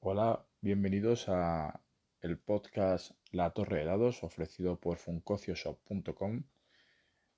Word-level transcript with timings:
Hola, 0.00 0.46
bienvenidos 0.60 1.28
a 1.28 1.80
el 2.20 2.38
podcast 2.38 3.10
La 3.32 3.50
Torre 3.50 3.80
de 3.80 3.86
Dados 3.86 4.22
ofrecido 4.22 4.78
por 4.78 4.96
funkocioshop.com 4.96 6.44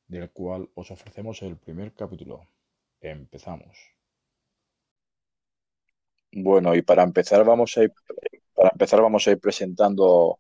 del 0.06 0.30
cual 0.30 0.68
os 0.74 0.90
ofrecemos 0.90 1.40
el 1.40 1.56
primer 1.56 1.94
capítulo. 1.94 2.46
Empezamos. 3.00 3.78
Bueno, 6.32 6.74
y 6.74 6.82
para 6.82 7.02
empezar 7.02 7.46
vamos 7.46 7.78
a 7.78 7.84
ir, 7.84 7.94
para 8.54 8.68
empezar 8.68 9.00
vamos 9.00 9.26
a 9.26 9.30
ir 9.30 9.40
presentando 9.40 10.38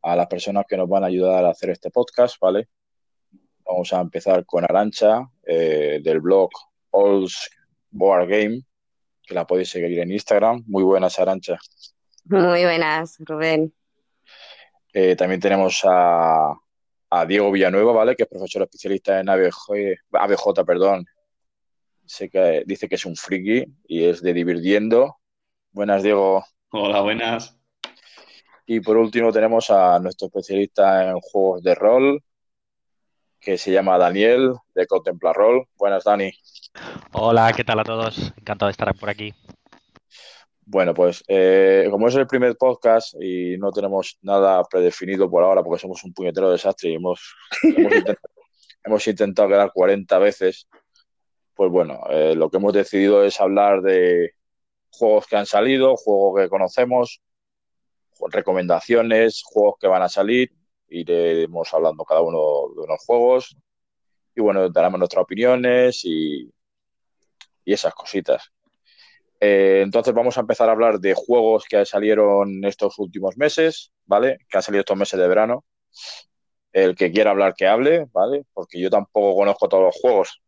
a 0.00 0.16
las 0.16 0.28
personas 0.28 0.64
que 0.66 0.78
nos 0.78 0.88
van 0.88 1.04
a 1.04 1.08
ayudar 1.08 1.44
a 1.44 1.50
hacer 1.50 1.70
este 1.70 1.90
podcast, 1.90 2.40
¿vale? 2.40 2.70
Vamos 3.66 3.92
a 3.92 4.00
empezar 4.00 4.46
con 4.46 4.64
Arancha 4.64 5.30
eh, 5.42 6.00
del 6.02 6.20
blog 6.20 6.50
All's 6.90 7.50
Board 7.90 8.28
Game, 8.28 8.62
que 9.26 9.34
la 9.34 9.46
podéis 9.46 9.70
seguir 9.70 9.98
en 10.00 10.12
Instagram. 10.12 10.64
Muy 10.66 10.82
buenas, 10.82 11.18
Arancha. 11.18 11.58
Muy 12.24 12.64
buenas, 12.64 13.16
Rubén. 13.20 13.72
Eh, 14.92 15.16
también 15.16 15.40
tenemos 15.40 15.80
a, 15.84 16.54
a, 17.10 17.26
Diego 17.26 17.50
Villanueva, 17.50 17.92
¿vale? 17.92 18.14
Que 18.14 18.24
es 18.24 18.28
profesor 18.28 18.62
especialista 18.62 19.20
en 19.20 19.28
ABJ, 19.28 19.98
ABJ 20.12 20.64
perdón. 20.66 21.06
Sé 22.04 22.28
que 22.28 22.62
dice 22.66 22.88
que 22.88 22.96
es 22.96 23.06
un 23.06 23.16
friki 23.16 23.64
y 23.86 24.04
es 24.04 24.22
de 24.22 24.34
Divirtiendo. 24.34 25.16
Buenas, 25.70 26.02
Diego. 26.02 26.44
Hola, 26.70 27.00
buenas. 27.00 27.58
Y 28.66 28.80
por 28.80 28.96
último 28.96 29.32
tenemos 29.32 29.70
a 29.70 29.98
nuestro 29.98 30.26
especialista 30.26 31.10
en 31.10 31.20
juegos 31.20 31.62
de 31.62 31.74
rol, 31.74 32.22
que 33.42 33.58
se 33.58 33.72
llama 33.72 33.98
Daniel, 33.98 34.54
de 34.72 34.86
Contempla 34.86 35.32
Roll. 35.32 35.66
Buenas, 35.76 36.04
Dani. 36.04 36.32
Hola, 37.12 37.52
¿qué 37.54 37.64
tal 37.64 37.80
a 37.80 37.84
todos? 37.84 38.32
Encantado 38.38 38.68
de 38.68 38.70
estar 38.70 38.94
por 38.94 39.10
aquí. 39.10 39.34
Bueno, 40.64 40.94
pues 40.94 41.24
eh, 41.26 41.88
como 41.90 42.06
es 42.06 42.14
el 42.14 42.28
primer 42.28 42.56
podcast 42.56 43.14
y 43.20 43.58
no 43.58 43.72
tenemos 43.72 44.16
nada 44.22 44.62
predefinido 44.62 45.28
por 45.28 45.42
ahora 45.42 45.64
porque 45.64 45.80
somos 45.80 46.04
un 46.04 46.14
puñetero 46.14 46.52
desastre 46.52 46.90
y 46.90 46.94
hemos, 46.94 47.34
hemos, 47.64 47.92
intentado, 47.92 48.18
hemos 48.84 49.06
intentado, 49.08 49.48
quedar 49.48 49.72
40 49.74 50.18
veces, 50.20 50.68
pues 51.54 51.68
bueno, 51.68 52.00
eh, 52.10 52.36
lo 52.36 52.48
que 52.48 52.58
hemos 52.58 52.72
decidido 52.72 53.24
es 53.24 53.40
hablar 53.40 53.82
de 53.82 54.34
juegos 54.88 55.26
que 55.26 55.36
han 55.36 55.46
salido, 55.46 55.96
juegos 55.96 56.42
que 56.42 56.48
conocemos, 56.48 57.20
recomendaciones, 58.30 59.42
juegos 59.44 59.74
que 59.80 59.88
van 59.88 60.02
a 60.02 60.08
salir, 60.08 60.52
iremos 60.92 61.72
hablando 61.74 62.04
cada 62.04 62.22
uno 62.22 62.38
de 62.74 62.82
unos 62.82 63.04
juegos 63.04 63.56
y 64.34 64.40
bueno, 64.40 64.68
daremos 64.70 64.98
nuestras 64.98 65.24
opiniones 65.24 66.04
y, 66.04 66.50
y 67.64 67.72
esas 67.72 67.94
cositas. 67.94 68.52
Eh, 69.44 69.80
entonces 69.82 70.14
vamos 70.14 70.38
a 70.38 70.42
empezar 70.42 70.68
a 70.68 70.72
hablar 70.72 71.00
de 71.00 71.14
juegos 71.14 71.64
que 71.68 71.84
salieron 71.84 72.64
estos 72.64 72.96
últimos 73.00 73.36
meses, 73.36 73.92
¿vale? 74.06 74.38
Que 74.48 74.58
han 74.58 74.62
salido 74.62 74.80
estos 74.80 74.96
meses 74.96 75.18
de 75.18 75.26
verano. 75.26 75.64
El 76.72 76.94
que 76.94 77.10
quiera 77.10 77.32
hablar, 77.32 77.54
que 77.54 77.66
hable, 77.66 78.06
¿vale? 78.12 78.44
Porque 78.54 78.80
yo 78.80 78.88
tampoco 78.88 79.34
conozco 79.34 79.68
todos 79.68 79.82
los 79.82 79.96
juegos. 80.00 80.40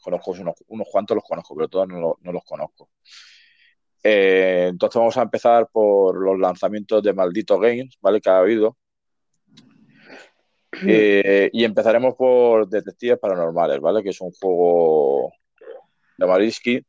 Conozco 0.00 0.30
unos, 0.30 0.54
unos 0.68 0.88
cuantos, 0.90 1.14
los 1.14 1.24
conozco, 1.24 1.54
pero 1.54 1.68
todos 1.68 1.88
no, 1.88 2.16
los 2.22 2.44
conozco. 2.44 2.88
Eh, 4.02 4.68
entonces 4.70 4.98
vamos 4.98 5.18
a 5.18 5.22
empezar 5.22 5.68
por 5.70 6.16
los 6.16 6.38
lanzamientos 6.38 7.02
de 7.02 7.12
Maldito 7.12 7.58
Games, 7.58 7.98
¿vale? 8.00 8.20
Que 8.22 8.30
ha 8.30 8.38
habido. 8.38 8.78
Eh, 10.86 11.50
y 11.52 11.64
empezaremos 11.64 12.14
por 12.14 12.68
Detectives 12.68 13.18
Paranormales, 13.18 13.80
¿vale? 13.80 14.02
Que 14.02 14.10
es 14.10 14.20
un 14.20 14.30
juego 14.32 15.32
de 16.16 16.26
Mariski 16.26 16.86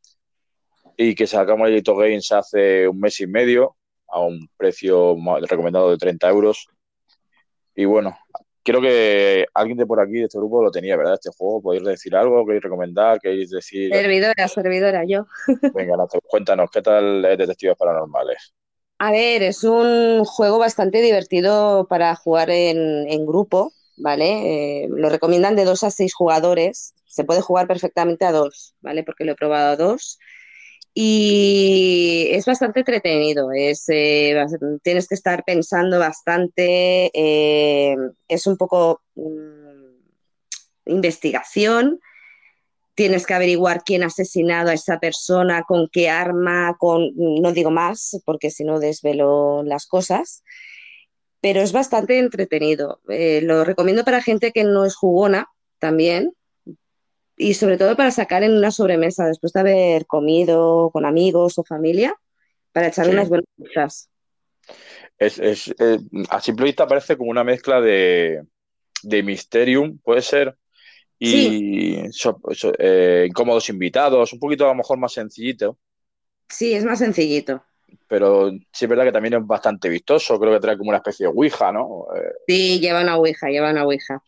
y 0.97 1.15
que 1.15 1.25
sacamos 1.25 1.61
Maldito 1.61 1.95
Games 1.95 2.31
hace 2.31 2.87
un 2.87 2.99
mes 2.99 3.19
y 3.21 3.27
medio 3.27 3.75
a 4.07 4.21
un 4.21 4.47
precio 4.57 5.15
recomendado 5.47 5.89
de 5.89 5.97
30 5.97 6.29
euros. 6.29 6.67
Y 7.75 7.85
bueno, 7.85 8.17
creo 8.63 8.81
que 8.81 9.45
alguien 9.53 9.77
de 9.77 9.85
por 9.85 9.99
aquí, 9.99 10.13
de 10.13 10.25
este 10.25 10.37
grupo, 10.37 10.61
lo 10.61 10.69
tenía, 10.69 10.97
¿verdad? 10.97 11.15
Este 11.15 11.31
juego, 11.35 11.61
¿podéis 11.61 11.83
decir 11.83 12.15
algo? 12.15 12.45
¿Queréis 12.45 12.63
recomendar? 12.63 13.19
¿Queréis 13.19 13.49
decir...? 13.49 13.91
Servidora, 13.93 14.47
servidora, 14.47 15.03
yo. 15.05 15.25
Venga, 15.73 15.95
cuéntanos, 16.27 16.69
¿qué 16.69 16.81
tal 16.81 17.23
es 17.25 17.37
Detectives 17.37 17.77
Paranormales? 17.77 18.53
A 18.99 19.11
ver, 19.11 19.41
es 19.41 19.63
un 19.63 20.23
juego 20.25 20.59
bastante 20.59 21.01
divertido 21.01 21.87
para 21.87 22.15
jugar 22.15 22.51
en, 22.51 23.09
en 23.09 23.25
grupo, 23.25 23.73
¿vale? 24.01 24.83
Eh, 24.83 24.87
lo 24.89 25.09
recomiendan 25.09 25.55
de 25.55 25.65
dos 25.65 25.83
a 25.83 25.91
seis 25.91 26.13
jugadores. 26.13 26.93
Se 27.05 27.23
puede 27.23 27.41
jugar 27.41 27.67
perfectamente 27.67 28.25
a 28.25 28.31
dos, 28.31 28.75
¿vale? 28.81 29.03
Porque 29.03 29.25
lo 29.25 29.33
he 29.33 29.35
probado 29.35 29.71
a 29.71 29.75
dos. 29.77 30.17
Y 30.93 32.27
es 32.31 32.45
bastante 32.45 32.81
entretenido, 32.81 33.53
es, 33.53 33.85
eh, 33.87 34.35
tienes 34.83 35.07
que 35.07 35.15
estar 35.15 35.45
pensando 35.45 35.97
bastante, 35.99 37.09
eh, 37.13 37.95
es 38.27 38.45
un 38.45 38.57
poco 38.57 39.01
mmm, 39.15 39.95
investigación, 40.87 42.01
tienes 42.93 43.25
que 43.25 43.33
averiguar 43.33 43.83
quién 43.85 44.03
ha 44.03 44.07
asesinado 44.07 44.69
a 44.69 44.73
esa 44.73 44.99
persona, 44.99 45.63
con 45.65 45.87
qué 45.89 46.09
arma, 46.09 46.75
con, 46.77 47.11
no 47.15 47.53
digo 47.53 47.71
más, 47.71 48.21
porque 48.25 48.51
si 48.51 48.65
no 48.65 48.81
desvelo 48.81 49.63
las 49.63 49.85
cosas, 49.87 50.43
pero 51.41 51.61
es 51.61 51.71
bastante 51.71 52.19
entretenido. 52.19 53.01
Eh, 53.09 53.41
lo 53.41 53.63
recomiendo 53.63 54.05
para 54.05 54.21
gente 54.21 54.51
que 54.51 54.63
no 54.63 54.85
es 54.85 54.95
jugona 54.95 55.49
también, 55.79 56.33
y 57.35 57.55
sobre 57.55 57.77
todo 57.77 57.97
para 57.97 58.11
sacar 58.11 58.43
en 58.43 58.53
una 58.53 58.69
sobremesa 58.69 59.25
después 59.25 59.51
de 59.53 59.59
haber 59.59 60.05
comido 60.05 60.91
con 60.91 61.05
amigos 61.05 61.57
o 61.57 61.63
familia, 61.63 62.15
para 62.71 62.87
echar 62.87 63.05
sí. 63.05 63.11
unas 63.11 63.29
buenas 63.29 63.47
cosas. 63.57 64.09
Es, 65.17 65.39
es, 65.39 65.73
eh, 65.79 65.97
a 66.29 66.39
simple 66.39 66.65
vista 66.65 66.87
parece 66.87 67.17
como 67.17 67.31
una 67.31 67.43
mezcla 67.43 67.81
de, 67.81 68.43
de 69.01 69.23
Mysterium, 69.23 69.97
puede 69.97 70.21
ser, 70.21 70.55
y 71.17 71.31
sí. 71.31 72.03
so, 72.11 72.39
so, 72.51 72.71
eh, 72.77 73.25
incómodos 73.27 73.69
invitados, 73.69 74.33
un 74.33 74.39
poquito 74.39 74.65
a 74.65 74.69
lo 74.69 74.75
mejor 74.75 74.97
más 74.97 75.13
sencillito. 75.13 75.77
Sí, 76.49 76.73
es 76.73 76.85
más 76.85 76.99
sencillito. 76.99 77.63
Pero 78.07 78.51
sí 78.71 78.85
es 78.85 78.89
verdad 78.89 79.05
que 79.05 79.11
también 79.11 79.35
es 79.35 79.45
bastante 79.45 79.89
vistoso, 79.89 80.39
creo 80.39 80.53
que 80.53 80.59
trae 80.59 80.77
como 80.77 80.89
una 80.89 80.97
especie 80.97 81.25
de 81.25 81.31
Ouija, 81.33 81.71
¿no? 81.71 82.07
Eh... 82.15 82.31
Sí, 82.47 82.79
lleva 82.79 83.01
una 83.01 83.17
Ouija, 83.17 83.47
lleva 83.47 83.71
una 83.71 83.83
Ouija. 83.83 84.21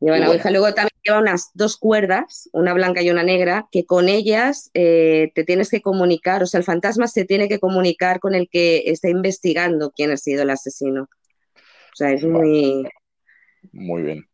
Lleva 0.00 0.16
una 0.16 0.26
bueno. 0.26 0.32
Ouija. 0.32 0.50
Luego 0.50 0.74
también 0.74 1.00
lleva 1.02 1.18
unas 1.18 1.50
dos 1.54 1.76
cuerdas, 1.76 2.48
una 2.52 2.74
blanca 2.74 3.02
y 3.02 3.10
una 3.10 3.22
negra, 3.22 3.68
que 3.70 3.86
con 3.86 4.08
ellas 4.08 4.70
eh, 4.74 5.32
te 5.34 5.44
tienes 5.44 5.70
que 5.70 5.80
comunicar, 5.80 6.42
o 6.42 6.46
sea, 6.46 6.58
el 6.58 6.64
fantasma 6.64 7.06
se 7.06 7.24
tiene 7.24 7.48
que 7.48 7.58
comunicar 7.58 8.20
con 8.20 8.34
el 8.34 8.48
que 8.50 8.82
está 8.86 9.08
investigando 9.08 9.92
quién 9.92 10.10
ha 10.10 10.16
sido 10.16 10.42
el 10.42 10.50
asesino. 10.50 11.02
O 11.04 11.96
sea, 11.96 12.12
es 12.12 12.24
muy... 12.24 12.88
Muy 13.72 14.02
bien. 14.02 14.26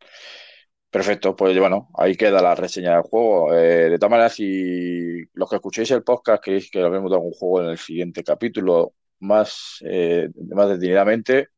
Perfecto, 0.91 1.37
pues 1.37 1.59
bueno, 1.59 1.91
ahí 1.95 2.17
queda 2.17 2.41
la 2.41 2.55
reseña 2.55 2.93
del 2.93 3.03
juego. 3.03 3.53
Eh, 3.55 3.91
de 3.91 3.99
todas 3.99 4.11
maneras, 4.11 4.33
si 4.33 5.23
los 5.35 5.49
que 5.49 5.57
escuchéis 5.57 5.91
el 5.91 6.03
podcast 6.03 6.43
queréis 6.43 6.71
que 6.71 6.81
hablemos 6.81 7.11
de 7.11 7.17
algún 7.17 7.33
juego 7.33 7.63
en 7.63 7.71
el 7.71 7.79
siguiente 7.79 8.25
capítulo 8.25 8.95
más, 9.21 9.83
eh, 9.85 10.31
más 10.55 10.71
detenidamente, 10.71 11.49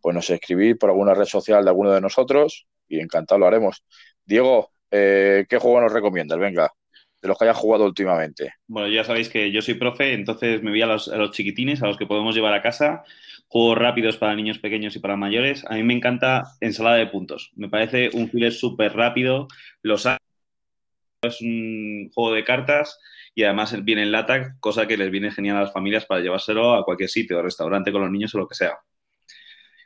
pues 0.00 0.14
nos 0.14 0.30
escribís 0.30 0.76
por 0.76 0.90
alguna 0.90 1.14
red 1.14 1.24
social 1.24 1.64
de 1.64 1.70
alguno 1.70 1.90
de 1.90 2.00
nosotros 2.00 2.68
y 2.86 3.00
encantado 3.00 3.40
lo 3.40 3.46
haremos. 3.48 3.84
Diego, 4.24 4.70
eh, 4.92 5.44
¿qué 5.48 5.58
juego 5.58 5.80
nos 5.80 5.92
recomiendas? 5.92 6.38
Venga, 6.38 6.72
de 7.20 7.28
los 7.28 7.36
que 7.36 7.46
hayas 7.46 7.56
jugado 7.56 7.84
últimamente. 7.84 8.54
Bueno, 8.68 8.88
ya 8.88 9.02
sabéis 9.02 9.28
que 9.28 9.50
yo 9.50 9.60
soy 9.60 9.74
profe, 9.74 10.12
entonces 10.12 10.62
me 10.62 10.70
voy 10.70 10.82
a 10.82 10.86
los, 10.86 11.08
a 11.08 11.16
los 11.16 11.32
chiquitines, 11.32 11.82
a 11.82 11.88
los 11.88 11.96
que 11.96 12.06
podemos 12.06 12.32
llevar 12.32 12.54
a 12.54 12.62
casa 12.62 13.02
juegos 13.48 13.78
rápidos 13.78 14.16
para 14.16 14.34
niños 14.34 14.58
pequeños 14.58 14.94
y 14.96 15.00
para 15.00 15.16
mayores. 15.16 15.64
A 15.68 15.74
mí 15.74 15.82
me 15.82 15.94
encanta 15.94 16.44
ensalada 16.60 16.96
de 16.96 17.06
puntos. 17.06 17.50
Me 17.56 17.68
parece 17.68 18.10
un 18.12 18.28
filler 18.30 18.52
súper 18.52 18.94
rápido. 18.94 19.48
Los 19.82 20.06
es 21.22 21.40
un 21.40 22.10
juego 22.14 22.34
de 22.34 22.44
cartas 22.44 22.98
y 23.34 23.44
además 23.44 23.74
viene 23.84 24.02
en 24.02 24.12
lata, 24.12 24.56
cosa 24.60 24.86
que 24.86 24.96
les 24.96 25.10
viene 25.10 25.30
genial 25.30 25.56
a 25.56 25.60
las 25.62 25.72
familias 25.72 26.06
para 26.06 26.20
llevárselo 26.20 26.74
a 26.74 26.84
cualquier 26.84 27.08
sitio, 27.08 27.42
restaurante 27.42 27.90
con 27.90 28.02
los 28.02 28.10
niños 28.10 28.34
o 28.34 28.38
lo 28.38 28.46
que 28.46 28.54
sea. 28.54 28.78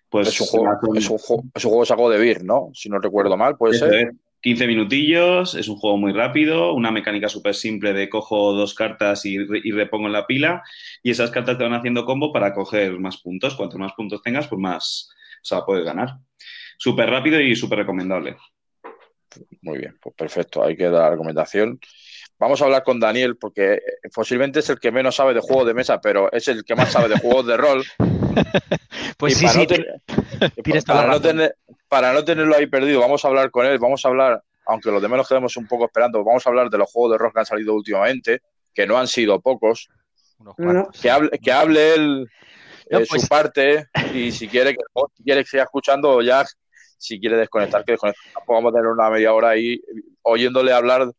Pues 0.08 0.28
es 0.28 0.40
un 0.42 0.46
juego, 0.46 0.94
es 0.94 1.08
un 1.08 1.18
juego, 1.18 1.44
es 1.54 1.64
un 1.64 1.70
juego 1.70 1.86
saco 1.86 2.10
de 2.10 2.18
beer, 2.18 2.44
¿no? 2.44 2.70
Si 2.74 2.90
no 2.90 2.98
recuerdo 2.98 3.36
mal, 3.36 3.56
puede 3.56 3.78
ser. 3.78 3.94
Es. 3.94 4.14
15 4.42 4.66
minutillos, 4.66 5.54
es 5.54 5.68
un 5.68 5.76
juego 5.76 5.96
muy 5.96 6.12
rápido, 6.12 6.74
una 6.74 6.90
mecánica 6.90 7.28
súper 7.28 7.54
simple 7.54 7.92
de 7.92 8.08
cojo 8.08 8.52
dos 8.52 8.74
cartas 8.74 9.24
y, 9.24 9.36
y, 9.36 9.70
repongo 9.70 10.08
en 10.08 10.12
la 10.12 10.26
pila 10.26 10.62
y 11.02 11.12
esas 11.12 11.30
cartas 11.30 11.56
te 11.56 11.62
van 11.62 11.74
haciendo 11.74 12.04
combo 12.04 12.32
para 12.32 12.52
coger 12.52 12.98
más 12.98 13.18
puntos. 13.18 13.54
Cuanto 13.54 13.78
más 13.78 13.92
puntos 13.92 14.20
tengas, 14.20 14.48
pues 14.48 14.60
más, 14.60 15.10
o 15.36 15.44
sea, 15.44 15.64
puedes 15.64 15.84
ganar. 15.84 16.16
Súper 16.76 17.08
rápido 17.08 17.40
y 17.40 17.54
súper 17.54 17.78
recomendable. 17.78 18.36
Muy 19.60 19.78
bien, 19.78 19.96
pues 20.02 20.14
perfecto, 20.16 20.64
ahí 20.64 20.76
queda 20.76 21.02
la 21.02 21.10
recomendación. 21.10 21.78
Vamos 22.36 22.60
a 22.60 22.64
hablar 22.64 22.82
con 22.82 22.98
Daniel 22.98 23.36
porque 23.36 23.80
posiblemente 24.12 24.58
es 24.58 24.68
el 24.70 24.80
que 24.80 24.90
menos 24.90 25.14
sabe 25.14 25.34
de 25.34 25.40
juegos 25.40 25.68
de 25.68 25.74
mesa, 25.74 26.00
pero 26.00 26.32
es 26.32 26.48
el 26.48 26.64
que 26.64 26.74
más 26.74 26.90
sabe 26.90 27.08
de 27.08 27.20
juegos 27.20 27.46
de 27.46 27.56
rol. 27.56 27.84
pues 29.16 29.40
y 29.40 29.46
sí, 29.46 29.48
sí. 29.48 29.84
No 30.66 30.82
para, 30.86 31.06
no 31.06 31.20
tener, 31.20 31.54
para, 31.92 32.10
no 32.14 32.24
tenerlo 32.24 32.56
ahí 32.56 32.66
perdido, 32.66 33.00
vamos 33.00 33.22
a 33.22 33.28
hablar 33.28 33.50
con 33.50 33.66
él, 33.66 33.78
vamos 33.78 34.02
a 34.02 34.08
hablar, 34.08 34.42
aunque 34.64 34.90
los 34.90 35.02
demás 35.02 35.18
nos 35.18 35.28
quedemos 35.28 35.54
un 35.58 35.66
poco 35.66 35.84
esperando, 35.84 36.24
vamos 36.24 36.46
a 36.46 36.48
hablar 36.48 36.70
de 36.70 36.78
los 36.78 36.90
juegos 36.90 37.12
de 37.12 37.18
rol 37.18 37.30
que 37.34 37.40
han 37.40 37.44
salido 37.44 37.74
últimamente, 37.74 38.40
que 38.72 38.86
no 38.86 38.96
han 38.96 39.06
sido 39.06 39.38
pocos, 39.42 39.90
Unos. 40.56 40.98
Que 41.02 41.10
hable, 41.10 41.30
que 41.38 41.52
hable 41.52 41.94
él 41.94 42.26
No, 42.90 43.00
eh, 43.00 43.06
pues- 43.06 43.22
su 43.22 43.28
parte 43.28 43.88
y 44.14 44.32
si 44.32 44.48
quiere, 44.48 44.74
que, 44.74 44.82
si 45.14 45.22
quiere 45.22 45.44
que 45.44 45.50
siga 45.50 45.64
escuchando 45.64 46.22
ya, 46.22 46.46
si 46.96 47.20
quiere 47.20 47.36
desconectar, 47.36 47.84
que 47.84 47.92
desconecte. 47.92 48.22
Tampoco 48.32 48.54
vamos 48.54 48.72
a 48.72 48.76
tener 48.76 48.88
una 48.88 49.10
media 49.10 49.34
hora 49.34 49.50
ahí 49.50 49.78
oyéndole 50.22 50.72
hablar 50.72 51.12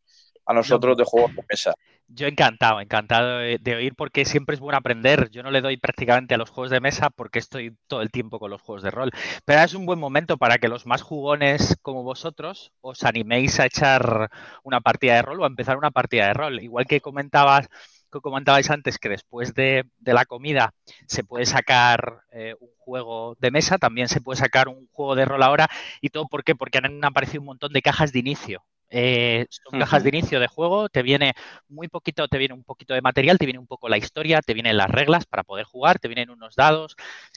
a 0.44 0.54
nosotros 0.54 0.96
de 0.96 1.04
juegos 1.04 1.36
de 1.36 1.42
mesa. 1.48 1.72
Yo 2.06 2.26
encantado, 2.26 2.80
encantado 2.80 3.38
de, 3.38 3.74
oír 3.74 3.94
porque 3.96 4.24
siempre 4.24 4.54
es 4.54 4.60
bueno 4.60 4.76
aprender. 4.78 5.30
Yo 5.30 5.42
no 5.42 5.50
le 5.50 5.60
doy 5.62 5.76
prácticamente 5.78 6.34
a 6.34 6.38
los 6.38 6.50
juegos 6.50 6.70
de 6.70 6.80
mesa 6.80 7.10
porque 7.10 7.38
estoy 7.38 7.76
todo 7.86 8.02
el 8.02 8.10
tiempo 8.10 8.38
con 8.38 8.50
los 8.50 8.60
juegos 8.60 8.82
de 8.82 8.90
rol. 8.90 9.10
Pero 9.44 9.60
es 9.62 9.74
un 9.74 9.86
buen 9.86 9.98
momento 9.98 10.36
para 10.36 10.58
que 10.58 10.68
los 10.68 10.86
más 10.86 11.02
jugones 11.02 11.76
como 11.82 12.02
vosotros 12.02 12.72
os 12.82 13.02
animéis 13.04 13.58
a 13.58 13.66
echar 13.66 14.30
una 14.62 14.80
partida 14.80 15.14
de 15.14 15.22
rol 15.22 15.40
o 15.40 15.44
a 15.44 15.46
empezar 15.48 15.76
una 15.78 15.90
partida 15.90 16.26
de 16.28 16.34
rol. 16.34 16.62
Igual 16.62 16.86
que 16.86 17.00
comentabas, 17.00 17.68
que 18.12 18.20
comentabais 18.20 18.70
antes 18.70 18.98
que 18.98 19.08
después 19.08 19.54
de, 19.54 19.84
de 19.98 20.14
la 20.14 20.24
comida 20.26 20.74
se 21.08 21.24
puede 21.24 21.46
sacar 21.46 22.22
eh, 22.32 22.54
un 22.60 22.70
juego 22.78 23.34
de 23.40 23.50
mesa, 23.50 23.78
también 23.78 24.08
se 24.08 24.20
puede 24.20 24.38
sacar 24.38 24.68
un 24.68 24.86
juego 24.92 25.14
de 25.16 25.24
rol 25.24 25.42
ahora. 25.42 25.68
¿Y 26.02 26.10
todo 26.10 26.28
por 26.28 26.44
qué? 26.44 26.54
Porque 26.54 26.78
han 26.78 27.02
aparecido 27.04 27.40
un 27.40 27.46
montón 27.46 27.72
de 27.72 27.82
cajas 27.82 28.12
de 28.12 28.18
inicio. 28.20 28.62
Eh, 28.90 29.46
son 29.50 29.74
cajas 29.76 30.02
de 30.04 30.10
inicio 30.10 30.38
de 30.40 30.46
juego, 30.46 30.88
te 30.88 31.02
viene 31.02 31.34
muy 31.68 31.88
poquito, 31.88 32.28
te 32.28 32.38
viene 32.38 32.54
un 32.54 32.64
poquito 32.64 32.94
de 32.94 33.00
material, 33.02 33.38
te 33.38 33.46
viene 33.46 33.58
un 33.58 33.66
poco 33.66 33.88
la 33.88 33.98
historia, 33.98 34.40
te 34.40 34.54
vienen 34.54 34.76
las 34.76 34.90
reglas 34.90 35.26
para 35.26 35.42
poder 35.42 35.64
jugar, 35.64 35.98
te 35.98 36.08
vienen 36.08 36.30
unos 36.30 36.54
dados, 36.54 36.94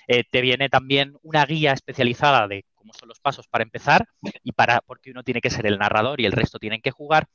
eh, 0.08 0.24
te 0.30 0.42
viene 0.42 0.70
también 0.70 1.16
una 1.24 1.46
guía 1.46 1.74
especializada 1.74 2.48
de 2.48 2.66
cómo 2.76 2.94
son 2.94 3.10
los 3.10 3.20
pasos 3.20 3.48
para 3.48 3.64
empezar 3.64 4.06
y 4.44 4.52
para 4.52 4.82
porque 4.82 5.12
uno 5.12 5.24
tiene 5.24 5.42
que 5.42 5.50
ser 5.50 5.66
el 5.66 5.80
narrador 5.80 6.22
y 6.22 6.26
el 6.26 6.32
resto 6.32 6.60
tienen 6.60 6.82
que 6.82 6.92
jugar. 6.92 7.28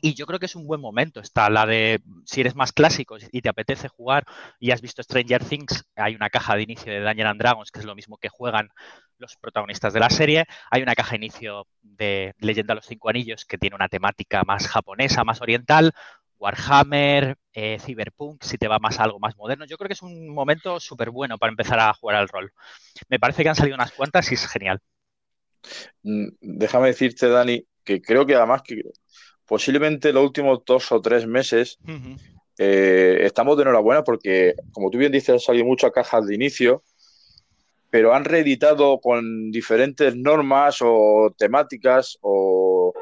Y 0.00 0.14
yo 0.14 0.26
creo 0.26 0.38
que 0.38 0.46
es 0.46 0.56
un 0.56 0.66
buen 0.66 0.80
momento. 0.80 1.20
Está 1.20 1.50
la 1.50 1.66
de 1.66 2.02
si 2.24 2.40
eres 2.40 2.54
más 2.54 2.72
clásico 2.72 3.16
y 3.32 3.42
te 3.42 3.48
apetece 3.48 3.88
jugar 3.88 4.24
y 4.58 4.70
has 4.70 4.80
visto 4.80 5.02
Stranger 5.02 5.44
Things, 5.44 5.84
hay 5.96 6.14
una 6.14 6.30
caja 6.30 6.56
de 6.56 6.62
inicio 6.62 6.92
de 6.92 7.00
Dungeons 7.00 7.30
and 7.30 7.40
Dragons, 7.40 7.70
que 7.70 7.80
es 7.80 7.84
lo 7.86 7.94
mismo 7.94 8.18
que 8.18 8.28
juegan 8.28 8.68
los 9.18 9.36
protagonistas 9.36 9.92
de 9.92 10.00
la 10.00 10.10
serie. 10.10 10.46
Hay 10.70 10.82
una 10.82 10.94
caja 10.94 11.10
de 11.10 11.16
inicio 11.16 11.66
de 11.82 12.34
Leyenda 12.38 12.72
de 12.72 12.76
los 12.76 12.86
Cinco 12.86 13.08
Anillos 13.10 13.44
que 13.44 13.58
tiene 13.58 13.76
una 13.76 13.88
temática 13.88 14.44
más 14.44 14.66
japonesa, 14.68 15.24
más 15.24 15.40
oriental. 15.42 15.92
Warhammer, 16.38 17.36
eh, 17.52 17.78
Cyberpunk, 17.80 18.44
si 18.44 18.58
te 18.58 18.68
va 18.68 18.78
más 18.78 19.00
a 19.00 19.04
algo 19.04 19.18
más 19.18 19.36
moderno. 19.36 19.64
Yo 19.66 19.76
creo 19.76 19.88
que 19.88 19.94
es 19.94 20.02
un 20.02 20.28
momento 20.28 20.78
súper 20.80 21.10
bueno 21.10 21.36
para 21.38 21.50
empezar 21.50 21.80
a 21.80 21.92
jugar 21.94 22.16
al 22.16 22.28
rol. 22.28 22.52
Me 23.08 23.18
parece 23.18 23.42
que 23.42 23.48
han 23.48 23.56
salido 23.56 23.74
unas 23.74 23.92
cuantas 23.92 24.30
y 24.30 24.34
es 24.34 24.46
genial. 24.46 24.80
Mm, 26.02 26.28
Déjame 26.40 26.88
decirte, 26.88 27.28
Dani, 27.28 27.64
que 27.84 28.00
creo 28.00 28.26
que 28.26 28.34
además 28.34 28.62
que 28.62 28.82
posiblemente 29.48 30.12
los 30.12 30.22
últimos 30.22 30.60
dos 30.64 30.92
o 30.92 31.00
tres 31.00 31.26
meses 31.26 31.78
eh, 32.58 33.20
estamos 33.22 33.56
de 33.56 33.62
enhorabuena 33.62 34.04
porque, 34.04 34.54
como 34.72 34.90
tú 34.90 34.98
bien 34.98 35.10
dices, 35.10 35.30
han 35.30 35.40
salido 35.40 35.64
muchas 35.64 35.90
cajas 35.90 36.26
de 36.26 36.34
inicio, 36.34 36.82
pero 37.88 38.14
han 38.14 38.26
reeditado 38.26 39.00
con 39.00 39.50
diferentes 39.50 40.14
normas 40.14 40.78
o 40.82 41.34
temáticas 41.36 42.18
o, 42.20 42.92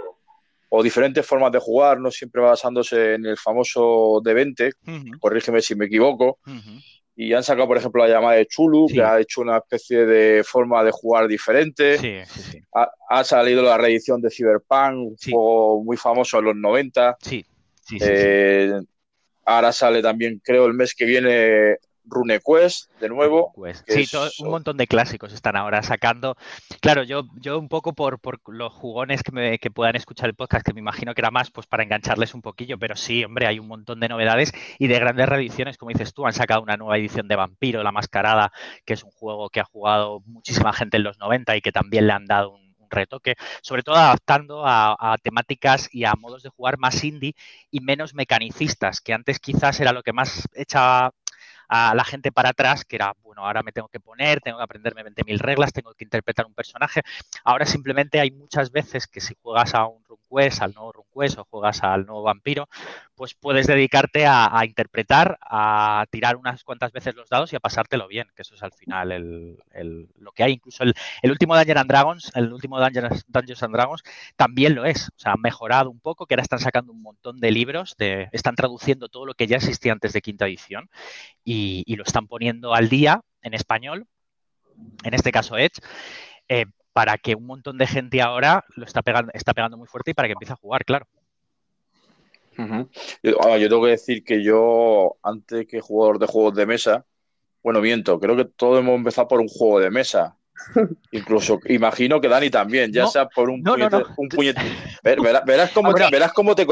o 0.68 0.82
diferentes 0.84 1.26
formas 1.26 1.50
de 1.50 1.58
jugar, 1.58 1.98
no 1.98 2.12
siempre 2.12 2.42
basándose 2.42 3.14
en 3.14 3.26
el 3.26 3.36
famoso 3.36 4.20
de 4.22 4.34
20, 4.34 4.70
Ujú. 4.86 5.18
corrígeme 5.18 5.60
si 5.60 5.74
me 5.74 5.86
equivoco. 5.86 6.38
Y 7.18 7.32
han 7.32 7.42
sacado, 7.42 7.66
por 7.66 7.78
ejemplo, 7.78 8.04
la 8.06 8.12
llamada 8.12 8.36
de 8.36 8.46
Chulu, 8.46 8.88
Sí. 8.88 8.94
que 8.96 9.02
ha 9.02 9.18
hecho 9.18 9.40
una 9.40 9.56
especie 9.56 10.04
de 10.04 10.44
forma 10.44 10.84
de 10.84 10.90
jugar 10.90 11.26
diferente. 11.26 11.96
Sí. 11.98 12.18
Ha, 12.74 12.90
ha 13.08 13.24
salido 13.24 13.62
la 13.62 13.78
reedición 13.78 14.20
de 14.20 14.28
Cyberpunk, 14.30 14.92
un 14.94 15.16
juego 15.16 15.82
muy 15.82 15.96
famoso 15.96 16.38
en 16.38 16.44
los 16.44 16.56
90. 16.56 17.16
Sí, 17.20 17.44
sí, 17.80 17.98
sí, 17.98 17.98
sí. 17.98 18.04
Eh, 18.06 18.72
ahora 19.46 19.72
sale 19.72 20.02
también, 20.02 20.40
creo, 20.44 20.66
el 20.66 20.74
mes 20.74 20.94
que 20.94 21.06
viene 21.06 21.76
RuneQuest 22.06 22.90
de 23.00 23.08
nuevo. 23.08 23.52
Pues, 23.54 23.84
sí, 23.86 24.02
es- 24.02 24.10
todo- 24.10 24.30
un 24.40 24.50
montón 24.50 24.76
de 24.76 24.86
clásicos 24.86 25.32
están 25.32 25.56
ahora 25.56 25.82
sacando. 25.82 26.36
Claro, 26.80 27.02
yo, 27.02 27.24
yo 27.40 27.58
un 27.58 27.68
poco 27.68 27.92
por, 27.92 28.18
por 28.18 28.40
los 28.48 28.72
jugones 28.72 29.22
que, 29.22 29.32
me, 29.32 29.58
que 29.58 29.70
puedan 29.70 29.96
escuchar 29.96 30.28
el 30.28 30.34
podcast, 30.34 30.64
que 30.64 30.72
me 30.72 30.80
imagino 30.80 31.14
que 31.14 31.20
era 31.20 31.30
más, 31.30 31.50
pues 31.50 31.66
para 31.66 31.82
engancharles 31.82 32.34
un 32.34 32.42
poquillo, 32.42 32.78
pero 32.78 32.96
sí, 32.96 33.24
hombre, 33.24 33.46
hay 33.46 33.58
un 33.58 33.68
montón 33.68 34.00
de 34.00 34.08
novedades 34.08 34.52
y 34.78 34.86
de 34.86 34.98
grandes 34.98 35.28
reediciones, 35.28 35.76
como 35.78 35.90
dices 35.90 36.14
tú, 36.14 36.26
han 36.26 36.32
sacado 36.32 36.62
una 36.62 36.76
nueva 36.76 36.96
edición 36.98 37.28
de 37.28 37.36
Vampiro, 37.36 37.82
La 37.82 37.92
Mascarada, 37.92 38.52
que 38.84 38.94
es 38.94 39.02
un 39.04 39.10
juego 39.10 39.50
que 39.50 39.60
ha 39.60 39.64
jugado 39.64 40.20
muchísima 40.26 40.72
gente 40.72 40.96
en 40.96 41.02
los 41.02 41.18
90 41.18 41.56
y 41.56 41.60
que 41.60 41.72
también 41.72 42.06
le 42.06 42.12
han 42.12 42.26
dado 42.26 42.50
un, 42.50 42.66
un 42.78 42.90
retoque, 42.90 43.34
sobre 43.62 43.82
todo 43.82 43.96
adaptando 43.96 44.64
a, 44.64 44.94
a 44.98 45.18
temáticas 45.18 45.88
y 45.90 46.04
a 46.04 46.14
modos 46.14 46.44
de 46.44 46.50
jugar 46.50 46.78
más 46.78 47.02
indie 47.02 47.34
y 47.70 47.80
menos 47.80 48.14
mecanicistas, 48.14 49.00
que 49.00 49.12
antes 49.12 49.40
quizás 49.40 49.80
era 49.80 49.92
lo 49.92 50.02
que 50.04 50.12
más 50.12 50.48
echaba 50.54 51.10
a 51.68 51.94
la 51.94 52.04
gente 52.04 52.32
para 52.32 52.50
atrás, 52.50 52.84
que 52.84 52.96
era, 52.96 53.14
bueno, 53.36 53.46
ahora 53.46 53.62
me 53.62 53.72
tengo 53.72 53.88
que 53.88 54.00
poner, 54.00 54.40
tengo 54.40 54.58
que 54.58 54.64
aprenderme 54.64 55.04
20.000 55.04 55.38
reglas, 55.38 55.72
tengo 55.72 55.92
que 55.94 56.04
interpretar 56.04 56.46
un 56.46 56.54
personaje. 56.54 57.02
Ahora 57.44 57.66
simplemente 57.66 58.18
hay 58.20 58.30
muchas 58.30 58.70
veces 58.70 59.06
que 59.06 59.20
si 59.20 59.34
juegas 59.42 59.74
a 59.74 59.86
un 59.86 60.02
RuneQuest, 60.04 60.62
al 60.62 60.74
nuevo 60.74 60.92
RuneQuest 60.92 61.38
o 61.38 61.44
juegas 61.44 61.82
al 61.82 62.06
nuevo 62.06 62.22
Vampiro, 62.22 62.68
pues 63.14 63.34
puedes 63.34 63.66
dedicarte 63.66 64.26
a, 64.26 64.62
interpretar, 64.64 65.38
a 65.42 66.06
tirar 66.10 66.36
unas 66.36 66.64
cuantas 66.64 66.92
veces 66.92 67.14
los 67.14 67.28
dados 67.28 67.52
y 67.52 67.56
a 67.56 67.60
pasártelo 67.60 68.08
bien, 68.08 68.28
que 68.34 68.42
eso 68.42 68.54
es 68.54 68.62
al 68.62 68.72
final 68.72 69.12
el, 69.12 70.08
lo 70.18 70.32
que 70.32 70.42
hay. 70.42 70.52
Incluso 70.52 70.82
el, 70.82 70.94
el 71.22 71.30
último 71.30 71.56
Dungeons 71.56 71.80
and 71.80 71.90
Dragons, 71.90 72.32
el 72.34 72.52
último 72.52 72.80
Dungeons, 72.80 73.24
Dungeons 73.28 73.62
and 73.62 73.74
Dragons 73.74 74.02
también 74.36 74.74
lo 74.74 74.84
es. 74.84 75.08
O 75.08 75.18
sea, 75.18 75.32
han 75.32 75.40
mejorado 75.40 75.90
un 75.90 76.00
poco, 76.00 76.26
que 76.26 76.34
ahora 76.34 76.42
están 76.42 76.60
sacando 76.60 76.92
un 76.92 77.02
montón 77.02 77.40
de 77.40 77.50
libros, 77.50 77.96
de, 77.98 78.28
están 78.32 78.54
traduciendo 78.54 79.08
todo 79.08 79.26
lo 79.26 79.34
que 79.34 79.46
ya 79.46 79.56
existía 79.56 79.92
antes 79.92 80.12
de 80.12 80.22
quinta 80.22 80.46
edición 80.46 80.88
y 81.44 81.96
lo 81.96 82.02
están 82.02 82.26
poniendo 82.26 82.74
al 82.74 82.88
día 82.88 83.22
en 83.42 83.54
español, 83.54 84.06
en 85.04 85.14
este 85.14 85.32
caso 85.32 85.56
Edge, 85.56 85.80
eh, 86.48 86.66
para 86.92 87.18
que 87.18 87.34
un 87.34 87.46
montón 87.46 87.78
de 87.78 87.86
gente 87.86 88.22
ahora 88.22 88.64
lo 88.74 88.84
está 88.84 89.02
pegando, 89.02 89.30
está 89.34 89.54
pegando 89.54 89.76
muy 89.76 89.86
fuerte 89.86 90.12
y 90.12 90.14
para 90.14 90.28
que 90.28 90.32
empiece 90.32 90.52
a 90.52 90.56
jugar, 90.56 90.84
claro. 90.84 91.06
Yo, 93.22 93.42
ahora, 93.42 93.58
yo 93.58 93.68
tengo 93.68 93.84
que 93.84 93.90
decir 93.90 94.24
que 94.24 94.42
yo, 94.42 95.16
antes 95.22 95.66
que 95.66 95.80
jugador 95.80 96.18
de 96.18 96.26
juegos 96.26 96.54
de 96.54 96.66
mesa, 96.66 97.04
bueno, 97.62 97.80
miento, 97.80 98.18
creo 98.18 98.36
que 98.36 98.44
todos 98.44 98.78
hemos 98.78 98.94
empezado 98.94 99.28
por 99.28 99.40
un 99.40 99.48
juego 99.48 99.80
de 99.80 99.90
mesa. 99.90 100.38
Incluso 101.10 101.60
imagino 101.66 102.20
que 102.20 102.28
Dani 102.28 102.50
también, 102.50 102.92
ya 102.92 103.02
No, 103.02 103.08
sea 103.08 103.26
por 103.28 103.48
un 103.50 103.62
no, 103.62 103.76
no, 103.76 103.88
puñete- 103.88 104.06
no. 104.08 104.14
un 104.16 104.28
puñete- 104.28 104.76
Ver- 105.02 105.20
verás, 105.20 105.44
verás 105.44 105.70
cómo, 105.70 105.90
bueno. 105.92 106.08
verás 106.10 106.32
cómo 106.32 106.54
te 106.54 106.66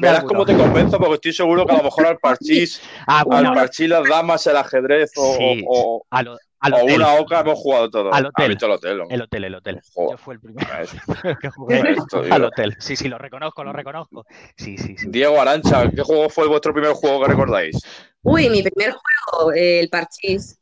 verás 0.00 0.24
cómo 0.24 0.44
te 0.44 0.56
convenzo, 0.56 0.98
porque 0.98 1.14
estoy 1.14 1.32
seguro 1.32 1.64
que 1.66 1.72
a 1.72 1.78
lo 1.78 1.84
mejor 1.84 2.06
al 2.06 2.18
parchís, 2.18 2.80
Ah, 3.06 3.24
al 3.30 3.52
parchís, 3.54 3.88
las 3.88 4.08
damas, 4.08 4.46
el 4.46 4.56
ajedrez 4.56 5.12
o, 5.16 5.34
Sí, 5.36 5.64
o- 5.66 6.04
al, 6.10 6.36
al 6.60 6.72
o 6.74 6.76
hotel. 6.76 6.94
una 6.96 7.14
oca 7.14 7.40
hemos 7.40 7.58
jugado 7.58 7.90
todos. 7.90 8.14
Al 8.14 8.26
hotel. 8.26 8.32
Ah, 8.36 8.44
el 8.66 8.70
hotel. 8.72 9.00
El 9.10 9.22
hotel, 9.22 9.44
el 9.44 9.54
hotel. 9.54 9.80
Joder. 9.94 10.10
Yo 10.10 10.18
fue 10.18 10.34
el 10.34 10.40
primero 10.40 10.68
Eso. 10.82 10.96
que 11.40 11.48
jugué 11.50 11.92
Esto, 11.92 12.22
digo. 12.22 12.34
al 12.34 12.44
hotel. 12.44 12.76
Sí, 12.78 12.96
sí, 12.96 13.08
lo 13.08 13.18
reconozco, 13.18 13.64
lo 13.64 13.72
reconozco. 13.72 14.26
Sí, 14.56 14.76
sí, 14.76 14.96
sí. 14.98 15.06
Diego 15.08 15.40
Arancha, 15.40 15.90
¿qué 15.90 16.02
juego 16.02 16.28
fue 16.28 16.46
vuestro 16.48 16.72
primer 16.74 16.92
juego 16.92 17.22
que 17.22 17.28
recordáis? 17.28 17.78
Uy, 18.22 18.50
mi 18.50 18.62
primer 18.62 18.92
juego, 18.92 19.52
el 19.54 19.88
parchís. 19.88 20.58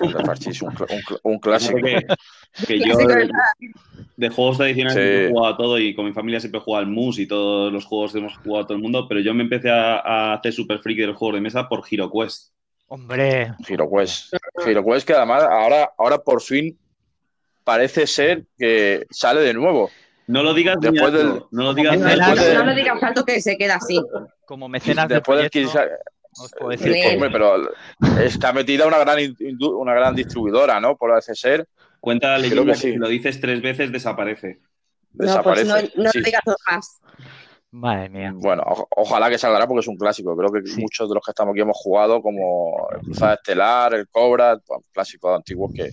El 0.00 0.14
parchís, 0.24 0.62
un, 0.62 0.70
cl- 0.70 0.86
un 0.92 1.00
cl- 1.00 1.20
un 1.24 1.38
clásico. 1.40 1.78
Que, 1.78 2.06
que 2.66 2.78
yo 2.88 2.96
de, 2.96 3.06
del- 3.16 3.30
de 4.16 4.28
juegos 4.28 4.56
tradicionales 4.58 4.94
Sí. 4.96 5.00
siempre 5.02 5.26
he 5.26 5.30
jugado 5.30 5.54
a 5.54 5.56
todo 5.56 5.78
y 5.78 5.94
con 5.94 6.04
mi 6.06 6.12
familia 6.12 6.40
siempre 6.40 6.60
he 6.60 6.62
jugado 6.62 6.84
al 6.84 6.90
MUS 6.90 7.18
y 7.18 7.26
todos 7.26 7.72
los 7.72 7.84
juegos 7.84 8.12
que 8.12 8.18
hemos 8.18 8.36
jugado 8.38 8.64
a 8.64 8.66
todo 8.66 8.76
el 8.76 8.82
mundo, 8.82 9.06
pero 9.08 9.20
yo 9.20 9.34
me 9.34 9.42
empecé 9.42 9.68
a, 9.70 9.96
a 9.98 10.34
hacer 10.34 10.52
super 10.52 10.78
freak 10.78 10.98
de 10.98 11.06
los 11.08 11.16
juegos 11.16 11.34
de 11.34 11.40
mesa 11.40 11.68
por 11.68 11.82
HeroQuest. 11.90 12.52
Hombre, 12.88 13.52
HeroQuest. 13.66 14.34
HeroQuest 14.64 15.06
que 15.06 15.12
además 15.14 15.42
ahora, 15.42 15.90
ahora 15.98 16.18
por 16.18 16.40
fin 16.40 16.78
parece 17.64 18.06
ser 18.06 18.44
que 18.56 19.04
sale 19.10 19.40
de 19.40 19.52
nuevo. 19.54 19.90
No 20.28 20.42
lo 20.42 20.54
digas 20.54 20.76
Después 20.80 21.12
del- 21.12 21.42
no 21.50 21.62
lo 21.64 21.74
digas. 21.74 22.00
Después 22.00 22.44
de- 22.46 22.54
No 22.54 22.64
lo 22.64 22.74
digas 22.74 22.98
tanto 23.00 23.24
que 23.24 23.40
se 23.40 23.56
queda 23.56 23.76
así. 23.76 24.00
como 24.44 24.68
mecenas 24.68 25.08
del 25.08 25.18
Después 25.18 25.38
del 25.40 25.50
proyecto, 25.50 25.80
Os 26.38 26.50
puedo 26.52 26.70
decir 26.70 26.92
Sí. 26.92 27.00
que 27.00 27.14
Hombre, 27.14 27.30
pero 27.30 27.70
está 28.22 28.52
metida 28.52 28.86
una 28.86 28.98
gran, 28.98 29.18
una 29.60 29.94
gran 29.94 30.14
distribuidora, 30.14 30.80
¿no? 30.80 30.96
Por 30.96 31.12
hacer 31.12 31.36
ser, 31.36 31.68
Cuenta 32.00 32.28
la 32.28 32.38
leyenda 32.38 32.62
que 32.64 32.70
que 32.72 32.74
sí. 32.76 32.92
si 32.92 32.96
lo 32.96 33.08
dices 33.08 33.40
tres 33.40 33.60
veces 33.62 33.90
desaparece. 33.90 34.60
No, 35.12 35.42
pues 35.42 35.64
desaparece. 35.64 35.92
no, 35.96 36.04
no 36.04 36.10
Sí. 36.10 36.18
lo 36.20 36.24
digas 36.24 36.42
más. 36.70 37.00
Madre 37.72 38.08
mía. 38.10 38.32
Bueno, 38.34 38.62
o- 38.64 38.86
ojalá 38.96 39.28
que 39.28 39.38
salga 39.38 39.66
porque 39.66 39.80
es 39.80 39.88
un 39.88 39.96
clásico. 39.96 40.36
Creo 40.36 40.50
que 40.52 40.66
Sí. 40.68 40.80
muchos 40.80 41.08
de 41.08 41.14
los 41.14 41.24
que 41.24 41.32
estamos 41.32 41.52
aquí 41.52 41.60
hemos 41.62 41.76
jugado, 41.76 42.22
como 42.22 42.88
el 42.94 43.00
Cruzada 43.00 43.34
Estelar, 43.34 43.94
el 43.94 44.08
Cobra, 44.08 44.56
pues, 44.64 44.80
clásicos 44.92 45.34
antiguos 45.34 45.72
que, 45.74 45.90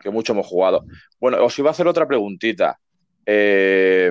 que 0.00 0.10
mucho 0.10 0.32
hemos 0.32 0.46
jugado. 0.46 0.84
Bueno, 1.18 1.42
os 1.42 1.58
iba 1.58 1.70
a 1.70 1.72
hacer 1.72 1.86
otra 1.88 2.06
preguntita. 2.06 2.78
Eh, 3.24 4.10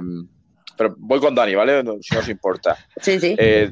pero 0.78 0.96
voy 0.98 1.20
con 1.20 1.36
Dani, 1.36 1.54
¿vale? 1.54 1.84
No- 1.84 1.98
Si 2.02 2.16
no 2.16 2.22
os 2.22 2.30
importa. 2.30 2.78
Sí, 3.00 3.20
sí. 3.20 3.36
Eh, 3.38 3.72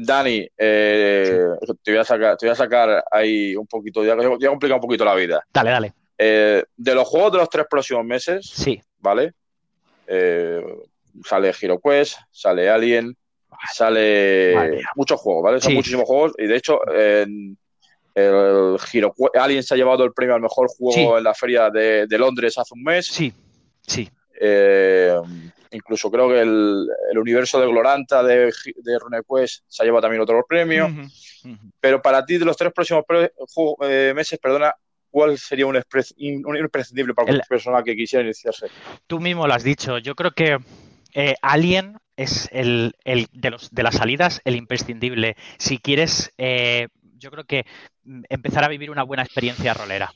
Dani, 0.00 0.48
eh, 0.56 1.44
te, 1.82 1.90
voy 1.90 2.00
a 2.00 2.04
sacar, 2.04 2.36
te 2.36 2.46
voy 2.46 2.52
a 2.52 2.56
sacar 2.56 3.04
ahí 3.10 3.56
un 3.56 3.66
poquito, 3.66 4.04
ya, 4.04 4.14
he 4.14 4.46
complicado 4.46 4.76
un 4.76 4.80
poquito 4.80 5.04
la 5.04 5.14
vida. 5.14 5.42
Dale, 5.52 5.70
dale. 5.70 5.92
Eh, 6.16 6.64
de 6.76 6.94
los 6.94 7.06
juegos 7.06 7.32
de 7.32 7.38
los 7.38 7.48
tres 7.48 7.66
próximos 7.68 8.04
meses, 8.04 8.48
Sí. 8.48 8.80
¿vale? 8.98 9.32
Eh, 10.06 10.62
sale 11.24 11.52
HeroQuest, 11.52 12.16
sale 12.30 12.70
Alien, 12.70 13.16
sale 13.72 14.82
muchos 14.94 15.20
juegos, 15.20 15.42
¿vale? 15.42 15.60
Son 15.60 15.74
muchísimos 15.74 16.06
juegos 16.06 16.32
y 16.38 16.46
de 16.46 16.56
hecho 16.56 16.80
el 18.14 18.78
Giro 18.80 19.14
Alien 19.34 19.62
se 19.62 19.74
ha 19.74 19.76
llevado 19.76 20.04
el 20.04 20.12
premio 20.12 20.34
al 20.34 20.40
mejor 20.40 20.68
juego 20.76 21.18
en 21.18 21.24
la 21.24 21.34
feria 21.34 21.70
de, 21.70 22.06
Londres 22.18 22.56
hace 22.56 22.74
un 22.74 22.82
mes. 22.82 23.06
Sí, 23.06 23.32
sí. 23.86 24.08
Eh, 24.40 25.14
incluso 25.72 26.10
creo 26.10 26.28
que 26.28 26.40
el, 26.40 26.88
universo 27.18 27.60
de 27.60 27.66
Gloranta 27.66 28.22
de, 28.22 28.52
de 28.76 28.98
RuneQuest 28.98 29.64
se 29.66 29.82
ha 29.82 29.86
llevado 29.86 30.02
también 30.02 30.22
otro 30.22 30.44
premio. 30.46 30.88
Pero 31.80 32.02
para 32.02 32.24
ti, 32.24 32.38
de 32.38 32.44
los 32.44 32.56
tres 32.56 32.72
próximos 32.72 33.04
eh, 33.82 34.12
meses, 34.14 34.38
perdona, 34.38 34.74
¿cuál 35.10 35.38
sería 35.38 35.66
un, 35.66 35.76
imprescindible 36.56 37.14
para 37.14 37.32
una 37.32 37.44
persona 37.48 37.82
que 37.82 37.96
quisiera 37.96 38.24
iniciarse? 38.24 38.66
Tú 39.06 39.20
mismo 39.20 39.46
lo 39.46 39.54
has 39.54 39.62
dicho. 39.62 39.98
Yo 39.98 40.14
creo 40.14 40.32
que 40.32 40.58
eh, 41.14 41.34
Alien 41.42 41.98
es 42.16 42.48
el, 42.52 42.94
de, 43.04 43.50
los, 43.50 43.70
de 43.70 43.82
las 43.82 43.96
salidas 43.96 44.40
el 44.44 44.56
imprescindible. 44.56 45.36
Si 45.58 45.78
quieres, 45.78 46.32
eh, 46.38 46.88
yo 47.16 47.30
creo 47.30 47.44
que 47.44 47.64
mm, 48.04 48.22
empezar 48.28 48.64
a 48.64 48.68
vivir 48.68 48.90
una 48.90 49.04
buena 49.04 49.22
experiencia 49.22 49.74
rolera. 49.74 50.12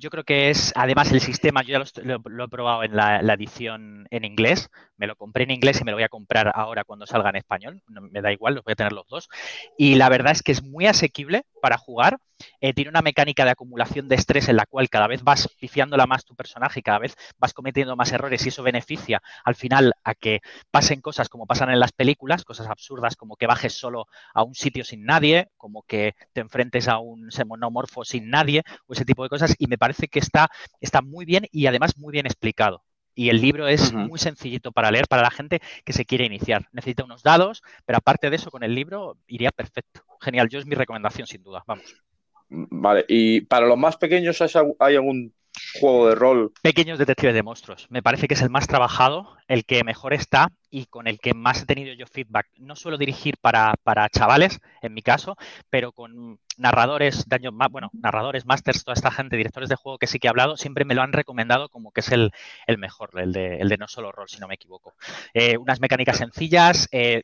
Yo 0.00 0.08
creo 0.08 0.24
que 0.24 0.48
es, 0.48 0.72
además, 0.76 1.12
el 1.12 1.20
sistema, 1.20 1.62
yo 1.62 1.78
ya 1.78 1.84
lo, 2.02 2.44
he 2.44 2.48
probado 2.48 2.82
en 2.82 2.96
la, 2.96 3.18
edición 3.34 4.08
en 4.10 4.24
inglés, 4.24 4.70
me 4.96 5.06
lo 5.06 5.14
compré 5.14 5.44
en 5.44 5.50
inglés 5.50 5.78
y 5.80 5.84
me 5.84 5.90
lo 5.90 5.98
voy 5.98 6.04
a 6.04 6.08
comprar 6.08 6.50
ahora 6.54 6.84
cuando 6.84 7.06
salga 7.06 7.28
en 7.28 7.36
español, 7.36 7.82
me 7.86 8.22
da 8.22 8.32
igual, 8.32 8.54
los 8.54 8.64
voy 8.64 8.72
a 8.72 8.76
tener 8.76 8.92
los 8.92 9.06
dos. 9.08 9.28
Y 9.76 9.96
la 9.96 10.08
verdad 10.08 10.32
es 10.32 10.42
que 10.42 10.52
es 10.52 10.62
muy 10.62 10.86
asequible 10.86 11.44
para 11.60 11.76
jugar, 11.76 12.18
eh, 12.60 12.72
tiene 12.72 12.90
una 12.90 13.02
mecánica 13.02 13.44
de 13.44 13.50
acumulación 13.50 14.08
de 14.08 14.16
estrés 14.16 14.48
en 14.48 14.56
la 14.56 14.66
cual 14.66 14.88
cada 14.88 15.06
vez 15.06 15.22
vas 15.22 15.48
pifiándola 15.58 16.06
más 16.06 16.24
tu 16.24 16.34
personaje, 16.34 16.82
cada 16.82 16.98
vez 16.98 17.16
vas 17.38 17.52
cometiendo 17.52 17.96
más 17.96 18.12
errores 18.12 18.44
y 18.44 18.48
eso 18.48 18.62
beneficia 18.62 19.22
al 19.44 19.54
final 19.54 19.92
a 20.04 20.14
que 20.14 20.40
pasen 20.70 21.00
cosas 21.00 21.28
como 21.28 21.46
pasan 21.46 21.70
en 21.70 21.80
las 21.80 21.92
películas, 21.92 22.44
cosas 22.44 22.68
absurdas 22.68 23.16
como 23.16 23.36
que 23.36 23.46
bajes 23.46 23.74
solo 23.74 24.06
a 24.34 24.42
un 24.42 24.54
sitio 24.54 24.84
sin 24.84 25.04
nadie, 25.04 25.50
como 25.56 25.82
que 25.82 26.14
te 26.32 26.40
enfrentes 26.40 26.88
a 26.88 26.98
un 26.98 27.30
semonomorfo 27.30 28.04
sin 28.04 28.30
nadie 28.30 28.62
o 28.86 28.92
ese 28.92 29.04
tipo 29.04 29.22
de 29.22 29.28
cosas 29.28 29.54
y 29.58 29.66
me 29.66 29.78
parece 29.78 30.08
que 30.08 30.18
está, 30.18 30.48
está 30.80 31.02
muy 31.02 31.24
bien 31.24 31.46
y 31.50 31.66
además 31.66 31.96
muy 31.96 32.12
bien 32.12 32.26
explicado. 32.26 32.84
Y 33.14 33.28
el 33.28 33.40
libro 33.40 33.68
es 33.68 33.92
muy 33.92 34.18
sencillito 34.18 34.72
para 34.72 34.90
leer 34.90 35.06
para 35.08 35.22
la 35.22 35.30
gente 35.30 35.60
que 35.84 35.92
se 35.92 36.06
quiere 36.06 36.24
iniciar. 36.24 36.68
Necesita 36.72 37.04
unos 37.04 37.22
dados, 37.22 37.62
pero 37.84 37.98
aparte 37.98 38.30
de 38.30 38.36
eso, 38.36 38.50
con 38.50 38.62
el 38.62 38.74
libro 38.74 39.18
iría 39.26 39.50
perfecto. 39.50 40.02
Genial, 40.20 40.48
yo 40.48 40.58
es 40.58 40.66
mi 40.66 40.74
recomendación 40.74 41.26
sin 41.26 41.42
duda. 41.42 41.62
Vamos. 41.66 42.02
Vale, 42.50 43.04
y 43.08 43.42
para 43.42 43.66
los 43.66 43.78
más 43.78 43.96
pequeños, 43.96 44.42
¿hay 44.80 44.96
algún 44.96 45.32
juego 45.78 46.08
de 46.08 46.14
rol. 46.14 46.52
Pequeños 46.62 46.98
detectives 46.98 47.34
de 47.34 47.42
monstruos. 47.42 47.86
Me 47.90 48.02
parece 48.02 48.28
que 48.28 48.34
es 48.34 48.42
el 48.42 48.50
más 48.50 48.66
trabajado, 48.66 49.36
el 49.48 49.64
que 49.64 49.84
mejor 49.84 50.14
está 50.14 50.48
y 50.70 50.86
con 50.86 51.06
el 51.06 51.18
que 51.18 51.34
más 51.34 51.62
he 51.62 51.66
tenido 51.66 51.92
yo 51.94 52.06
feedback. 52.06 52.46
No 52.58 52.76
suelo 52.76 52.98
dirigir 52.98 53.36
para, 53.38 53.74
chavales, 54.12 54.60
en 54.82 54.94
mi 54.94 55.02
caso, 55.02 55.36
pero 55.68 55.92
con 55.92 56.38
narradores, 56.56 57.28
daños, 57.28 57.52
bueno, 57.70 57.90
narradores, 57.92 58.46
masters, 58.46 58.84
toda 58.84 58.94
esta 58.94 59.10
gente, 59.10 59.36
directores 59.36 59.68
de 59.68 59.76
juego 59.76 59.98
que 59.98 60.06
sí 60.06 60.18
que 60.18 60.28
he 60.28 60.30
hablado, 60.30 60.56
siempre 60.56 60.84
me 60.84 60.94
lo 60.94 61.02
han 61.02 61.12
recomendado 61.12 61.68
como 61.68 61.92
que 61.92 62.00
es 62.00 62.10
el, 62.12 62.30
mejor, 62.78 63.10
el 63.16 63.32
de, 63.32 63.58
el 63.58 63.68
de 63.68 63.78
no 63.78 63.88
solo 63.88 64.12
rol, 64.12 64.28
si 64.28 64.38
no 64.40 64.48
me 64.48 64.54
equivoco. 64.54 64.94
Eh, 65.34 65.56
unas 65.56 65.80
mecánicas 65.80 66.18
sencillas, 66.18 66.88
eh, 66.92 67.22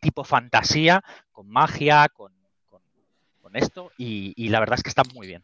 tipo 0.00 0.24
fantasía, 0.24 1.02
con 1.30 1.48
magia, 1.48 2.08
con, 2.08 2.39
esto, 3.54 3.90
y, 3.98 4.32
y 4.36 4.48
la 4.48 4.60
verdad 4.60 4.76
es 4.76 4.82
que 4.82 4.90
está 4.90 5.02
muy 5.14 5.26
bien. 5.26 5.42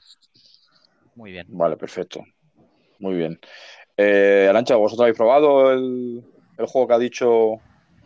Muy 1.16 1.32
bien. 1.32 1.46
Vale, 1.48 1.76
perfecto. 1.76 2.25
Muy 2.98 3.14
bien. 3.14 3.40
Eh, 3.96 4.46
Arancha, 4.48 4.76
¿vosotros 4.76 5.04
habéis 5.04 5.16
probado 5.16 5.72
el, 5.72 6.22
juego 6.58 6.86
que 6.86 6.94
ha 6.94 6.98
dicho 6.98 7.60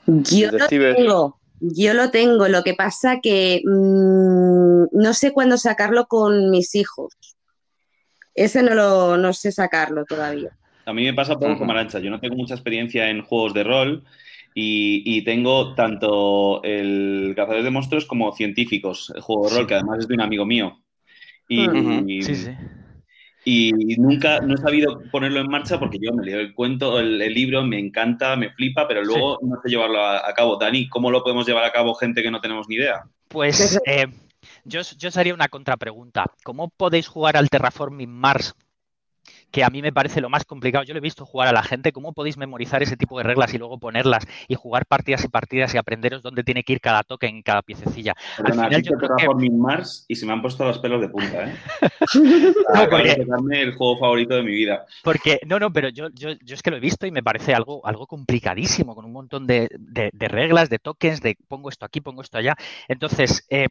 Yo 0.07 0.51
lo 0.53 0.67
tengo. 0.69 1.41
Yo 1.61 1.95
lo 1.95 2.11
tengo. 2.11 2.49
Lo 2.49 2.63
que 2.63 2.75
pasa 2.75 3.21
que 3.21 3.61
mm, 3.65 4.85
no 4.93 5.15
sé 5.15 5.33
cuándo 5.33 5.57
sacarlo 5.57 6.07
con 6.07 6.51
mis 6.51 6.75
hijos. 6.75 7.15
Ese 8.35 8.63
no 8.63 8.75
lo 8.75 9.17
no 9.17 9.33
sé 9.33 9.53
sacarlo 9.53 10.05
todavía. 10.05 10.57
A 10.87 10.93
mí 10.93 11.05
me 11.05 11.15
pasa 11.15 11.39
poco 11.39 11.59
como 11.59 11.73
Arancha. 11.73 11.99
Yo 11.99 12.11
no 12.11 12.21
tengo 12.21 12.37
mucha 12.37 12.55
experiencia 12.55 13.11
en 13.11 13.23
juegos 13.23 13.55
de 13.55 13.65
rol 13.65 14.05
y, 14.55 15.23
tengo 15.25 15.75
tanto 15.75 16.63
el 16.63 17.33
Cazadores 17.37 17.65
de 17.65 17.71
Monstruos 17.71 18.07
como 18.07 18.33
Científicos, 18.33 19.13
el 19.15 19.23
juego 19.23 19.49
de 19.49 19.57
rol, 19.57 19.67
que 19.67 19.75
además 19.75 20.01
es 20.01 20.09
de 20.09 20.15
un 20.15 20.21
amigo 20.21 20.45
mío. 20.47 20.79
Y, 21.49 22.23
sí, 22.23 22.35
sí 22.35 22.51
y 23.45 23.73
nunca, 23.97 24.41
no 24.41 24.55
he 24.55 24.59
sabido 24.59 25.03
ponerlo 25.11 25.41
en 25.41 25.49
marcha 25.49 25.79
porque 25.79 25.99
yo 26.01 26.13
me 26.13 26.25
leo 26.25 26.41
el 26.41 26.55
cuento, 26.55 27.01
el, 27.01 27.19
libro, 27.19 27.65
me 27.65 27.79
encanta, 27.79 28.37
me 28.37 28.51
flipa, 28.51 28.87
pero 28.87 29.03
luego 29.03 29.39
no 29.43 29.61
sé 29.63 29.71
llevarlo 29.71 30.05
a, 30.05 30.33
cabo. 30.35 30.57
Dani, 30.57 30.89
¿cómo 30.89 31.11
lo 31.11 31.23
podemos 31.23 31.47
llevar 31.47 31.65
a 31.65 31.73
cabo 31.73 31.95
gente 31.95 32.23
que 32.23 32.31
no 32.31 32.41
tenemos 32.41 32.69
ni 32.69 32.77
idea? 32.77 33.05
Pues 33.29 33.81
eh, 33.87 34.07
yo, 34.65 34.83
yo 34.99 35.09
os 35.09 35.17
haría 35.17 35.35
una 35.35 35.49
contrapregunta. 35.49 36.27
¿Cómo 36.45 36.69
podéis 36.69 37.09
jugar 37.09 37.37
al 37.37 37.49
Terraforming 37.49 38.11
Mars 38.11 38.55
que 39.51 39.65
a 39.65 39.71
mí 39.71 39.83
me 39.83 39.93
parece 39.93 40.21
lo 40.21 40.31
más 40.31 40.45
complicado. 40.45 40.85
Yo 40.85 40.95
lo 40.95 40.99
he 40.99 41.03
visto 41.03 41.27
jugar 41.27 41.49
a 41.49 41.53
la 41.53 41.63
gente, 41.63 41.93
cómo 41.93 42.13
podéis 42.13 42.37
memorizar 42.37 42.83
ese 42.83 42.97
tipo 42.97 43.19
de 43.19 43.25
reglas 43.25 43.53
y 43.55 43.59
luego 43.59 43.79
ponerlas 43.79 44.27
y 44.49 44.55
jugar 44.55 44.87
partidas 44.87 45.25
y 45.25 45.29
partidas 45.29 45.75
y 45.75 45.79
aprenderos 45.79 46.23
dónde 46.23 46.45
tiene 46.45 46.63
que 46.63 46.75
ir 46.75 46.81
cada 46.81 47.03
toque 47.03 47.27
en 47.27 47.43
cada 47.43 47.63
piececilla. 47.63 48.15
Al 48.39 48.53
final 48.53 48.83
yo 48.83 48.93
creo 48.93 49.17
que... 49.17 49.51
Mars 49.51 50.05
y 50.09 50.15
se 50.15 50.27
me 50.27 50.33
han 50.33 50.43
puesto 50.43 50.65
los 50.65 50.79
pelos 50.79 51.01
de 51.01 51.09
punta, 51.09 51.45
¿eh? 51.45 51.55
no, 52.75 52.89
porque... 52.89 53.27
el 53.51 53.75
juego 53.75 53.99
favorito 53.99 54.35
de 54.35 54.43
mi 54.43 54.53
vida. 54.53 54.85
Porque, 55.03 55.41
no, 55.47 55.59
no, 55.59 55.73
pero 55.73 55.89
yo, 55.89 56.09
yo, 56.11 56.31
yo, 56.43 56.55
es 56.55 56.63
que 56.63 56.71
lo 56.71 56.77
he 56.77 56.81
visto 56.81 57.07
y 57.07 57.11
me 57.11 57.23
parece 57.23 57.55
algo, 57.55 57.85
algo 57.87 58.07
complicadísimo, 58.07 58.95
con 58.95 59.05
un 59.05 59.13
montón 59.13 59.47
de, 59.47 59.69
reglas, 60.19 60.71
de 60.71 60.79
tokens, 60.79 61.21
de 61.21 61.37
pongo 61.49 61.69
esto 61.69 61.85
aquí, 61.85 62.01
pongo 62.01 62.23
esto 62.23 62.39
allá. 62.39 62.57
Entonces, 62.89 63.47
eh, 63.51 63.69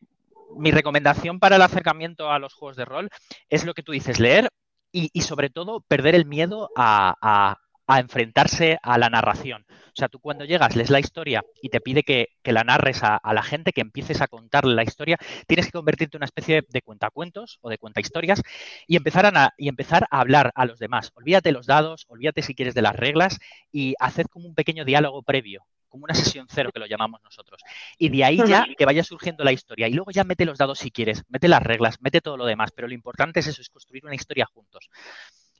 mi 0.57 0.71
recomendación 0.71 1.39
para 1.39 1.55
el 1.55 1.61
acercamiento 1.61 2.31
a 2.31 2.39
los 2.39 2.53
juegos 2.53 2.77
de 2.77 2.85
rol 2.85 3.09
es 3.49 3.65
lo 3.65 3.73
que 3.73 3.83
tú 3.83 3.91
dices, 3.91 4.19
leer 4.19 4.49
y, 4.91 5.21
sobre 5.21 5.49
todo 5.49 5.81
perder 5.81 6.15
el 6.15 6.25
miedo 6.25 6.69
a, 6.75 7.57
enfrentarse 7.87 8.77
a 8.83 8.99
la 8.99 9.09
narración. 9.09 9.65
O 9.69 9.95
sea, 9.95 10.09
tú 10.09 10.19
cuando 10.19 10.45
llegas, 10.45 10.75
lees 10.75 10.91
la 10.91 10.99
historia 10.99 11.43
y 11.61 11.69
te 11.69 11.81
pide 11.81 12.03
que, 12.03 12.27
la 12.43 12.63
narres 12.63 13.01
a, 13.03 13.19
la 13.33 13.41
gente, 13.43 13.73
que 13.73 13.81
empieces 13.81 14.21
a 14.21 14.27
contarle 14.27 14.75
la 14.75 14.83
historia, 14.83 15.17
tienes 15.47 15.65
que 15.65 15.71
convertirte 15.71 16.15
en 16.15 16.19
una 16.19 16.25
especie 16.25 16.63
de 16.67 16.81
cuentacuentos 16.81 17.57
o 17.61 17.69
de 17.69 17.77
cuenta 17.77 17.99
historias 18.01 18.41
y 18.87 18.95
empezar 18.95 19.25
a, 19.25 19.53
y 19.57 19.69
empezar 19.69 20.07
a 20.11 20.19
hablar 20.19 20.51
a 20.55 20.65
los 20.65 20.79
demás. 20.79 21.11
Olvídate 21.15 21.51
los 21.51 21.65
dados, 21.65 22.05
olvídate 22.07 22.43
si 22.43 22.53
quieres 22.53 22.75
de 22.75 22.83
las 22.83 22.95
reglas 22.95 23.39
y 23.71 23.95
haced 23.99 24.27
como 24.27 24.47
un 24.47 24.55
pequeño 24.55 24.85
diálogo 24.85 25.23
previo 25.23 25.65
como 25.89 26.05
una 26.05 26.13
sesión 26.13 26.47
cero 26.49 26.69
que 26.73 26.79
lo 26.79 26.85
llamamos 26.85 27.21
nosotros. 27.23 27.61
Y 27.97 28.09
de 28.09 28.23
ahí 28.23 28.41
ya 28.47 28.65
que 28.77 28.85
vaya 28.85 29.03
surgiendo 29.03 29.43
la 29.43 29.51
historia. 29.51 29.87
Y 29.87 29.93
luego 29.93 30.11
ya 30.11 30.23
mete 30.23 30.45
los 30.45 30.57
dados 30.57 30.79
si 30.79 30.91
quieres, 30.91 31.23
mete 31.27 31.47
las 31.47 31.61
reglas, 31.61 31.97
mete 31.99 32.21
todo 32.21 32.37
lo 32.37 32.45
demás. 32.45 32.71
Pero 32.73 32.87
lo 32.87 32.93
importante 32.93 33.39
es 33.41 33.47
eso, 33.47 33.61
es 33.61 33.69
construir 33.69 34.05
una 34.05 34.15
historia 34.15 34.45
juntos. 34.45 34.89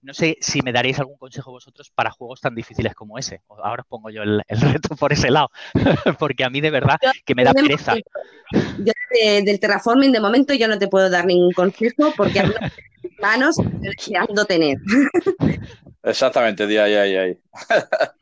No 0.01 0.13
sé 0.13 0.37
si 0.39 0.61
me 0.61 0.71
daréis 0.71 0.97
algún 0.99 1.17
consejo 1.17 1.51
vosotros 1.51 1.91
para 1.93 2.09
juegos 2.09 2.39
tan 2.39 2.55
difíciles 2.55 2.95
como 2.95 3.17
ese. 3.17 3.41
Ahora 3.49 3.81
os 3.81 3.87
pongo 3.87 4.09
yo 4.09 4.23
el, 4.23 4.41
reto 4.49 4.95
por 4.95 5.11
ese 5.11 5.29
lado, 5.29 5.49
porque 6.19 6.45
a 6.45 6.49
mí 6.49 6.61
de 6.61 6.71
verdad 6.71 6.97
que 7.25 7.35
me 7.35 7.43
da 7.43 7.53
pereza. 7.53 7.95
Yo 8.79 8.93
del 9.43 9.59
terraforming 9.59 10.11
de 10.11 10.21
momento 10.21 10.53
yo 10.53 10.67
no 10.67 10.79
te 10.79 10.87
puedo 10.87 11.09
dar 11.09 11.25
ningún 11.25 11.51
consejo 11.51 12.13
porque 12.15 12.39
a 12.39 12.45
manos 13.21 13.57
deseando 13.81 14.45
tener. 14.45 14.77
Exactamente, 16.03 16.65
di 16.65 16.77
ahí, 16.77 16.93
ahí, 16.93 17.15
ahí. 17.15 17.37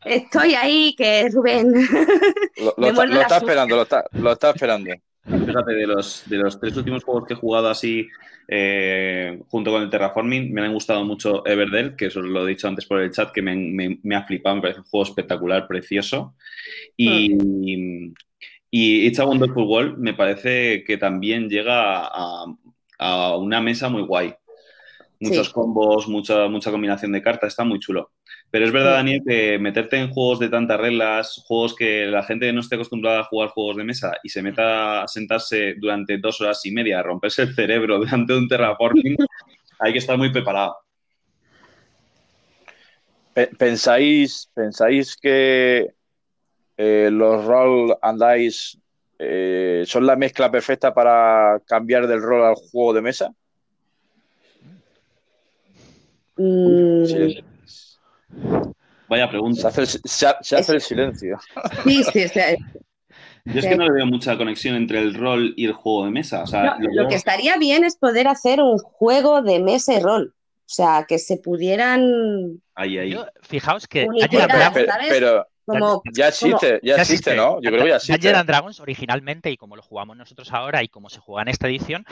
Estoy 0.06 0.56
ahí, 0.56 0.96
que 0.96 1.30
Rubén. 1.30 1.74
Lo, 2.78 2.90
está, 3.22 3.38
esperando, 3.38 3.76
lo 3.76 3.84
está, 3.84 4.04
lo 4.14 4.32
está 4.32 4.50
esperando. 4.50 4.92
Fíjate, 5.24 5.74
de 5.74 5.86
los, 5.86 6.24
de 6.26 6.38
los 6.38 6.60
tres 6.60 6.76
últimos 6.76 7.04
juegos 7.04 7.28
que 7.28 7.34
he 7.36 7.38
jugado 7.38 7.70
así 7.70 8.08
eh, 8.48 9.40
junto 9.50 9.72
con 9.72 9.84
el 9.84 9.90
Terraforming, 9.92 10.52
me 10.52 10.62
han 10.62 10.74
gustado 10.74 11.04
mucho 11.04 11.46
Everdell, 11.46 11.96
que 11.96 12.08
eso 12.08 12.22
lo 12.22 12.46
he 12.46 12.50
dicho 12.50 12.68
antes 12.68 12.86
por 12.86 13.00
el 13.00 13.12
chat, 13.12 13.32
que 13.32 13.44
me, 13.44 14.16
ha 14.16 14.24
flipado, 14.24 14.56
me 14.56 14.62
parece 14.64 14.80
un 14.80 14.86
juego 14.86 15.04
espectacular, 15.04 15.68
precioso. 15.68 16.34
Y, 16.96 17.36
mm. 17.36 18.14
y 18.72 19.06
It's 19.06 19.20
a 19.20 19.26
Wonderful 19.26 19.66
World 19.66 19.98
me 20.00 20.16
parece 20.16 20.84
que 20.84 20.98
también 20.98 21.48
llega 21.48 22.08
a, 22.08 22.46
a 22.98 23.38
una 23.38 23.62
mesa 23.62 23.88
muy 23.90 24.02
guay 24.02 24.34
muchos 25.20 25.50
combos, 25.50 26.08
mucha, 26.08 26.48
mucha 26.48 26.72
combinación 26.72 27.12
de 27.12 27.22
cartas, 27.22 27.50
está 27.50 27.64
muy 27.64 27.80
chulo. 27.80 28.12
Pero 28.50 28.66
es 28.66 28.72
verdad, 28.72 28.94
Daniel, 28.94 29.22
que 29.26 29.60
meterte 29.60 29.98
en 29.98 30.12
juegos 30.12 30.40
de 30.40 30.50
tantas 30.50 30.80
reglas, 30.80 31.44
juegos 31.46 31.76
que 31.76 32.06
la 32.06 32.24
gente 32.24 32.52
no 32.54 32.62
esté 32.62 32.76
acostumbrada 32.76 33.22
a 33.22 33.24
jugar 33.26 33.50
juegos 33.50 33.78
de 33.78 33.84
mesa 33.84 34.14
y 34.24 34.30
se 34.30 34.42
meta 34.42 35.04
a 35.04 35.08
sentarse 35.08 35.76
durante 35.78 36.18
dos 36.18 36.40
horas 36.42 36.66
y 36.66 36.72
media 36.72 37.00
a 37.00 37.04
romperse 37.04 37.44
el 37.44 37.56
cerebro 37.56 37.98
durante 38.00 38.34
un 38.34 38.48
terraforming, 38.48 39.18
hay 39.80 39.92
que 39.92 40.00
estar 40.00 40.18
muy 40.18 40.32
preparado. 40.32 40.78
¿Pensáis, 43.60 44.50
pensáis 44.54 45.16
que 45.16 45.94
eh, 46.76 47.10
los 47.12 47.46
roll 47.46 47.96
and 48.02 48.24
dice 48.24 48.80
eh, 49.20 49.84
son 49.86 50.06
la 50.06 50.16
mezcla 50.16 50.52
perfecta 50.52 50.94
para 50.94 51.60
cambiar 51.66 52.08
del 52.08 52.22
rol 52.22 52.44
al 52.44 52.56
juego 52.56 52.94
de 52.94 53.02
mesa? 53.02 53.34
Mm. 56.38 57.04
Vaya 59.10 59.30
pregunta. 59.30 59.72
Se 59.72 60.28
hace, 60.28 60.74
el, 60.74 60.82
silencio. 60.82 61.40
Sí, 61.84 62.04
sí, 62.04 62.26
Yo 63.46 63.60
es 63.60 63.66
que 63.66 63.78
no 63.78 63.86
le 63.86 63.94
veo 63.94 64.06
mucha 64.06 64.38
conexión 64.38 64.76
entre 64.76 65.00
el 65.00 65.14
rol 65.14 65.54
y 65.56 65.66
el 65.66 65.74
juego 65.74 66.06
de 66.06 66.12
mesa. 66.12 66.44
O 66.44 66.48
sea, 66.48 66.78
No, 66.78 66.88
lo 66.92 67.08
que 67.08 67.16
estaría 67.16 67.58
bien 67.58 67.84
es 67.84 67.96
poder 67.96 68.28
hacer 68.28 68.62
un 68.62 68.78
juego 68.78 69.42
de 69.42 69.60
mesa 69.60 69.94
y 69.94 70.00
rol. 70.02 70.34
O 70.36 70.70
sea, 70.70 71.06
que 71.08 71.18
se 71.18 71.38
pudieran 71.38 72.62
ahí, 72.76 72.98
ahí. 72.98 73.12
Yo, 73.12 73.26
fijaos 73.42 73.88
que 73.88 74.06
Unificar, 74.06 74.50
Dungeons 74.50 74.66
and 74.66 74.74
Pero- 74.74 75.10
pero 75.10 75.48
como 75.68 76.02
ya 76.14 76.30
existe, 76.30 76.80
ya 76.82 76.96
ya 76.96 77.02
existe, 77.02 77.36
¿no? 77.36 77.62
Yo 77.62 77.70
creo 77.72 77.84
que 77.84 77.90
ya 77.90 77.96
existe. 77.98 78.14
Dungeons 78.14 78.38
and 78.40 78.50
Dragons 78.50 78.80
originalmente, 78.80 79.52
y 79.52 79.58
como 79.58 79.76
lo 79.76 79.82
jugamos 79.82 80.16
nosotros 80.16 80.52
ahora 80.54 80.82
y 80.82 80.88
como 80.88 81.10
se 81.10 81.20
juega 81.20 81.42
en 81.42 81.50
esta 81.50 81.68
edición, 81.68 82.06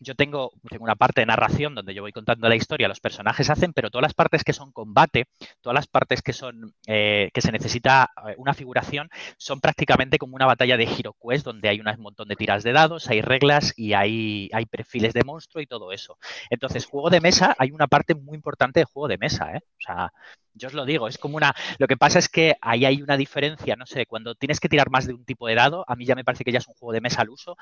yo 0.00 0.14
tengo, 0.14 0.52
tengo 0.68 0.84
una 0.84 0.96
parte 0.96 1.20
de 1.20 1.26
narración 1.26 1.74
donde 1.74 1.94
yo 1.94 2.02
voy 2.02 2.12
contando 2.12 2.48
la 2.48 2.56
historia, 2.56 2.88
los 2.88 3.00
personajes 3.00 3.50
hacen, 3.50 3.72
pero 3.74 3.90
todas 3.90 4.02
las 4.02 4.14
partes 4.14 4.44
que 4.44 4.54
son 4.54 4.72
combate, 4.72 5.26
todas 5.60 5.74
las 5.74 5.86
partes 5.86 6.22
que 6.22 6.32
son 6.32 6.74
eh, 6.86 7.30
que 7.34 7.40
se 7.42 7.52
necesita 7.52 8.10
eh, 8.26 8.34
una 8.38 8.54
figuración, 8.54 9.10
son 9.36 9.60
prácticamente 9.60 10.18
como 10.18 10.34
una 10.34 10.46
batalla 10.46 10.76
de 10.76 10.84
Hero 10.84 11.14
Quest, 11.22 11.44
donde 11.44 11.68
hay 11.68 11.80
un 11.80 12.02
montón 12.02 12.28
de 12.28 12.36
tiras 12.36 12.62
de 12.62 12.72
dados, 12.72 13.08
hay 13.08 13.20
reglas 13.20 13.74
y 13.76 13.92
hay, 13.92 14.48
hay 14.52 14.64
perfiles 14.64 15.12
de 15.12 15.24
monstruo 15.24 15.62
y 15.62 15.66
todo 15.66 15.92
eso. 15.92 16.16
Entonces, 16.48 16.86
juego 16.86 17.10
de 17.10 17.20
mesa, 17.20 17.54
hay 17.58 17.70
una 17.70 17.86
parte 17.86 18.14
muy 18.14 18.36
importante 18.36 18.80
de 18.80 18.84
juego 18.84 19.08
de 19.08 19.18
mesa, 19.18 19.52
¿eh? 19.54 19.60
O 19.62 19.80
sea, 19.80 20.12
yo 20.54 20.68
os 20.68 20.74
lo 20.74 20.84
digo, 20.84 21.08
es 21.08 21.18
como 21.18 21.36
una. 21.36 21.54
Lo 21.78 21.86
que 21.86 21.96
pasa 21.96 22.18
es 22.18 22.28
que 22.28 22.54
ahí 22.60 22.84
hay 22.84 23.02
una 23.02 23.16
diferencia, 23.16 23.76
no 23.76 23.86
sé, 23.86 24.06
cuando 24.06 24.34
tienes 24.34 24.60
que 24.60 24.68
tirar 24.68 24.90
más 24.90 25.06
de 25.06 25.14
un 25.14 25.24
tipo 25.24 25.46
de 25.48 25.54
dado, 25.54 25.84
a 25.88 25.96
mí 25.96 26.04
ya 26.04 26.14
me 26.14 26.24
parece 26.24 26.44
que 26.44 26.52
ya 26.52 26.58
es 26.58 26.68
un 26.68 26.74
juego 26.74 26.92
de 26.92 27.00
mesa 27.00 27.22
al 27.22 27.30
uso. 27.30 27.56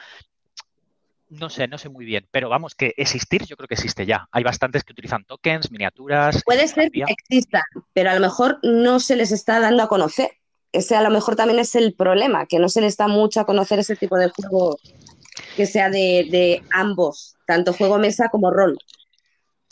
No 1.28 1.49
sé, 1.49 1.68
no 1.68 1.78
sé 1.78 1.88
muy 1.88 2.04
bien, 2.04 2.26
pero 2.32 2.49
vamos, 2.49 2.75
que 2.75 2.92
existir 2.97 3.44
yo 3.47 3.56
creo 3.56 3.68
que 3.68 3.75
existe 3.75 4.04
ya. 4.04 4.26
Hay 4.32 4.42
bastantes 4.42 4.82
que 4.82 4.92
utilizan 4.92 5.25
tokens, 5.25 5.70
miniaturas. 5.70 6.42
Puede 6.44 6.66
ser 6.66 6.90
que 6.90 7.04
exista, 7.06 7.62
pero 7.92 8.11
a 8.11 8.14
lo 8.14 8.20
mejor 8.20 8.59
no 8.64 8.99
se 8.99 9.14
les 9.14 9.30
está 9.30 9.61
dando 9.61 9.85
a 9.85 9.88
conocer. 9.88 10.30
Ese 10.73 10.97
a 10.97 11.02
lo 11.02 11.11
mejor 11.11 11.37
también 11.37 11.61
es 11.61 11.76
el 11.76 11.94
problema, 11.94 12.47
que 12.47 12.59
no 12.59 12.68
se 12.68 12.80
les 12.80 12.97
da 12.97 13.06
mucho 13.06 13.40
a 13.40 13.47
conocer 13.47 13.78
ese 13.78 13.94
tipo 13.94 14.16
de 14.16 14.28
juego 14.30 14.76
que 15.56 15.66
sea 15.66 15.88
de, 15.88 16.26
de 16.30 16.62
ambos, 16.73 17.37
tanto 17.47 17.73
juego 17.73 17.99
mesa 17.99 18.28
como 18.28 18.50
rol. 18.50 18.76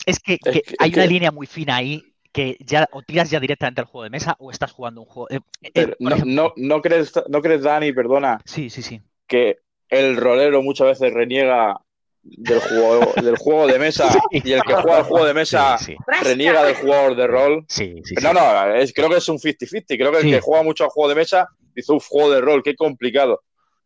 Es 0.05 0.19
que, 0.19 0.33
Es 0.35 0.39
que 0.53 0.61
que- 0.61 0.75
hay 0.79 0.93
una 0.93 1.03
que- 1.03 1.09
línea 1.09 1.31
muy 1.31 1.45
fina 1.47 1.75
ahí 1.75 2.03
que 2.31 2.57
ya 2.59 2.87
o 2.91 3.01
tiras 3.01 3.29
ya 3.29 3.39
directamente 3.39 3.81
al 3.81 3.87
juego 3.87 4.03
de 4.03 4.09
mesa 4.11 4.35
o 4.39 4.51
estás 4.51 4.71
jugando 4.71 5.01
un 5.01 5.07
juego. 5.07 5.27
eh, 5.31 5.39
eh, 5.73 5.95
no, 5.99 6.11
ejemplo- 6.15 6.25
no, 6.25 6.53
no 6.55 6.81
crees, 6.81 7.11
¿No 7.27 7.41
crees, 7.41 7.63
Dani, 7.63 7.91
perdona, 7.93 8.39
Sí, 8.45 8.69
sí, 8.69 8.81
sí. 8.81 9.01
que 9.27 9.59
el 9.89 10.15
rolero 10.17 10.61
muchas 10.61 10.87
veces 10.87 11.13
reniega 11.13 11.79
del 12.21 12.59
juego, 12.59 13.13
del 13.23 13.35
juego 13.37 13.65
de 13.67 13.79
mesa 13.79 14.11
Sí. 14.11 14.19
y 14.43 14.51
el 14.51 14.61
que 14.61 14.73
juega 14.73 14.97
al 14.97 15.03
juego 15.03 15.25
de 15.25 15.33
mesa 15.33 15.77
Sí, 15.79 15.85
sí. 15.93 15.97
reniega 16.21 16.63
del 16.63 16.75
jugador 16.75 17.15
de 17.15 17.27
rol? 17.27 17.65
Sí, 17.67 17.95
sí, 18.03 18.15
No, 18.21 18.33
no, 18.33 18.73
es, 18.75 18.93
creo 18.93 19.09
que 19.09 19.17
es 19.17 19.27
un 19.29 19.39
50-50. 19.39 19.97
Creo 19.97 20.11
que 20.11 20.17
el 20.19 20.23
que 20.29 20.41
juega 20.41 20.63
mucho 20.63 20.83
al 20.83 20.89
juego 20.91 21.09
de 21.09 21.15
mesa 21.15 21.47
dice, 21.73 21.91
uff, 21.93 22.05
juego 22.07 22.29
de 22.31 22.41
rol, 22.41 22.61
qué 22.61 22.75
complicado. 22.75 23.41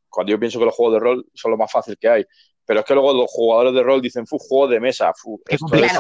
Cuando 0.09 0.31
yo 0.31 0.39
pienso 0.39 0.59
que 0.59 0.65
los 0.65 0.75
juegos 0.75 0.95
de 0.95 0.99
rol 0.99 1.25
son 1.33 1.51
lo 1.51 1.57
más 1.57 1.71
fácil 1.71 1.97
que 1.97 2.09
hay. 2.09 2.25
Pero 2.65 2.79
es 2.81 2.85
que 2.85 2.93
luego 2.93 3.13
los 3.13 3.29
jugadores 3.31 3.73
de 3.73 3.83
rol 3.83 4.01
dicen, 4.01 4.25
fu, 4.27 4.37
juego 4.37 4.67
de 4.67 4.79
mesa. 4.79 5.11
fu, 5.15 5.41
esto 5.47 5.75
es- 5.75 5.91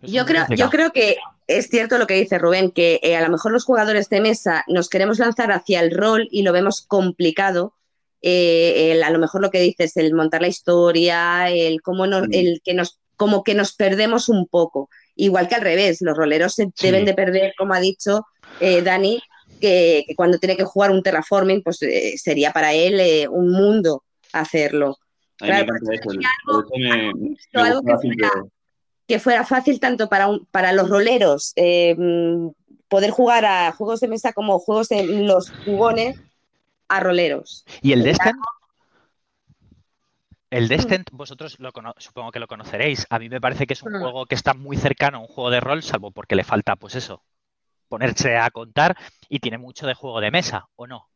Yo 0.00 0.24
creo, 0.26 0.44
yo 0.50 0.68
creo 0.70 0.90
que 0.92 1.16
es 1.46 1.68
cierto 1.68 1.98
lo 1.98 2.06
que 2.06 2.14
dice 2.14 2.38
Rubén, 2.38 2.70
que 2.70 3.00
eh, 3.02 3.16
a 3.16 3.22
lo 3.22 3.30
mejor 3.30 3.52
los 3.52 3.64
jugadores 3.64 4.08
de 4.08 4.20
mesa 4.20 4.64
nos 4.68 4.88
queremos 4.88 5.18
lanzar 5.18 5.52
hacia 5.52 5.80
el 5.80 5.90
rol 5.96 6.28
y 6.30 6.42
lo 6.42 6.52
vemos 6.52 6.82
complicado. 6.82 7.74
Eh, 8.22 8.92
el- 8.92 9.02
a 9.02 9.10
lo 9.10 9.18
mejor 9.18 9.40
lo 9.42 9.50
que 9.50 9.60
dices, 9.60 9.96
el 9.96 10.14
montar 10.14 10.42
la 10.42 10.48
historia, 10.48 11.50
el 11.50 11.82
cómo 11.82 12.06
nos, 12.06 12.28
el 12.30 12.60
que 12.64 12.72
nos, 12.74 12.98
como 13.16 13.42
que 13.42 13.54
nos 13.54 13.72
perdemos 13.74 14.28
un 14.28 14.46
poco. 14.46 14.88
Igual 15.16 15.48
que 15.48 15.56
al 15.56 15.62
revés, 15.62 16.00
los 16.00 16.16
roleros 16.16 16.54
se 16.54 16.64
Sí. 16.66 16.86
deben 16.86 17.04
de 17.04 17.14
perder, 17.14 17.52
como 17.58 17.74
ha 17.74 17.80
dicho 17.80 18.24
eh, 18.60 18.80
Dani, 18.82 19.20
que, 19.60 20.04
que 20.06 20.14
cuando 20.14 20.38
tiene 20.38 20.56
que 20.56 20.64
jugar 20.64 20.90
un 20.92 21.02
terraforming, 21.02 21.62
pues 21.62 21.78
sería 22.16 22.52
para 22.52 22.72
él 22.74 23.28
un 23.28 23.50
mundo 23.50 24.04
hacerlo. 24.32 24.96
Me 25.40 25.48
eso. 25.48 25.66
algo- 25.66 26.62
eso 26.62 26.78
me- 26.78 27.12
me 27.12 27.60
algo 27.62 27.82
que 27.82 27.92
que 29.12 29.18
fuera 29.18 29.44
fácil 29.44 29.78
tanto 29.78 30.08
para, 30.08 30.26
un- 30.26 30.46
para 30.46 30.72
los 30.72 30.88
roleros 30.88 31.52
eh, 31.56 31.94
poder 32.88 33.10
jugar 33.10 33.44
a 33.44 33.70
juegos 33.72 34.00
de 34.00 34.08
mesa 34.08 34.32
como 34.32 34.58
juegos 34.58 34.88
de 34.88 35.04
los 35.06 35.52
jugones 35.66 36.18
a 36.88 36.98
roleros. 37.00 37.66
¿Y 37.82 37.92
el. 37.92 38.04
Descent? 38.04 38.38
El 40.48 40.66
Descent, 40.68 41.10
vosotros 41.12 41.58
lo 41.60 41.72
supongo 41.98 42.32
que 42.32 42.38
lo 42.38 42.46
conoceréis. 42.46 43.06
A 43.10 43.18
mí 43.18 43.28
me 43.28 43.38
parece 43.38 43.66
que 43.66 43.74
es 43.74 43.82
un 43.82 43.92
Mm. 43.92 44.00
juego 44.00 44.24
que 44.24 44.34
está 44.34 44.54
muy 44.54 44.78
cercano 44.78 45.18
a 45.18 45.20
un 45.20 45.26
juego 45.26 45.50
de 45.50 45.60
rol, 45.60 45.82
salvo 45.82 46.10
porque 46.10 46.34
le 46.34 46.44
falta, 46.44 46.76
pues 46.76 46.94
eso, 46.94 47.22
ponerse 47.88 48.38
a 48.38 48.50
contar 48.50 48.96
y 49.28 49.40
tiene 49.40 49.58
mucho 49.58 49.86
de 49.86 49.92
juego 49.92 50.22
de 50.22 50.30
mesa, 50.30 50.68
¿o 50.76 50.86
no? 50.86 51.10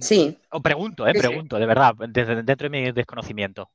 Sí. 0.00 0.38
O 0.50 0.62
pregunto, 0.62 1.06
¿eh? 1.06 1.12
Pregunto, 1.12 1.58
de 1.58 1.66
verdad, 1.66 1.94
desde 2.08 2.42
dentro 2.42 2.70
de 2.70 2.70
mi 2.70 2.92
desconocimiento. 2.92 3.70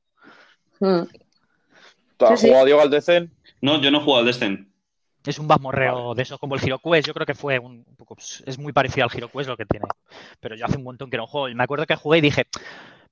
¿Tú 2.16 2.26
has 2.26 2.40
Sí, 2.40 2.46
sí. 2.46 2.46
jugado 2.48 2.64
Diego 2.66 2.80
al 2.80 2.90
Decen? 2.90 3.32
No, 3.60 3.80
yo 3.80 3.90
no 3.90 3.98
he 3.98 4.02
jugado 4.02 4.20
al 4.20 4.26
Descent. 4.26 4.68
Es 5.24 5.38
un 5.40 5.48
basmorreo 5.48 6.14
de 6.14 6.22
esos 6.22 6.38
como 6.38 6.54
el 6.54 6.62
Hero 6.62 6.78
Quest. 6.78 7.08
Yo 7.08 7.14
creo 7.14 7.26
que 7.26 7.34
fue 7.34 7.58
un, 7.58 7.84
un 7.86 7.96
poco. 7.96 8.16
Es 8.18 8.58
muy 8.58 8.72
parecido 8.72 9.06
al 9.06 9.16
Hero 9.16 9.28
Quest 9.28 9.48
lo 9.48 9.56
que 9.56 9.66
tiene. 9.66 9.86
Pero 10.40 10.54
yo 10.54 10.66
hace 10.66 10.76
un 10.76 10.84
montón 10.84 11.10
que 11.10 11.16
no 11.16 11.26
juego. 11.26 11.48
Y 11.48 11.54
me 11.54 11.64
acuerdo 11.64 11.84
que 11.86 11.96
jugué 11.96 12.18
y 12.18 12.20
dije, 12.20 12.44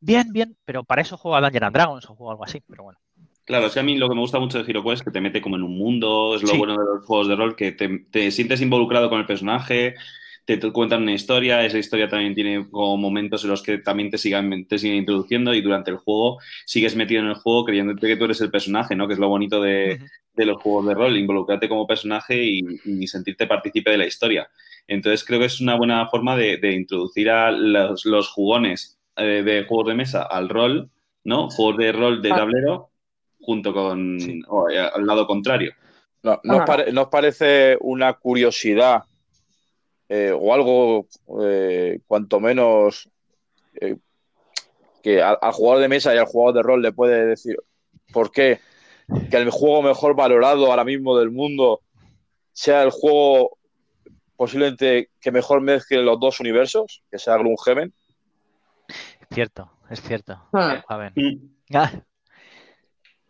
bien, 0.01 0.33
bien, 0.33 0.57
pero 0.65 0.85
para 0.85 1.03
eso 1.03 1.17
juego 1.17 1.37
a 1.37 1.41
Dungeons 1.41 1.65
and 1.67 1.75
Dragons 1.75 2.05
o 2.09 2.15
juego 2.15 2.31
algo 2.31 2.45
así. 2.45 2.63
Pero 2.69 2.85
bueno. 2.85 2.99
Claro, 3.45 3.67
es 3.67 3.75
que 3.75 3.81
a 3.81 3.83
mí 3.83 3.97
lo 3.99 4.09
que 4.09 4.15
me 4.15 4.21
gusta 4.21 4.39
mucho 4.39 4.63
de 4.63 4.71
Hero 4.71 4.83
Quest 4.85 5.01
es 5.01 5.03
que 5.03 5.11
te 5.11 5.21
mete 5.21 5.43
como 5.43 5.57
en 5.57 5.65
un 5.65 5.77
mundo, 5.77 6.37
es 6.37 6.43
lo 6.43 6.49
Sí. 6.49 6.57
bueno 6.59 6.75
de 6.79 6.85
los 6.85 7.05
juegos 7.05 7.29
de 7.29 7.37
rol, 7.37 7.57
que 7.57 7.73
te, 7.73 7.99
te 8.11 8.31
sientes 8.31 8.61
involucrado 8.63 9.11
con 9.11 9.19
el 9.19 9.27
personaje, 9.27 9.97
te, 10.45 10.59
cuentan 10.73 11.03
una 11.03 11.13
historia, 11.13 11.65
esa 11.65 11.79
historia 11.79 12.09
también 12.09 12.35
tiene 12.35 12.69
como 12.71 12.97
momentos 12.97 13.45
en 13.45 13.51
los 13.51 13.63
que 13.63 13.79
también 13.79 14.11
te 14.11 14.19
sigan, 14.19 14.67
te 14.67 14.79
siguen 14.79 14.99
introduciendo 14.99 15.55
y 15.55 15.61
durante 15.63 15.91
el 15.91 15.97
juego 15.97 16.39
sigues 16.67 16.95
metido 16.97 17.23
en 17.23 17.29
el 17.29 17.35
juego 17.35 17.65
creyéndote 17.65 18.07
que 18.07 18.17
tú 18.17 18.25
eres 18.27 18.41
el 18.41 18.51
personaje, 18.51 18.95
¿no? 18.95 19.07
Que 19.07 19.15
es 19.15 19.19
lo 19.19 19.29
bonito 19.29 19.61
de, 19.63 20.01
de 20.35 20.45
los 20.47 20.61
juegos 20.61 20.87
de 20.87 20.95
rol, 20.95 21.17
involucrarte 21.17 21.69
como 21.69 21.87
personaje 21.87 22.45
y, 22.45 22.61
y 22.85 23.07
sentirte 23.07 23.47
partícipe 23.47 23.91
de 23.91 23.99
la 23.99 24.07
historia. 24.07 24.49
Entonces 24.87 25.25
creo 25.25 25.41
que 25.41 25.47
es 25.47 25.61
una 25.63 25.77
buena 25.77 26.07
forma 26.09 26.37
de, 26.37 26.59
de 26.59 26.73
introducir 26.75 27.31
a 27.31 27.51
los, 27.51 28.05
los 28.05 28.29
jugones 28.29 28.99
eh, 29.17 29.43
de 29.45 29.65
juegos 29.65 29.87
de 29.89 29.95
mesa 29.95 30.25
al 30.25 30.49
rol, 30.51 30.91
¿no? 31.25 31.49
Juegos 31.49 31.79
de 31.79 31.93
rol 31.93 32.21
de 32.21 32.33
Ah. 32.33 32.37
tablero 32.37 32.91
junto 33.41 33.73
con 33.73 34.21
Sí. 34.21 34.41
o, 34.49 34.69
eh, 34.69 34.79
al 34.79 35.07
lado 35.07 35.27
contrario. 35.27 35.73
¿No, 36.23 36.41
¿no 36.45 36.55
os 36.55 36.61
Ajá. 36.61 36.65
pare- 36.67 36.93
no 36.93 37.03
os 37.03 37.09
parece 37.09 37.77
una 37.81 38.13
curiosidad 38.15 39.05
eh, 40.09 40.33
o 40.39 40.53
algo 40.55 41.07
eh, 41.43 42.01
cuanto 42.07 42.41
menos 42.41 43.09
eh, 43.81 43.97
que 45.03 45.23
al, 45.23 45.39
al 45.41 45.53
jugador 45.53 45.81
de 45.83 45.89
mesa 45.89 46.15
y 46.15 46.19
al 46.19 46.27
jugador 46.27 46.55
de 46.55 46.63
rol 46.63 46.83
le 46.83 46.93
puede 46.93 47.27
decir 47.27 47.57
por 48.13 48.31
qué 48.31 48.61
que 49.31 49.37
el 49.37 49.51
juego 49.51 49.83
mejor 49.83 50.15
valorado 50.17 50.67
ahora 50.71 50.85
mismo 50.85 51.19
del 51.19 51.31
mundo 51.31 51.81
sea 52.53 52.83
el 52.83 52.91
juego 52.91 53.59
posiblemente 54.37 55.11
que 55.21 55.31
mejor 55.31 55.61
mezcle 55.61 56.03
los 56.03 56.19
dos 56.19 56.41
universos, 56.41 57.03
que 57.11 57.19
sea 57.19 57.37
Gloomhaven? 57.37 57.93
Es 58.89 59.29
cierto, 59.31 59.71
es 59.91 60.01
cierto. 60.03 60.41
Ah. 60.53 60.83
A 60.89 60.97
ver. 60.97 61.13
Mm. 61.17 61.37
Ah. 61.75 61.91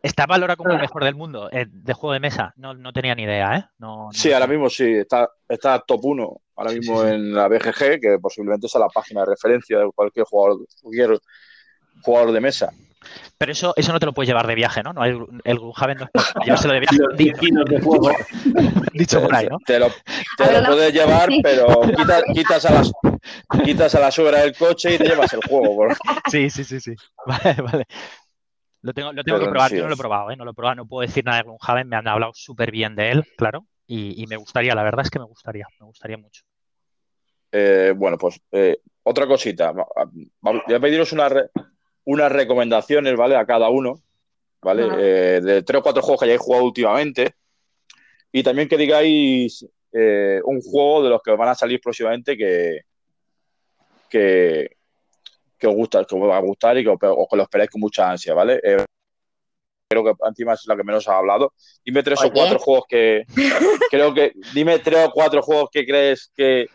Está 0.02 0.26
valorado 0.26 0.56
como 0.58 0.70
el 0.70 0.76
Ah. 0.78 0.82
mejor 0.82 1.04
del 1.04 1.14
mundo 1.14 1.48
eh, 1.50 1.66
de 1.68 1.92
juego 1.94 2.12
de 2.12 2.20
mesa. 2.20 2.52
No, 2.56 2.74
no 2.74 2.92
tenía 2.92 3.14
ni 3.14 3.22
idea, 3.22 3.56
¿eh? 3.56 3.64
No, 3.78 4.06
no 4.06 4.12
Sí, 4.12 4.32
ahora 4.32 4.46
mismo 4.46 4.68
sí, 4.68 4.84
está, 4.92 5.28
está 5.48 5.80
top 5.80 6.04
1 6.04 6.40
ahora 6.56 6.70
Sí, 6.70 6.78
mismo 6.80 7.02
sí, 7.02 7.08
sí. 7.08 7.14
en 7.14 7.34
la 7.34 7.48
BGG, 7.48 8.00
que 8.00 8.18
posiblemente 8.20 8.68
sea 8.68 8.80
la 8.80 8.88
página 8.88 9.20
de 9.20 9.26
referencia 9.26 9.78
de 9.78 9.90
cualquier 9.94 10.24
jugador, 10.26 10.66
cualquier 10.82 11.18
jugador 12.02 12.32
de 12.32 12.40
mesa. 12.40 12.70
Pero 13.36 13.52
eso, 13.52 13.74
eso 13.76 13.92
no 13.92 14.00
te 14.00 14.06
lo 14.06 14.14
puedes 14.14 14.28
llevar 14.28 14.46
de 14.46 14.54
viaje, 14.54 14.82
¿no? 14.82 14.92
no 14.94 15.02
hay, 15.02 15.10
el 15.10 15.58
Gloomhaven 15.58 15.98
no 15.98 16.04
es 16.04 16.10
para 16.10 16.44
llevárselo 16.44 16.72
de 16.74 16.80
viaje. 16.80 16.96
Los 16.98 17.16
10 17.18 17.38
kilos 17.38 17.64
de 17.66 17.80
juego. 17.82 18.08
Dicho 18.94 19.20
por 19.20 19.34
ahí, 19.34 19.46
¿no? 19.46 19.58
Te 19.66 19.78
lo, 19.78 19.88
te 20.38 20.52
la- 20.60 20.66
puedes 20.66 20.92
llevar, 20.94 21.28
pero 21.42 21.82
quita- 21.96 22.22
quitas, 22.32 22.64
a 22.64 22.72
las, 22.72 22.92
quitas 23.62 23.94
a 23.94 24.00
la 24.00 24.10
suegra 24.10 24.38
del 24.40 24.56
coche 24.56 24.94
y 24.94 24.98
te 24.98 25.04
llevas 25.04 25.32
el 25.34 25.40
juego. 25.46 25.74
por- 25.76 25.96
Sí, 26.30 26.48
sí, 26.48 26.64
sí, 26.64 26.80
sí. 26.80 26.94
Vale, 27.26 27.60
vale. 27.60 27.84
Lo 28.80 28.92
tengo, 28.94 29.12
lo 29.12 29.22
tengo 29.24 29.38
que 29.40 29.48
probar. 29.48 29.70
Yo 29.74 29.82
no 29.82 29.88
lo 29.88 29.94
he 29.94 29.98
probado, 29.98 30.30
¿eh? 30.30 30.36
No 30.36 30.44
lo 30.46 30.50
he 30.52 30.54
probado, 30.54 30.76
no 30.76 30.86
puedo 30.86 31.06
decir 31.06 31.24
nada 31.24 31.38
de 31.38 31.42
Gloomhaven. 31.44 31.88
Me 31.88 31.96
han 31.96 32.08
hablado 32.08 32.32
súper 32.34 32.70
bien 32.70 32.94
de 32.94 33.10
él, 33.10 33.24
claro. 33.36 33.66
Y, 33.86 34.22
y 34.22 34.26
me 34.26 34.36
gustaría, 34.36 34.74
la 34.74 34.82
verdad 34.82 35.04
es 35.04 35.10
que 35.10 35.18
me 35.18 35.24
gustaría, 35.26 35.66
me 35.80 35.86
gustaría 35.86 36.16
mucho. 36.16 36.42
Eh, 37.52 37.92
bueno, 37.96 38.16
pues 38.18 38.40
eh, 38.52 38.78
otra 39.02 39.26
cosita. 39.26 39.72
Voy 40.40 40.74
a 40.74 40.80
pediros 40.80 41.12
una 41.12 41.28
re- 41.28 41.50
unas 42.04 42.32
recomendaciones, 42.32 43.16
¿vale? 43.16 43.36
A 43.36 43.46
cada 43.46 43.68
uno, 43.68 44.00
¿vale? 44.62 44.86
Eh, 44.98 45.40
de 45.40 45.62
tres 45.62 45.80
o 45.80 45.82
cuatro 45.82 46.02
juegos 46.02 46.20
que 46.20 46.24
hayáis 46.26 46.40
jugado 46.40 46.64
últimamente. 46.64 47.34
Y 48.32 48.42
también 48.42 48.68
que 48.68 48.76
digáis 48.76 49.64
eh, 49.92 50.40
un 50.44 50.60
juego 50.60 51.04
de 51.04 51.10
los 51.10 51.22
que 51.22 51.30
van 51.32 51.50
a 51.50 51.54
salir 51.54 51.80
próximamente 51.80 52.36
que, 52.36 52.80
que, 54.08 54.76
que 55.58 55.66
os 55.66 55.74
gusta, 55.74 56.04
que 56.04 56.14
os 56.16 56.22
va 56.22 56.36
a 56.36 56.40
gustar 56.40 56.76
y 56.78 56.82
que, 56.82 56.90
os- 56.90 56.98
o 57.00 57.28
que 57.30 57.36
lo 57.36 57.42
esperáis 57.44 57.70
con 57.70 57.80
mucha 57.80 58.10
ansia, 58.10 58.34
¿vale? 58.34 58.60
Creo 59.88 60.02
que 60.04 60.12
encima 60.26 60.54
es 60.54 60.62
la 60.66 60.76
que 60.76 60.84
menos 60.84 61.06
ha 61.08 61.18
hablado. 61.18 61.52
Dime 61.84 62.02
tres 62.02 62.18
o 62.20 62.32
cuatro 62.32 62.58
juegos 62.58 62.84
que 62.88 63.24
creo 63.90 64.14
que 64.14 64.32
dime 64.52 64.78
tres 64.78 65.06
o 65.06 65.10
cuatro 65.10 65.42
juegos 65.42 65.68
que 65.70 65.84
crees 65.86 66.30
que 66.34 66.66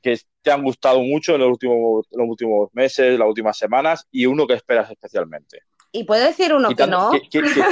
que 0.00 0.16
te 0.42 0.52
han 0.52 0.62
gustado 0.62 1.00
mucho 1.00 1.34
en 1.34 1.40
los 1.40 1.50
últimos, 1.50 2.06
los 2.12 2.28
últimos 2.28 2.68
meses, 2.72 3.18
las 3.18 3.26
últimas 3.26 3.58
semanas, 3.58 4.06
y 4.12 4.26
uno 4.26 4.46
que 4.46 4.54
esperas 4.54 4.88
especialmente. 4.90 5.62
¿Y 5.90 6.04
puedo 6.04 6.24
decir 6.24 6.54
uno 6.54 6.68
que 6.74 6.86
no? 6.86 7.10
que- 7.10 7.22
que- 7.28 7.42
que- 7.42 7.62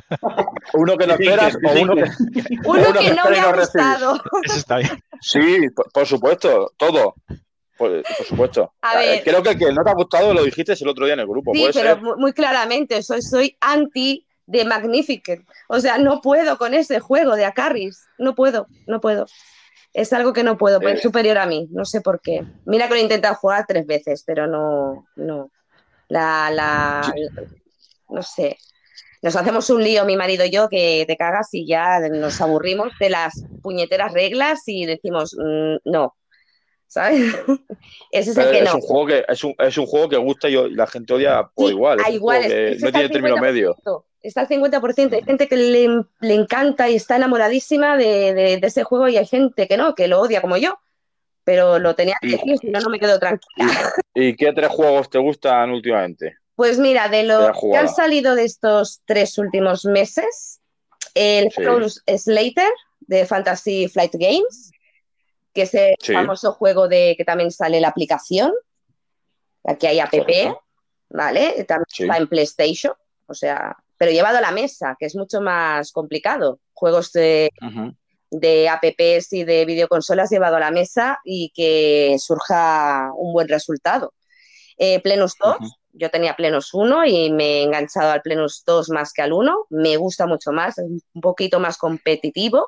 uno 0.72 0.96
que 0.96 1.06
no 1.06 1.12
esperas 1.14 1.56
o 1.64 1.72
uno 1.82 1.94
que, 1.94 2.02
Uno 2.64 2.88
uno 2.88 3.00
que 3.00 3.10
no 3.14 3.30
me 3.30 3.38
ha 3.38 3.52
gustado. 3.52 4.20
Eso 4.42 4.56
está 4.56 4.78
bien. 4.78 4.98
Sí, 5.20 5.68
por, 5.74 5.92
por 5.92 6.06
supuesto, 6.06 6.72
todo. 6.78 7.14
Por, 7.76 8.02
por 8.02 8.26
supuesto. 8.26 8.72
A 8.82 8.96
ver. 8.96 9.18
Eh, 9.18 9.22
Creo 9.24 9.42
que 9.42 9.50
el 9.50 9.58
que 9.58 9.72
no 9.72 9.84
te 9.84 9.90
ha 9.90 9.94
gustado 9.94 10.32
lo 10.32 10.42
dijiste 10.42 10.72
el 10.80 10.88
otro 10.88 11.04
día 11.04 11.14
en 11.14 11.20
el 11.20 11.26
grupo, 11.26 11.52
Sí, 11.54 11.68
pero 11.74 11.94
ser. 11.94 12.00
muy 12.18 12.32
claramente, 12.32 13.02
soy, 13.02 13.20
soy 13.22 13.56
anti 13.60 14.26
de 14.46 14.64
Magnificent. 14.64 15.46
O 15.68 15.80
sea, 15.80 15.98
no 15.98 16.20
puedo 16.20 16.56
con 16.56 16.72
ese 16.74 17.00
juego 17.00 17.34
de 17.36 17.44
Acarris. 17.44 18.06
No 18.18 18.34
puedo, 18.34 18.66
no 18.86 19.00
puedo. 19.00 19.26
Es 19.92 20.12
algo 20.12 20.32
que 20.32 20.42
no 20.44 20.56
puedo, 20.58 20.80
pues 20.80 20.94
es 20.94 21.00
Eh. 21.00 21.02
superior 21.02 21.38
a 21.38 21.46
mí, 21.46 21.68
no 21.70 21.84
sé 21.84 22.00
por 22.00 22.20
qué. 22.20 22.44
Mira 22.66 22.86
que 22.86 22.94
lo 22.94 23.00
he 23.00 23.02
intentado 23.02 23.34
jugar 23.34 23.64
tres 23.66 23.86
veces, 23.86 24.22
pero 24.26 24.46
no, 24.46 25.06
no. 25.16 25.50
La, 26.08 26.50
la, 26.52 27.12
no 28.08 28.22
sé. 28.22 28.56
Nos 29.22 29.34
hacemos 29.34 29.68
un 29.70 29.82
lío, 29.82 30.04
mi 30.04 30.16
marido 30.16 30.44
y 30.44 30.50
yo, 30.50 30.68
que 30.68 31.04
te 31.08 31.16
cagas 31.16 31.48
y 31.52 31.66
ya 31.66 31.98
nos 32.00 32.40
aburrimos 32.40 32.92
de 33.00 33.10
las 33.10 33.42
puñeteras 33.62 34.12
reglas 34.12 34.62
y 34.66 34.86
decimos, 34.86 35.34
mm, 35.36 35.76
no. 35.90 36.14
¿Sabes? 36.88 37.20
Ese 38.12 38.30
es 38.30 38.36
el 38.36 38.50
que 38.50 38.58
es 38.58 38.64
no. 38.64 38.74
un 38.76 38.80
juego 38.80 39.06
que 39.06 39.24
es 39.28 39.44
un, 39.44 39.54
es 39.58 39.76
un 39.78 39.86
juego 39.86 40.08
que 40.08 40.16
gusta 40.16 40.48
y, 40.48 40.70
la 40.74 40.86
gente 40.86 41.14
odia 41.14 41.48
por 41.54 41.66
Sí, 41.68 41.74
igual. 41.74 42.00
A 42.00 42.08
es- 42.08 42.10
que 42.50 42.76
no 42.80 42.92
tiene 42.92 43.08
término 43.08 43.36
50%. 43.36 43.40
medio. 43.40 43.76
Está 44.22 44.40
al 44.42 44.48
50%. 44.48 45.12
Hay 45.14 45.22
gente 45.22 45.46
que 45.48 45.56
le, 45.56 45.88
le 46.20 46.34
encanta 46.34 46.88
y 46.88 46.96
está 46.96 47.16
enamoradísima 47.16 47.96
de, 47.96 48.34
de- 48.34 48.56
de 48.58 48.66
ese 48.66 48.82
juego 48.84 49.08
y 49.08 49.16
hay 49.16 49.26
gente 49.26 49.66
que 49.68 49.76
no, 49.76 49.94
que 49.94 50.08
lo 50.08 50.20
odia 50.20 50.40
como 50.40 50.56
yo. 50.56 50.78
Pero 51.44 51.78
lo 51.78 51.94
tenía 51.94 52.16
que 52.20 52.28
decir, 52.30 52.58
si 52.58 52.66
no, 52.70 52.80
no 52.80 52.90
me 52.90 52.98
quedo 52.98 53.20
tranquila. 53.20 53.92
¿Y 54.14 54.34
qué 54.34 54.52
tres 54.52 54.68
juegos 54.68 55.08
te 55.08 55.18
gustan 55.18 55.70
últimamente? 55.70 56.36
Pues 56.56 56.78
mira, 56.78 57.08
de 57.08 57.22
los 57.22 57.50
que 57.60 57.76
han 57.76 57.88
salido 57.88 58.34
de 58.34 58.44
estos 58.44 59.00
tres 59.04 59.38
últimos 59.38 59.84
meses, 59.84 60.60
el 61.14 61.50
Sí. 61.52 61.62
Slater 62.18 62.70
de 63.00 63.26
Fantasy 63.26 63.86
Flight 63.88 64.14
Games, 64.14 64.72
que 65.56 65.62
es 65.62 65.74
el 65.74 65.94
Sí. 66.00 66.12
famoso 66.12 66.52
juego 66.52 66.86
de 66.86 67.14
que 67.16 67.24
también 67.24 67.50
sale 67.50 67.80
la 67.80 67.88
aplicación. 67.88 68.52
Aquí 69.64 69.86
hay 69.86 69.98
app, 69.98 70.10
Correcto. 70.10 70.60
¿vale? 71.08 71.64
También 71.64 71.86
Sí. 71.88 72.02
está 72.04 72.18
en 72.18 72.28
PlayStation, 72.28 72.94
o 73.26 73.34
sea, 73.34 73.76
pero 73.96 74.12
llevado 74.12 74.36
a 74.38 74.42
la 74.42 74.50
mesa, 74.52 74.96
que 75.00 75.06
es 75.06 75.16
mucho 75.16 75.40
más 75.40 75.90
complicado. 75.92 76.60
Juegos 76.74 77.10
de, 77.12 77.50
Ujú. 77.62 77.94
de 78.30 78.68
apps 78.68 79.32
y 79.32 79.44
de 79.44 79.64
videoconsolas 79.64 80.30
llevado 80.30 80.56
a 80.56 80.60
la 80.60 80.70
mesa 80.70 81.18
y 81.24 81.50
que 81.54 82.16
surja 82.18 83.10
un 83.16 83.32
buen 83.32 83.48
resultado. 83.48 84.12
Eh, 84.76 85.00
Plenus 85.00 85.34
2, 85.42 85.56
Ujú. 85.56 85.68
yo 85.94 86.10
tenía 86.10 86.36
Plenus 86.36 86.74
1 86.74 87.06
y 87.06 87.32
me 87.32 87.44
he 87.44 87.62
enganchado 87.62 88.10
al 88.12 88.20
Plenus 88.20 88.62
2 88.66 88.90
más 88.90 89.12
que 89.14 89.22
al 89.22 89.32
1. 89.32 89.64
Me 89.70 89.96
gusta 89.96 90.26
mucho 90.26 90.52
más, 90.52 90.76
es 90.78 90.84
un 90.84 91.20
poquito 91.22 91.58
más 91.60 91.78
competitivo. 91.78 92.66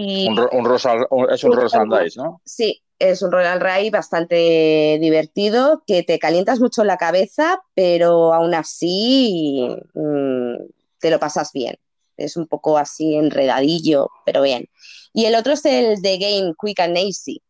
Y 0.00 0.28
Un, 0.28 0.36
ro- 0.36 0.48
un 0.52 0.64
rosa, 0.64 0.94
un- 1.10 1.28
es 1.28 1.42
un. 1.42 1.58
Dice, 1.58 2.18
¿no? 2.20 2.40
sí, 2.44 2.80
es 3.00 3.20
un 3.20 3.34
and 3.34 3.60
ride 3.60 3.90
bastante 3.90 4.96
divertido, 5.00 5.82
que 5.88 6.04
te 6.04 6.20
calientas 6.20 6.60
mucho 6.60 6.84
la 6.84 6.96
cabeza, 6.96 7.60
pero 7.74 8.32
aún 8.32 8.54
así 8.54 9.66
mm, 9.94 10.54
te 11.00 11.10
lo 11.10 11.18
pasas 11.18 11.50
bien. 11.52 11.74
Es 12.16 12.36
un 12.36 12.46
poco 12.46 12.78
así 12.78 13.16
enredadillo, 13.16 14.08
pero 14.24 14.42
bien. 14.42 14.68
Y 15.12 15.24
el 15.24 15.34
otro 15.34 15.52
es 15.54 15.64
el 15.64 16.00
de 16.00 16.18
Game 16.18 16.54
Quick 16.60 16.78
and 16.78 16.96
Easy, 16.96 17.42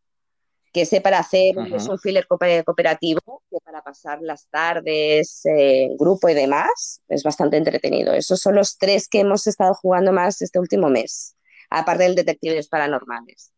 que 0.73 0.87
sé 0.87 1.01
para 1.01 1.19
hacer, 1.19 1.55
es 1.75 1.87
un 1.87 1.99
filler 1.99 2.25
cooper- 2.27 2.63
cooperativo, 2.63 3.43
que 3.51 3.57
para 3.63 3.83
pasar 3.83 4.19
las 4.23 4.47
tardes 4.49 5.45
eh, 5.45 5.83
en 5.83 5.97
grupo 5.97 6.29
y 6.29 6.33
demás, 6.33 7.01
es 7.09 7.21
bastante 7.21 7.57
entretenido. 7.57 8.13
Esos 8.13 8.39
son 8.39 8.55
los 8.55 8.77
tres 8.79 9.07
que 9.07 9.19
hemos 9.19 9.45
estado 9.45 9.75
jugando 9.75 10.11
más 10.11 10.41
este 10.41 10.57
último 10.59 10.89
mes, 10.89 11.35
aparte 11.69 12.03
del 12.03 12.15
Detectives 12.15 12.67
Paranormales. 12.67 13.53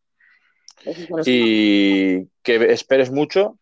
Y 1.26 2.26
que 2.42 2.56
esperes 2.72 3.12
mucho. 3.12 3.58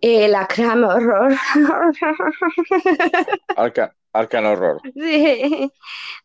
Eh, 0.00 0.28
la 0.28 0.46
Cram 0.46 0.84
Horror. 0.84 1.34
Arca- 3.56 3.94
Arcan 4.12 4.46
Horror. 4.46 4.80
Sí. 4.94 5.72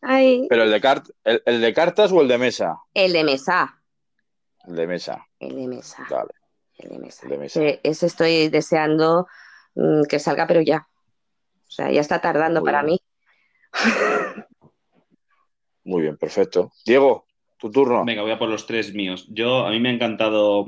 Ay, 0.01 0.45
Pero 0.49 0.63
el 0.63 0.71
de, 0.71 0.81
cart 0.81 1.07
el, 1.23 1.41
el 1.45 1.61
de 1.61 1.73
cartas 1.73 2.11
o 2.11 2.21
el 2.21 2.27
de 2.27 2.37
mesa? 2.37 2.77
el 2.93 3.13
de 3.13 3.23
mesa. 3.23 3.81
El 4.67 4.75
de 4.75 4.87
mesa. 4.87 5.27
El 5.39 5.55
de 5.55 5.67
mesa. 5.67 6.05
Vale, 6.09 6.31
El 6.77 6.89
de 6.91 6.99
mesa. 6.99 7.21
el 7.23 7.29
de 7.31 7.37
mesa. 7.37 7.59
Ese, 7.61 7.79
ese 7.83 8.05
estoy 8.05 8.49
deseando 8.49 9.27
mm, 9.75 10.03
que 10.03 10.19
salga, 10.19 10.45
pero 10.47 10.61
ya. 10.61 10.87
O 11.67 11.71
sea, 11.71 11.91
ya 11.91 12.01
está 12.01 12.21
tardando 12.21 12.61
Muy 12.61 12.67
para 12.67 12.83
bien. 12.83 12.93
mí. 12.93 13.01
Muy 15.85 16.01
bien, 16.03 16.17
perfecto. 16.17 16.71
Diego, 16.85 17.25
tu 17.63 17.71
turno. 17.71 18.03
Venga, 18.05 18.21
voy 18.21 18.31
a 18.31 18.37
por 18.39 18.49
los 18.49 18.65
tres 18.67 18.93
míos. 18.93 19.25
Yo, 19.29 19.65
a 19.65 19.71
mí 19.71 19.79
me 19.79 19.89
ha 19.89 19.93
encantado, 19.93 20.65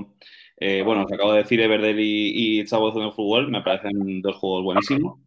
eh, 0.57 0.81
bueno, 0.83 1.03
os 1.03 1.11
acabo 1.11 1.33
de 1.33 1.39
decir 1.43 1.59
Everdell 1.61 1.99
y, 1.99 2.59
y 2.59 2.61
Warzone 2.61 3.05
of 3.07 3.15
Football, 3.15 3.49
me 3.51 3.61
parecen 3.61 4.21
dos 4.21 4.35
juegos 4.37 4.63
buenísimos. 4.63 5.19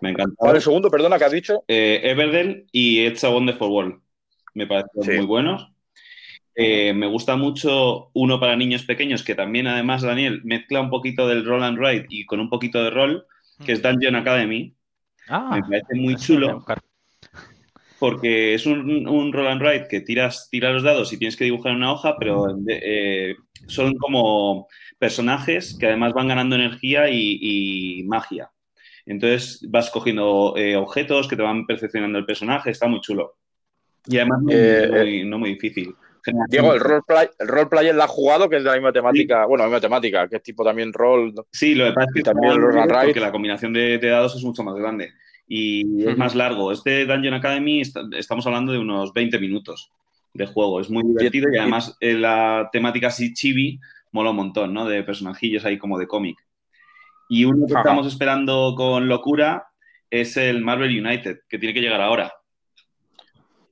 Me 0.00 0.10
encantó. 0.10 0.34
¿Cuál 0.36 0.56
el 0.56 0.62
segundo? 0.62 0.90
Perdona, 0.90 1.18
¿qué 1.18 1.24
has 1.24 1.32
dicho? 1.32 1.64
Eh, 1.68 2.00
Everdell 2.04 2.66
y 2.72 3.06
It's 3.06 3.24
a 3.24 3.30
Wonderful 3.30 3.70
World. 3.70 4.00
Me 4.54 4.66
parecen 4.66 5.02
Sí. 5.02 5.10
muy 5.12 5.26
buenos. 5.26 5.68
Eh, 6.54 6.92
me 6.94 7.06
gusta 7.06 7.36
mucho 7.36 8.10
uno 8.14 8.40
para 8.40 8.56
niños 8.56 8.82
pequeños, 8.84 9.22
que 9.22 9.34
también, 9.34 9.66
además, 9.66 10.02
Daniel, 10.02 10.40
mezcla 10.44 10.80
un 10.80 10.90
poquito 10.90 11.28
del 11.28 11.44
roll 11.44 11.62
and 11.62 11.78
ride 11.78 12.06
y 12.08 12.24
con 12.26 12.40
un 12.40 12.48
poquito 12.48 12.82
de 12.82 12.90
rol, 12.90 13.26
que 13.64 13.72
es 13.72 13.82
Dungeon 13.82 14.16
Academy. 14.16 14.74
Ah, 15.28 15.50
Me 15.54 15.60
parece 15.62 15.94
muy 15.94 16.16
chulo 16.16 16.54
buscar. 16.54 16.80
Porque 17.98 18.54
es 18.54 18.66
un, 18.66 19.06
un 19.08 19.32
roll 19.32 19.46
and 19.48 19.62
ride 19.62 19.88
que 19.88 20.00
tiras, 20.00 20.48
tiras 20.50 20.74
los 20.74 20.82
dados 20.82 21.12
y 21.12 21.18
tienes 21.18 21.36
que 21.36 21.44
dibujar 21.44 21.72
en 21.72 21.78
una 21.78 21.92
hoja, 21.92 22.16
pero 22.18 22.46
eh, 22.68 23.34
son 23.66 23.94
como 23.94 24.68
personajes 24.98 25.76
que 25.78 25.86
además 25.86 26.12
van 26.12 26.28
ganando 26.28 26.56
energía 26.56 27.08
y, 27.08 27.38
y 27.40 28.02
magia. 28.04 28.50
Entonces 29.06 29.64
vas 29.70 29.90
cogiendo 29.90 30.54
eh, 30.56 30.76
objetos 30.76 31.28
que 31.28 31.36
te 31.36 31.42
van 31.42 31.66
perfeccionando 31.66 32.18
el 32.18 32.26
personaje, 32.26 32.70
está 32.70 32.88
muy 32.88 33.00
chulo. 33.00 33.36
Y 34.06 34.18
además 34.18 34.40
no, 34.42 34.52
Eh, 34.52 34.88
muy, 34.90 35.24
no 35.24 35.38
muy 35.38 35.50
difícil. 35.50 35.94
Diego, 36.48 36.74
el 36.74 36.80
roleplay, 36.80 37.28
el 37.38 37.46
roleplay 37.46 37.92
la 37.92 38.04
has 38.04 38.10
jugado, 38.10 38.48
que 38.50 38.56
es 38.56 38.64
de 38.64 38.70
la 38.70 38.74
misma 38.74 38.92
temática, 38.92 39.46
bueno, 39.46 39.62
la 39.62 39.68
misma 39.68 39.80
temática, 39.80 40.28
que 40.28 40.36
es 40.36 40.42
tipo 40.42 40.64
también 40.64 40.92
rol. 40.92 41.32
Sí, 41.52 41.76
lo 41.76 41.86
que 41.86 41.92
pasa 41.92 42.08
es 42.08 42.14
que 42.16 42.22
también 42.22 42.52
el 42.52 42.58
roll 42.60 42.78
and 42.78 42.90
porque 42.90 43.06
ride. 43.12 43.20
la 43.20 43.30
combinación 43.30 43.72
de, 43.72 43.98
de 43.98 44.08
dados 44.08 44.34
es 44.34 44.42
mucho 44.42 44.64
más 44.64 44.74
grande 44.74 45.12
y 45.48 46.04
es 46.06 46.16
más 46.16 46.34
largo. 46.34 46.72
Este 46.72 47.06
Dungeon 47.06 47.34
Academy 47.34 47.80
está- 47.80 48.02
estamos 48.18 48.46
hablando 48.46 48.72
de 48.72 48.78
unos 48.78 49.12
20 49.12 49.38
minutos 49.38 49.90
de 50.34 50.46
juego. 50.46 50.80
Es 50.80 50.90
muy 50.90 51.02
divertido 51.04 51.48
y 51.50 51.56
y- 51.56 51.58
además 51.58 51.96
eh, 52.00 52.14
la 52.14 52.68
temática 52.72 53.08
así 53.08 53.32
chibi 53.32 53.78
mola 54.12 54.30
un 54.30 54.36
montón, 54.36 54.72
¿no? 54.74 54.86
De 54.86 55.02
personajillos 55.02 55.64
ahí 55.64 55.78
como 55.78 55.98
de 55.98 56.06
cómic. 56.06 56.36
Y 57.28 57.44
uno 57.44 57.66
que 57.66 57.72
Ajá. 57.74 57.80
estamos 57.82 58.06
esperando 58.06 58.74
con 58.76 59.08
locura 59.08 59.66
es 60.10 60.36
el 60.36 60.62
Marvel 60.62 61.04
United, 61.04 61.38
que 61.48 61.58
tiene 61.58 61.74
que 61.74 61.80
llegar 61.80 62.00
ahora. 62.00 62.32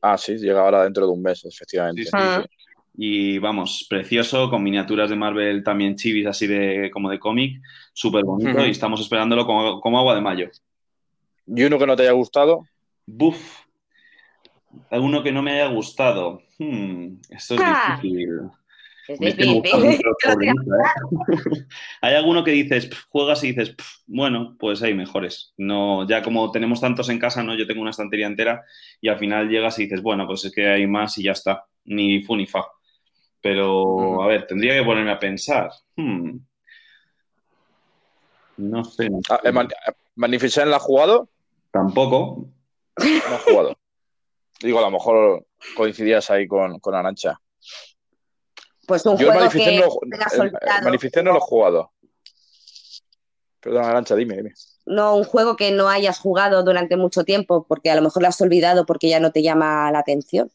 Ah, 0.03 0.19
sí, 0.19 0.37
llega 0.37 0.61
ahora 0.61 0.85
dentro 0.85 1.07
de 1.07 1.13
un 1.13 1.23
mes, 1.23 1.45
efectivamente. 1.45 2.03
Sí, 2.03 2.09
sí, 2.09 2.17
Ah. 2.17 2.43
sí. 2.43 2.49
Y 2.97 3.39
vamos, 3.39 3.87
precioso, 3.89 4.49
con 4.51 4.63
miniaturas 4.63 5.11
de 5.11 5.17
Marvel 5.17 5.65
también 5.65 5.97
chivis, 5.97 6.27
así 6.27 6.47
de 6.47 6.91
como 6.93 7.11
de 7.11 7.19
cómic, 7.19 7.61
súper 7.93 8.25
bonito 8.25 8.65
y 8.65 8.71
estamos 8.71 9.01
esperándolo 9.01 9.47
como, 9.47 9.81
como 9.81 9.99
agua 9.99 10.15
de 10.15 10.21
mayo. 10.21 10.49
¿Y 11.47 11.63
uno 11.65 11.79
que 11.79 11.87
no 11.87 11.97
te 11.97 12.03
haya 12.03 12.13
gustado? 12.13 12.65
Buf. 13.07 13.61
Alguno 14.91 15.23
que 15.23 15.33
no 15.33 15.43
me 15.43 15.53
haya 15.61 15.73
gustado. 15.73 16.43
Hmm, 16.59 17.17
esto 17.31 17.55
es 17.55 17.61
Ah. 17.63 17.99
difícil. 18.03 18.29
Es 19.07 19.19
difícil. 19.21 19.63
¿eh? 20.41 20.55
Hay 22.01 22.15
alguno 22.15 22.43
que 22.43 22.51
dices, 22.53 22.89
juegas 23.11 23.45
y 23.45 23.49
dices, 23.49 23.71
"Pf, 23.75 23.89
bueno, 24.07 24.57
pues 24.59 24.83
hay 24.83 24.95
mejores. 24.95 25.53
No, 25.59 26.09
ya 26.09 26.23
como 26.23 26.51
tenemos 26.51 26.81
tantos 26.81 27.09
en 27.11 27.19
casa, 27.19 27.43
¿no? 27.43 27.55
Yo 27.55 27.67
tengo 27.67 27.83
una 27.83 27.91
estantería 27.91 28.27
entera 28.27 28.63
y 29.03 29.09
al 29.09 29.19
final 29.19 29.49
llegas 29.51 29.79
y 29.79 29.83
dices, 29.85 30.01
bueno, 30.03 30.27
pues 30.27 30.45
es 30.47 30.53
que 30.53 30.67
hay 30.69 30.87
más 30.87 31.19
y 31.19 31.25
ya 31.25 31.33
está. 31.33 31.67
Ni 31.85 32.23
fu 32.23 32.35
ni 32.35 32.47
fa. 32.47 32.65
Pero, 33.43 34.23
a 34.23 34.27
ver, 34.27 34.47
tendría 34.47 34.75
que 34.79 34.85
ponerme 34.85 35.11
a 35.13 35.19
pensar. 35.19 35.71
Hmm. 35.97 36.39
No 38.57 38.85
sé. 38.85 39.11
no 39.11 39.21
Ah, 39.29 39.39
sé. 39.43 39.49
¿el 39.49 39.53
Man- 39.55 39.69
¿Magnificent 40.17 40.69
la 40.69 40.77
has 40.77 40.83
jugado? 40.83 41.29
Tampoco. 41.75 42.47
No 42.97 43.35
has 43.35 43.43
jugado. 43.43 43.77
Digo, 44.61 44.79
a 44.79 44.83
lo 44.83 44.93
mejor 44.93 45.45
coincidías 45.77 46.31
ahí 46.31 46.47
con, 46.47 46.79
con 46.79 46.95
Arancha. 46.95 47.41
Pues 48.87 49.05
un 49.07 49.17
Yo 49.19 49.27
el 49.27 49.33
juego 49.33 49.51
que 49.51 49.77
no, 49.77 49.83
el- 50.45 50.53
el 51.17 51.25
no 51.25 51.33
lo 51.33 51.39
he 51.39 51.41
jugado. 51.41 51.91
Perdón, 53.59 53.85
Arancha, 53.87 54.15
dime, 54.15 54.37
dime. 54.37 54.53
No 54.87 55.17
un 55.17 55.25
juego 55.25 55.57
que 55.57 55.73
no 55.73 55.89
hayas 55.89 56.21
jugado 56.21 56.63
durante 56.63 56.97
mucho 56.97 57.25
tiempo, 57.25 57.67
porque 57.67 57.91
a 57.91 57.97
lo 57.97 58.03
mejor 58.03 58.23
lo 58.23 58.29
has 58.29 58.41
olvidado 58.41 58.87
porque 58.87 59.09
ya 59.09 59.19
no 59.19 59.33
te 59.33 59.43
llama 59.43 59.91
la 59.91 59.99
atención. 59.99 60.53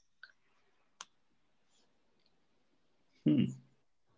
Hmm. 3.26 3.59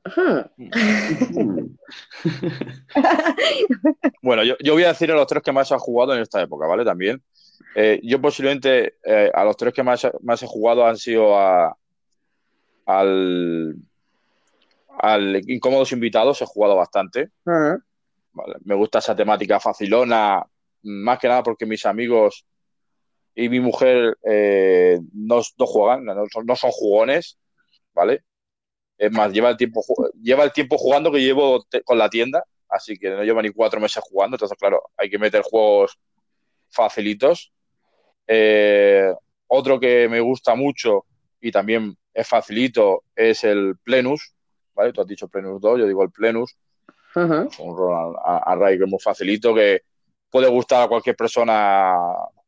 bueno, 4.23 4.43
yo, 4.43 4.55
voy 4.73 4.83
a 4.83 4.89
decir 4.89 5.11
a 5.11 5.15
los 5.15 5.27
tres 5.27 5.43
que 5.43 5.51
más 5.51 5.71
han 5.71 5.79
jugado 5.79 6.15
en 6.15 6.21
esta 6.21 6.41
época, 6.41 6.65
¿vale? 6.65 6.83
También. 6.83 7.21
Eh, 7.75 7.99
yo 8.03 8.19
posiblemente 8.19 8.95
eh, 9.03 9.31
a 9.33 9.43
los 9.43 9.55
tres 9.55 9.73
que 9.73 9.83
más, 9.83 10.07
más 10.21 10.41
he 10.41 10.47
jugado 10.47 10.85
han 10.85 10.97
sido 10.97 11.37
a, 11.37 11.77
al, 12.85 13.75
al 14.97 15.49
Incómodos 15.49 15.91
Invitados, 15.91 16.41
he 16.41 16.45
jugado 16.45 16.75
bastante. 16.75 17.29
Me 18.63 18.75
gusta 18.75 18.99
esa 18.99 19.15
temática 19.15 19.59
facilona, 19.59 20.43
más 20.83 21.19
que 21.19 21.27
nada 21.27 21.43
porque 21.43 21.65
mis 21.65 21.85
amigos 21.85 22.45
y 23.35 23.49
mi 23.49 23.59
mujer 23.59 24.17
eh, 24.23 24.99
no, 25.13 25.41
juegan, 25.59 26.05
no, 26.05 26.25
no 26.43 26.55
son 26.55 26.71
jugones, 26.71 27.37
¿vale? 27.93 28.23
Es 29.01 29.11
más, 29.11 29.33
lleva 29.33 29.49
el 29.49 29.57
tiempo, 29.57 29.83
lleva 30.21 30.43
el 30.43 30.51
tiempo 30.51 30.77
jugando 30.77 31.11
que 31.11 31.23
llevo 31.23 31.65
con 31.85 31.97
la 31.97 32.07
tienda, 32.07 32.45
así 32.69 32.99
que 32.99 33.09
no 33.09 33.23
lleva 33.23 33.41
ni 33.41 33.49
cuatro 33.49 33.81
meses 33.81 34.03
jugando. 34.07 34.35
Entonces, 34.35 34.55
claro, 34.59 34.91
hay 34.95 35.09
que 35.09 35.17
meter 35.17 35.41
juegos 35.41 35.97
facilitos. 36.69 37.51
Eh, 38.27 39.11
otro 39.47 39.79
que 39.79 40.07
me 40.07 40.19
gusta 40.19 40.53
mucho 40.53 41.05
y 41.39 41.51
también 41.51 41.97
es 42.13 42.27
facilito 42.27 43.05
es 43.15 43.43
el 43.43 43.75
Plenus, 43.83 44.35
¿vale? 44.75 44.93
Tú 44.93 45.01
has 45.01 45.07
dicho 45.07 45.27
Plenus 45.27 45.59
2, 45.59 45.79
yo 45.79 45.87
digo 45.87 46.03
el 46.03 46.11
Plenus. 46.11 46.55
Es 47.15 47.59
un 47.59 47.75
rol 47.75 48.15
a, 48.23 48.53
a, 48.53 48.67
que 48.67 48.75
es 48.75 48.87
muy 48.87 48.99
facilito, 48.99 49.55
que 49.55 49.81
puede 50.29 50.47
gustar 50.47 50.83
a 50.83 50.87
cualquier 50.87 51.15
persona, 51.15 51.95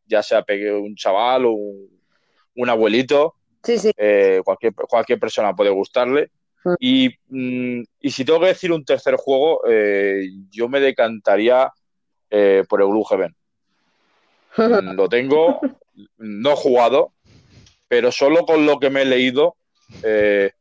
ya 0.06 0.22
sea 0.22 0.46
un 0.48 0.96
chaval 0.96 1.46
o 1.48 1.54
un, 1.54 2.70
abuelito. 2.70 3.38
Sí, 3.64 3.80
sí. 3.80 3.92
Eh, 3.98 4.40
cualquier, 4.46 4.76
cualquier 4.76 5.20
persona 5.20 5.56
puede 5.56 5.72
gustarle. 5.72 6.30
Mm, 6.64 7.82
y, 8.00 8.12
si 8.12 8.26
tengo 8.26 8.40
que 8.40 8.48
decir 8.48 8.72
un 8.72 8.86
tercer 8.86 9.16
juego, 9.16 9.62
eh, 9.68 10.30
yo 10.50 10.70
me 10.70 10.80
decantaría 10.80 11.72
eh, 12.30 12.64
por 12.68 12.82
el 12.82 12.88
Blue 12.88 13.06
Heaven. 13.06 13.36
Mm, 14.56 14.94
lo 14.94 15.10
tengo, 15.10 15.60
no 16.18 16.52
he 16.52 16.56
jugado, 16.56 17.14
pero 17.88 18.12
solo 18.12 18.46
con 18.46 18.68
lo 18.68 18.80
que 18.80 18.92
me 18.92 19.02
he 19.02 19.06
leído, 19.06 19.56
eh, 20.04 20.52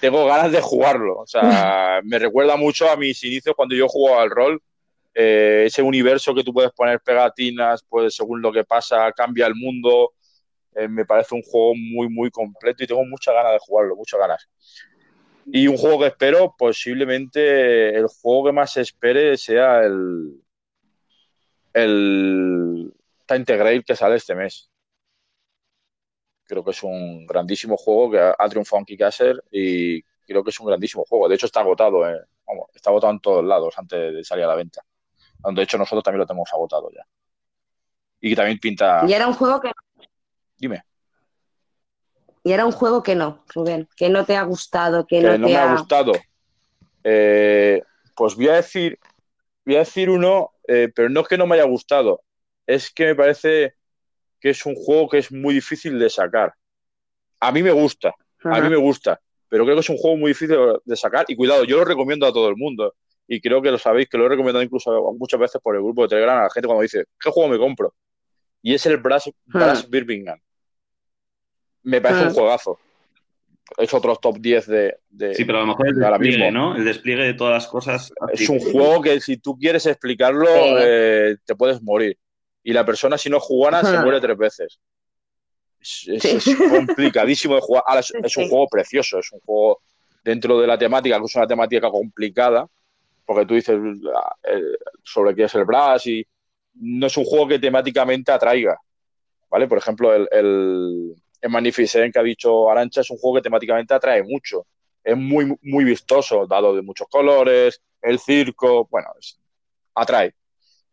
tengo 0.00 0.26
ganas 0.26 0.50
de 0.50 0.60
jugarlo. 0.60 1.18
O 1.18 1.26
sea, 1.28 2.00
me 2.04 2.18
recuerda 2.18 2.56
mucho 2.56 2.90
a 2.90 2.96
mis 2.96 3.22
inicios 3.22 3.54
cuando 3.54 3.76
yo 3.76 3.86
jugaba 3.86 4.22
al 4.22 4.30
rol. 4.30 4.60
ese 5.14 5.82
universo 5.82 6.34
que 6.34 6.42
tú 6.42 6.52
puedes 6.52 6.72
poner 6.72 6.98
pegatinas, 6.98 7.84
pues 7.88 8.16
según 8.16 8.42
lo 8.42 8.50
que 8.50 8.64
pasa, 8.64 9.12
cambia 9.12 9.46
el 9.46 9.54
mundo. 9.54 10.14
me 10.88 11.04
parece 11.04 11.36
un 11.36 11.42
juego 11.42 11.74
muy, 11.76 12.08
muy 12.08 12.28
completo 12.28 12.82
y 12.82 12.88
tengo 12.88 13.04
muchas 13.04 13.34
ganas 13.34 13.52
de 13.52 13.58
jugarlo, 13.60 13.94
muchas 13.94 14.18
ganas. 14.18 14.48
Y 15.46 15.66
un 15.66 15.76
juego 15.76 16.00
que 16.00 16.06
espero, 16.06 16.54
posiblemente 16.56 17.96
el 17.96 18.06
juego 18.06 18.46
que 18.46 18.52
más 18.52 18.76
espere 18.76 19.36
sea 19.36 19.80
el, 19.80 20.42
el 21.72 22.92
Time 23.26 23.82
que 23.82 23.96
sale 23.96 24.16
este 24.16 24.34
mes. 24.34 24.70
Creo 26.44 26.64
que 26.64 26.72
es 26.72 26.82
un 26.82 27.26
grandísimo 27.26 27.76
juego 27.76 28.10
que 28.10 28.18
ha, 28.18 28.48
triunfado 28.48 28.80
en 28.80 28.84
Kickstarter 28.84 29.44
y 29.50 30.02
creo 30.26 30.44
que 30.44 30.50
es 30.50 30.60
un 30.60 30.66
grandísimo 30.66 31.04
juego. 31.04 31.28
De 31.28 31.34
hecho, 31.34 31.46
está 31.46 31.60
agotado, 31.60 32.08
eh. 32.08 32.20
está 32.74 32.90
agotado 32.90 33.12
en 33.12 33.20
todos 33.20 33.44
lados 33.44 33.74
antes 33.78 34.14
de 34.14 34.24
salir 34.24 34.44
a 34.44 34.48
la 34.48 34.54
venta. 34.54 34.82
De 35.44 35.62
hecho, 35.62 35.78
nosotros 35.78 36.04
también 36.04 36.20
lo 36.20 36.26
tenemos 36.26 36.52
agotado 36.52 36.90
ya. 36.90 37.06
Y 38.20 38.36
también 38.36 38.58
pinta. 38.58 39.04
Y 39.08 39.12
era 39.12 39.26
un 39.26 39.34
juego 39.34 39.60
que. 39.60 39.72
Dime. 40.56 40.84
Y 42.44 42.52
era 42.52 42.66
un 42.66 42.72
juego 42.72 43.02
que 43.02 43.14
no, 43.14 43.44
Rubén, 43.54 43.88
que 43.96 44.08
no 44.08 44.24
te 44.24 44.36
ha 44.36 44.42
gustado, 44.42 45.06
que, 45.06 45.20
no, 45.20 45.38
no 45.38 45.48
me 45.48 45.56
ha... 45.56 45.72
gustado. 45.72 46.12
Eh, 47.04 47.82
pues 48.16 48.34
voy 48.34 48.48
a 48.48 48.54
decir, 48.54 48.98
voy 49.64 49.76
a 49.76 49.80
decir 49.80 50.10
uno, 50.10 50.50
eh, 50.66 50.90
pero 50.94 51.08
no 51.08 51.20
es 51.20 51.28
que 51.28 51.38
no 51.38 51.46
me 51.46 51.54
haya 51.54 51.64
gustado, 51.64 52.22
es 52.66 52.90
que 52.90 53.06
me 53.06 53.14
parece 53.14 53.74
que 54.40 54.50
es 54.50 54.66
un 54.66 54.74
juego 54.74 55.08
que 55.08 55.18
es 55.18 55.30
muy 55.30 55.54
difícil 55.54 55.98
de 55.98 56.10
sacar. 56.10 56.54
A 57.38 57.52
mí 57.52 57.62
me 57.62 57.72
gusta, 57.72 58.14
a 58.44 58.60
mí 58.60 58.68
me 58.68 58.76
gusta, 58.76 59.20
pero 59.48 59.64
creo 59.64 59.76
que 59.76 59.80
es 59.80 59.88
un 59.88 59.96
juego 59.96 60.16
muy 60.16 60.30
difícil 60.30 60.56
de 60.84 60.96
sacar 60.96 61.24
y 61.28 61.36
cuidado, 61.36 61.64
yo 61.64 61.78
lo 61.78 61.84
recomiendo 61.84 62.26
a 62.26 62.32
todo 62.32 62.48
el 62.48 62.56
mundo 62.56 62.94
y 63.26 63.40
creo 63.40 63.62
que 63.62 63.70
lo 63.70 63.78
sabéis, 63.78 64.08
que 64.08 64.18
lo 64.18 64.26
he 64.26 64.28
recomendado 64.28 64.64
incluso 64.64 65.14
muchas 65.16 65.38
veces 65.38 65.60
por 65.60 65.76
el 65.76 65.82
grupo 65.82 66.02
de 66.02 66.08
Telegram 66.08 66.38
a 66.38 66.42
la 66.44 66.50
gente 66.50 66.66
cuando 66.66 66.82
dice, 66.82 67.04
¿qué 67.20 67.30
juego 67.30 67.48
me 67.48 67.58
compro? 67.58 67.94
Y 68.62 68.74
es 68.74 68.84
el 68.86 68.98
Brass, 68.98 69.30
Brass 69.46 69.88
Birmingham 69.88 70.38
me 71.82 72.00
parece 72.00 72.28
un 72.28 72.34
juegazo. 72.34 72.78
Es 73.78 73.94
otro 73.94 74.16
top 74.16 74.38
10 74.38 74.66
de, 74.66 74.96
Sí, 75.34 75.44
pero 75.44 75.58
a 75.58 75.60
lo 75.62 75.68
mejor 75.68 75.88
el 75.88 75.98
despliegue, 75.98 76.50
¿no? 76.50 76.76
El 76.76 76.84
despliegue 76.84 77.22
de 77.24 77.34
todas 77.34 77.54
las 77.54 77.66
cosas. 77.66 78.12
Es 78.32 78.48
un 78.48 78.58
juego 78.58 79.00
que 79.00 79.20
si 79.20 79.38
tú 79.38 79.56
quieres 79.56 79.86
explicarlo, 79.86 80.46
eh, 80.80 81.36
te 81.44 81.54
puedes 81.54 81.82
morir. 81.82 82.18
Y 82.62 82.72
la 82.72 82.84
persona, 82.84 83.16
si 83.16 83.30
no 83.30 83.40
jugara, 83.40 83.82
se 83.82 83.98
muere 84.02 84.20
tres 84.20 84.36
veces. 84.36 84.80
Es, 85.80 86.44
complicadísimo 86.70 87.54
de 87.56 87.60
jugar. 87.60 87.84
es, 87.98 88.36
un 88.36 88.48
juego 88.48 88.68
precioso, 88.68 89.18
es 89.18 89.32
un 89.32 89.40
juego 89.40 89.80
dentro 90.22 90.60
de 90.60 90.66
la 90.66 90.78
temática, 90.78 91.18
que 91.18 91.24
es 91.24 91.34
una 91.34 91.46
temática 91.46 91.90
complicada, 91.90 92.66
porque 93.24 93.46
tú 93.46 93.54
dices 93.54 93.78
sobre 95.02 95.34
qué 95.34 95.44
es 95.44 95.54
el 95.54 95.64
Brass 95.64 96.06
y 96.06 96.24
no 96.74 97.06
es 97.06 97.16
un 97.16 97.24
juego 97.24 97.48
que 97.48 97.58
temáticamente 97.58 98.30
atraiga. 98.30 98.76
¿Vale? 99.50 99.66
Por 99.66 99.78
ejemplo, 99.78 100.14
el 100.14 101.14
en 101.42 101.50
Magnificent 101.50 102.12
que 102.12 102.20
ha 102.20 102.22
dicho 102.22 102.70
Arancha 102.70 103.00
es 103.00 103.10
un 103.10 103.18
juego 103.18 103.36
que 103.36 103.42
temáticamente 103.42 103.92
atrae 103.92 104.22
mucho. 104.22 104.66
Es 105.02 105.16
muy, 105.16 105.58
muy 105.62 105.84
vistoso, 105.84 106.46
dado 106.46 106.74
de 106.74 106.82
muchos 106.82 107.08
colores, 107.08 107.82
el 108.00 108.20
circo, 108.20 108.86
bueno, 108.88 109.08
atrae. 109.94 110.34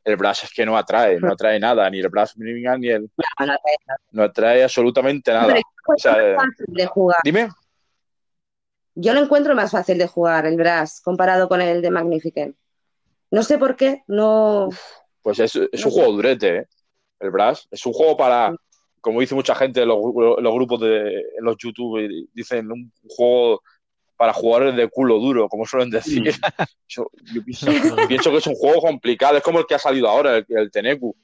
El 0.03 0.15
Brass 0.15 0.45
es 0.45 0.51
que 0.51 0.65
no 0.65 0.75
atrae, 0.75 1.19
no 1.19 1.31
atrae 1.31 1.59
nada, 1.59 1.87
ni 1.89 1.99
el 1.99 2.09
Brass 2.09 2.33
ni 2.35 2.87
el. 2.87 3.11
No, 4.11 4.23
atrae, 4.23 4.63
absolutamente 4.63 5.31
nada. 5.31 5.53
de 6.57 6.85
jugar. 6.87 7.19
Dime. 7.23 7.49
Yo 8.95 9.13
lo 9.13 9.21
encuentro 9.21 9.53
más 9.53 9.71
fácil 9.71 9.99
de 9.99 10.07
jugar, 10.07 10.47
el 10.47 10.57
Brass, 10.57 10.99
comparado 11.01 11.47
con 11.47 11.61
el 11.61 11.81
de 11.81 11.91
Magnificent. 11.91 12.55
No 13.29 13.43
sé 13.43 13.59
por 13.59 13.75
qué, 13.75 14.03
no. 14.07 14.69
Pues 15.21 15.39
es, 15.39 15.55
un 15.55 15.91
juego 15.91 16.13
durete, 16.13 16.57
¿eh? 16.57 16.67
El 17.19 17.29
Brass. 17.29 17.67
Es 17.69 17.85
un 17.85 17.93
juego 17.93 18.17
para, 18.17 18.55
como 19.01 19.21
dice 19.21 19.35
mucha 19.35 19.55
gente 19.55 19.81
en 19.81 19.87
los, 19.87 19.99
grupos 20.01 20.79
de 20.81 21.23
los 21.39 21.55
YouTube, 21.57 22.27
dicen 22.33 22.71
un 22.71 22.91
juego 23.07 23.61
para 24.17 24.33
jugadores 24.33 24.75
de 24.75 24.89
culo 24.89 25.17
duro, 25.19 25.47
como 25.47 25.65
suelen 25.65 25.89
decir. 25.89 26.21
Mm. 26.21 26.63
Yo, 26.87 27.07
pienso, 27.45 28.31
que 28.31 28.37
es 28.37 28.47
un 28.47 28.55
juego 28.55 28.81
complicado, 28.81 29.37
es 29.37 29.43
como 29.43 29.59
el 29.59 29.65
que 29.65 29.75
ha 29.75 29.79
salido 29.79 30.09
ahora, 30.09 30.43
el, 30.47 30.71
Teneku. 30.71 31.15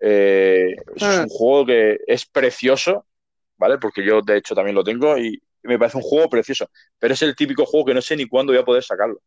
Eh, 0.00 0.74
es 0.96 1.02
ah. 1.02 1.22
un 1.22 1.28
juego 1.28 1.66
que 1.66 1.98
es 2.06 2.24
precioso, 2.26 3.06
¿vale? 3.56 3.78
Porque 3.78 4.04
yo 4.04 4.20
de 4.20 4.36
hecho 4.36 4.54
también 4.54 4.74
lo 4.74 4.84
tengo 4.84 5.16
y 5.16 5.40
me 5.62 5.78
parece 5.78 5.96
un 5.96 6.02
juego 6.02 6.28
precioso, 6.28 6.68
pero 6.98 7.14
es 7.14 7.22
el 7.22 7.34
típico 7.34 7.64
juego 7.64 7.86
que 7.86 7.94
no 7.94 8.02
sé 8.02 8.16
ni 8.16 8.26
cuándo 8.26 8.52
voy 8.52 8.60
a 8.60 8.64
poder 8.64 8.82
sacarlo. 8.82 9.20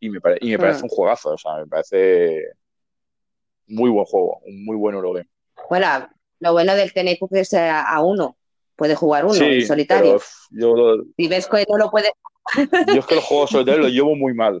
Y 0.00 0.10
me, 0.10 0.20
y 0.40 0.50
me 0.50 0.58
parece 0.58 0.80
ah. 0.80 0.84
un 0.84 0.88
juegazo, 0.88 1.30
o 1.30 1.38
sea, 1.38 1.56
me 1.56 1.66
parece 1.66 2.52
muy 3.66 3.90
buen 3.90 4.04
juego, 4.04 4.40
un 4.44 4.64
muy 4.64 4.76
buen 4.76 4.94
Eurogame. 4.94 5.28
Bueno, 5.68 6.08
lo 6.42 6.52
bueno 6.52 6.74
del 6.74 6.92
Tenecu 6.92 7.26
es 7.26 7.30
que 7.30 7.40
es 7.40 7.54
a 7.54 8.00
uno. 8.00 8.36
Puede 8.74 8.96
jugar 8.96 9.24
uno 9.24 9.44
en 9.44 9.64
solitario. 9.64 10.18
si 11.16 11.28
ves 11.28 11.46
que 11.46 11.64
no 11.68 11.78
lo 11.78 11.88
puede. 11.88 12.10
yo 12.88 12.98
es 12.98 13.06
que 13.06 13.14
los 13.14 13.24
juegos 13.24 13.50
solitarios 13.50 13.84
los 13.84 13.92
llevo 13.92 14.16
muy 14.16 14.34
mal. 14.34 14.60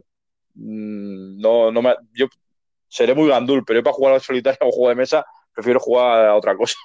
Mm, 0.54 1.40
no, 1.40 1.72
no 1.72 1.82
me, 1.82 1.96
yo 2.12 2.28
seré 2.86 3.16
muy 3.16 3.28
gandul, 3.28 3.64
pero 3.64 3.80
yo 3.80 3.82
para 3.82 3.94
jugar 3.94 4.14
al 4.14 4.20
solitario 4.20 4.58
o 4.60 4.70
juego 4.70 4.90
de 4.90 4.94
mesa 4.94 5.26
prefiero 5.52 5.80
jugar 5.80 6.26
a 6.26 6.36
otra 6.36 6.56
cosa. 6.56 6.76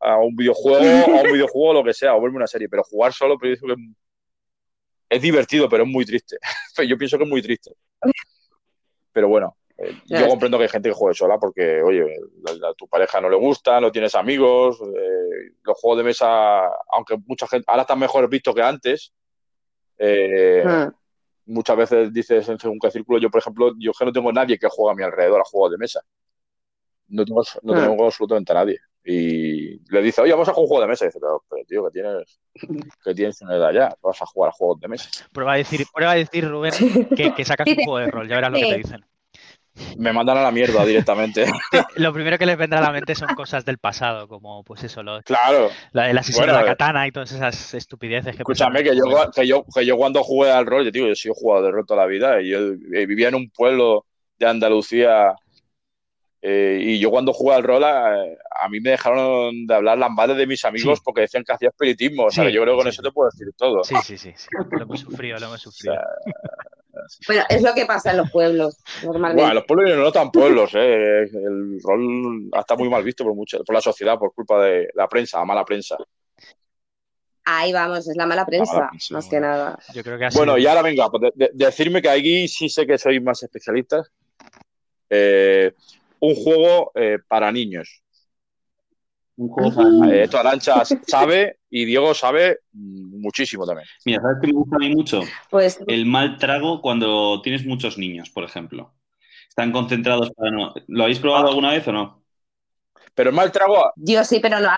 A 0.00 0.16
un 0.16 0.34
videojuego, 0.34 1.18
a 1.18 1.22
un 1.22 1.32
videojuego, 1.32 1.74
lo 1.74 1.84
que 1.84 1.92
sea, 1.92 2.14
o 2.14 2.22
verme 2.22 2.38
una 2.38 2.46
serie. 2.46 2.68
Pero 2.68 2.82
jugar 2.82 3.12
solo, 3.12 3.36
pero 3.38 3.54
que 3.56 3.74
es 5.10 5.22
divertido, 5.22 5.68
pero 5.68 5.84
es 5.84 5.90
muy 5.90 6.06
triste. 6.06 6.38
yo 6.88 6.96
pienso 6.96 7.18
que 7.18 7.24
es 7.24 7.30
muy 7.30 7.42
triste. 7.42 7.72
Pero 9.12 9.28
bueno, 9.28 9.56
eh, 9.76 9.96
yo 10.06 10.28
comprendo 10.28 10.56
que 10.56 10.64
hay 10.64 10.68
gente 10.68 10.88
que 10.88 10.94
juegue 10.94 11.14
sola 11.14 11.38
porque, 11.38 11.82
oye, 11.82 12.04
a 12.04 12.74
tu 12.74 12.86
pareja 12.86 13.20
no 13.20 13.28
le 13.28 13.36
gusta, 13.36 13.80
no 13.80 13.90
tienes 13.90 14.14
amigos, 14.14 14.80
eh, 14.80 15.52
los 15.62 15.78
juegos 15.78 15.98
de 15.98 16.04
mesa, 16.04 16.66
aunque 16.92 17.16
mucha 17.26 17.46
gente, 17.48 17.64
ahora 17.66 17.82
están 17.82 17.98
mejor 17.98 18.28
vistos 18.28 18.54
que 18.54 18.62
antes, 18.62 19.12
eh, 19.98 20.62
ah. 20.64 20.92
muchas 21.46 21.76
veces 21.76 22.12
dices 22.12 22.48
en 22.48 22.58
según 22.58 22.78
qué 22.78 22.90
círculo, 22.90 23.18
yo 23.18 23.30
por 23.30 23.40
ejemplo, 23.40 23.72
yo 23.78 23.92
que 23.92 24.04
no 24.04 24.12
tengo 24.12 24.32
nadie 24.32 24.58
que 24.58 24.68
juegue 24.68 24.92
a 24.92 24.94
mi 24.94 25.02
alrededor 25.02 25.40
a 25.40 25.44
juegos 25.44 25.72
de 25.72 25.78
mesa. 25.78 26.00
No 27.08 27.24
tengo, 27.24 27.42
no 27.62 27.74
ah. 27.74 27.80
tengo 27.80 28.04
absolutamente 28.04 28.52
a 28.52 28.54
nadie. 28.54 28.78
Y 29.06 29.80
le 29.92 30.02
dice, 30.02 30.22
oye, 30.22 30.32
vamos 30.32 30.48
a 30.48 30.52
jugar 30.52 30.62
un 30.62 30.68
juego 30.68 30.82
de 30.82 30.88
mesa. 30.88 31.04
Y 31.04 31.08
dice, 31.08 31.18
pero, 31.20 31.42
tío, 31.66 31.84
que 31.84 31.90
tienes, 31.90 32.40
que 33.04 33.14
tienes 33.14 33.42
una 33.42 33.56
edad 33.56 33.72
ya, 33.72 33.96
vas 34.00 34.22
a 34.22 34.26
jugar 34.26 34.50
a 34.50 34.52
juegos 34.52 34.80
de 34.80 34.88
mesa. 34.88 35.10
Prueba 35.32 35.54
a 35.54 35.56
decir, 35.56 35.84
prueba 35.92 36.12
a 36.12 36.14
decir 36.14 36.48
Rubén, 36.48 36.72
que, 37.16 37.34
que 37.34 37.44
sacas 37.44 37.66
un 37.66 37.74
juego 37.74 37.98
de 37.98 38.10
rol, 38.10 38.28
ya 38.28 38.36
verás 38.36 38.52
lo 38.52 38.58
que 38.58 38.70
te 38.70 38.78
dicen. 38.78 39.04
Me 39.98 40.12
mandan 40.12 40.38
a 40.38 40.42
la 40.42 40.50
mierda 40.50 40.84
directamente. 40.84 41.46
Lo 41.96 42.12
primero 42.12 42.38
que 42.38 42.46
les 42.46 42.56
vendrá 42.56 42.78
a 42.78 42.82
la 42.82 42.92
mente 42.92 43.14
son 43.14 43.34
cosas 43.34 43.64
del 43.64 43.78
pasado, 43.78 44.28
como 44.28 44.62
pues 44.64 44.84
eso, 44.84 45.02
lo, 45.02 45.20
claro. 45.22 45.68
la, 45.92 46.10
el 46.10 46.18
asesino 46.18 46.46
Bueno, 46.46 46.58
de 46.58 46.64
la 46.64 46.66
eh. 46.66 46.70
katana 46.72 47.06
y 47.06 47.12
todas 47.12 47.32
esas 47.32 47.74
estupideces 47.74 48.36
que 48.36 48.42
Escúchame, 48.42 48.82
que 48.84 48.96
yo, 48.96 49.02
que, 49.34 49.46
yo, 49.46 49.64
que 49.74 49.84
yo 49.84 49.96
cuando 49.96 50.22
jugué 50.22 50.50
al 50.50 50.66
rol, 50.66 50.84
yo 50.84 50.90
digo, 50.90 51.06
yo 51.08 51.14
soy 51.14 51.32
jugador 51.34 51.66
de 51.66 51.70
rol 51.72 51.86
toda 51.86 52.00
la 52.02 52.06
vida, 52.06 52.40
y 52.40 52.50
yo 52.50 52.58
eh, 52.58 53.06
vivía 53.06 53.28
en 53.28 53.34
un 53.36 53.50
pueblo 53.50 54.06
de 54.38 54.46
Andalucía, 54.46 55.34
eh, 56.42 56.78
y 56.82 56.98
yo 56.98 57.10
cuando 57.10 57.32
jugué 57.32 57.54
al 57.54 57.62
rol, 57.62 57.82
a, 57.84 58.14
a 58.60 58.68
mí 58.68 58.78
me 58.80 58.90
dejaron 58.90 59.66
de 59.66 59.74
hablar 59.74 59.96
las 59.98 60.10
madres 60.10 60.36
de 60.36 60.46
mis 60.46 60.64
amigos 60.64 60.98
Sí. 60.98 61.02
porque 61.04 61.22
decían 61.22 61.42
que 61.42 61.52
hacía 61.52 61.70
espiritismo, 61.70 62.24
o 62.26 62.30
sea, 62.30 62.44
Sí, 62.46 62.52
yo 62.52 62.62
creo 62.62 62.74
que 62.74 62.82
con 62.82 62.84
sí, 62.84 62.88
eso 62.90 63.02
sí. 63.02 63.08
te 63.08 63.12
puedo 63.12 63.30
decir 63.30 63.48
todo. 63.56 63.82
Sí, 63.82 63.94
sí, 64.04 64.18
sí, 64.18 64.32
sí. 64.36 64.46
Lo 64.70 64.82
hemos 64.82 65.00
sufrido, 65.00 65.38
lo 65.38 65.46
hemos 65.46 65.60
sufrido. 65.62 65.96
Bueno, 67.26 67.42
es 67.48 67.62
lo 67.62 67.74
que 67.74 67.86
pasa 67.86 68.10
en 68.10 68.18
los 68.18 68.30
pueblos, 68.30 68.78
normalmente. 69.04 69.42
Bueno, 69.42 69.54
los 69.54 69.64
pueblos 69.64 69.96
no 69.98 70.12
tan 70.12 70.30
pueblos, 70.30 70.72
eh. 70.74 71.22
El 71.22 71.80
rol 71.82 72.50
está 72.58 72.76
muy 72.76 72.88
mal 72.88 73.02
visto 73.02 73.24
por 73.24 73.34
mucho, 73.34 73.62
por 73.64 73.74
la 73.74 73.80
sociedad, 73.80 74.18
por 74.18 74.32
culpa 74.34 74.62
de 74.64 74.88
la 74.94 75.08
prensa, 75.08 75.38
la 75.38 75.44
mala 75.44 75.64
prensa. 75.64 75.96
Ahí 77.44 77.72
vamos, 77.72 78.08
es 78.08 78.16
la 78.16 78.26
mala 78.26 78.46
prensa, 78.46 78.88
prensa, 78.88 79.14
más 79.14 79.28
que 79.28 79.38
nada. 79.40 79.78
Yo 79.94 80.02
creo 80.02 80.18
que 80.18 80.24
ha 80.24 80.30
Bueno, 80.30 80.52
sido- 80.52 80.58
y 80.58 80.66
ahora 80.66 80.82
venga, 80.82 81.10
pues 81.10 81.22
de- 81.22 81.32
de- 81.34 81.50
decirme 81.52 82.00
que 82.00 82.08
aquí 82.08 82.48
sí 82.48 82.68
sé 82.68 82.86
que 82.86 82.96
sois 82.96 83.22
más 83.22 83.42
especialistas. 83.42 84.10
Eh, 85.10 85.72
un 86.20 86.34
juego 86.34 86.90
eh, 86.94 87.18
para 87.28 87.52
niños. 87.52 88.02
Un 89.36 89.48
juego. 89.48 90.04
Eh, 90.04 90.24
esto 90.24 90.38
Arancha 90.38 90.84
sabe 91.06 91.58
y 91.70 91.84
Diego 91.84 92.14
sabe 92.14 92.58
muchísimo 92.72 93.66
también. 93.66 93.88
Mira, 94.04 94.20
¿sabes 94.22 94.38
qué 94.40 94.46
me 94.48 94.52
gusta 94.52 94.76
a 94.76 94.78
mí 94.78 94.94
mucho? 94.94 95.22
Pues 95.50 95.80
El 95.86 96.06
mal 96.06 96.38
trago 96.38 96.80
cuando 96.80 97.40
tienes 97.42 97.64
muchos 97.66 97.98
niños, 97.98 98.30
por 98.30 98.44
ejemplo. 98.44 98.94
Están 99.48 99.72
concentrados 99.72 100.30
para 100.32 100.50
no. 100.50 100.74
¿Lo 100.88 101.04
habéis 101.04 101.18
probado 101.20 101.48
alguna 101.48 101.72
vez 101.72 101.86
o 101.88 101.92
no? 101.92 102.24
Pero 103.14 103.30
el 103.30 103.36
mal 103.36 103.52
trago, 103.52 103.92
yo 103.96 104.24
sí, 104.24 104.40
pero 104.40 104.58
no. 104.60 104.70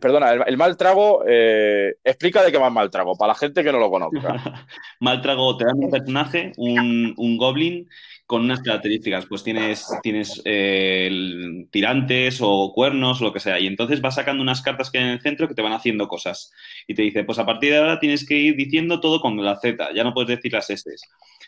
perdona, 0.00 0.32
el, 0.32 0.42
el 0.46 0.56
mal 0.56 0.76
trago, 0.76 1.24
eh, 1.26 1.94
explica 2.04 2.42
de 2.42 2.52
qué 2.52 2.58
va 2.58 2.68
el 2.68 2.72
mal 2.74 2.90
trago, 2.90 3.16
para 3.16 3.28
la 3.28 3.34
gente 3.34 3.64
que 3.64 3.72
no 3.72 3.78
lo 3.78 3.90
conozca. 3.90 4.34
Mal 5.00 5.20
trago, 5.22 5.56
te 5.56 5.64
dan 5.64 5.78
un 5.78 5.90
personaje, 5.90 6.52
un, 6.56 7.14
un 7.16 7.36
goblin, 7.38 7.88
con 8.30 8.44
unas 8.44 8.62
características. 8.62 9.26
Pues 9.26 9.42
tienes, 9.42 9.88
tienes 10.04 10.40
eh, 10.44 11.66
tirantes 11.72 12.38
o 12.40 12.72
cuernos 12.72 13.20
o 13.20 13.24
lo 13.24 13.32
que 13.32 13.40
sea. 13.40 13.58
Y 13.58 13.66
entonces 13.66 14.00
vas 14.00 14.14
sacando 14.14 14.40
unas 14.40 14.62
cartas 14.62 14.88
que 14.88 14.98
hay 14.98 15.04
en 15.04 15.10
el 15.10 15.20
centro 15.20 15.48
que 15.48 15.54
te 15.54 15.62
van 15.62 15.72
haciendo 15.72 16.06
cosas. 16.06 16.52
Y 16.86 16.94
te 16.94 17.02
dice, 17.02 17.24
pues 17.24 17.40
a 17.40 17.44
partir 17.44 17.72
de 17.72 17.78
ahora 17.78 17.98
tienes 17.98 18.24
que 18.24 18.36
ir 18.36 18.54
diciendo 18.54 19.00
todo 19.00 19.20
con 19.20 19.44
la 19.44 19.56
Z, 19.56 19.84
ya 19.96 20.04
no 20.04 20.14
puedes 20.14 20.28
decir 20.28 20.52
las 20.52 20.70
S. 20.70 20.88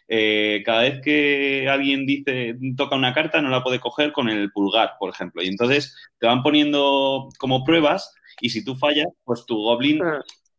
Eh, 0.09 0.65
cada 0.67 0.83
vez 0.83 1.01
que 1.01 1.69
alguien 1.69 2.05
dice, 2.05 2.57
toca 2.77 2.97
una 2.97 3.15
carta, 3.15 3.41
no 3.41 3.51
la 3.51 3.63
puede 3.63 3.79
coger 3.79 4.11
con 4.11 4.29
el 4.29 4.51
pulgar, 4.51 4.95
por 4.99 5.09
ejemplo. 5.09 5.41
Y 5.41 5.47
entonces 5.47 5.97
te 6.19 6.27
van 6.27 6.43
poniendo 6.43 7.29
como 7.39 7.63
pruebas 7.63 8.13
y 8.41 8.51
si 8.51 8.65
tú 8.65 8.75
fallas, 8.75 9.07
pues 9.23 9.47
tu 9.47 9.55
goblin 9.55 10.01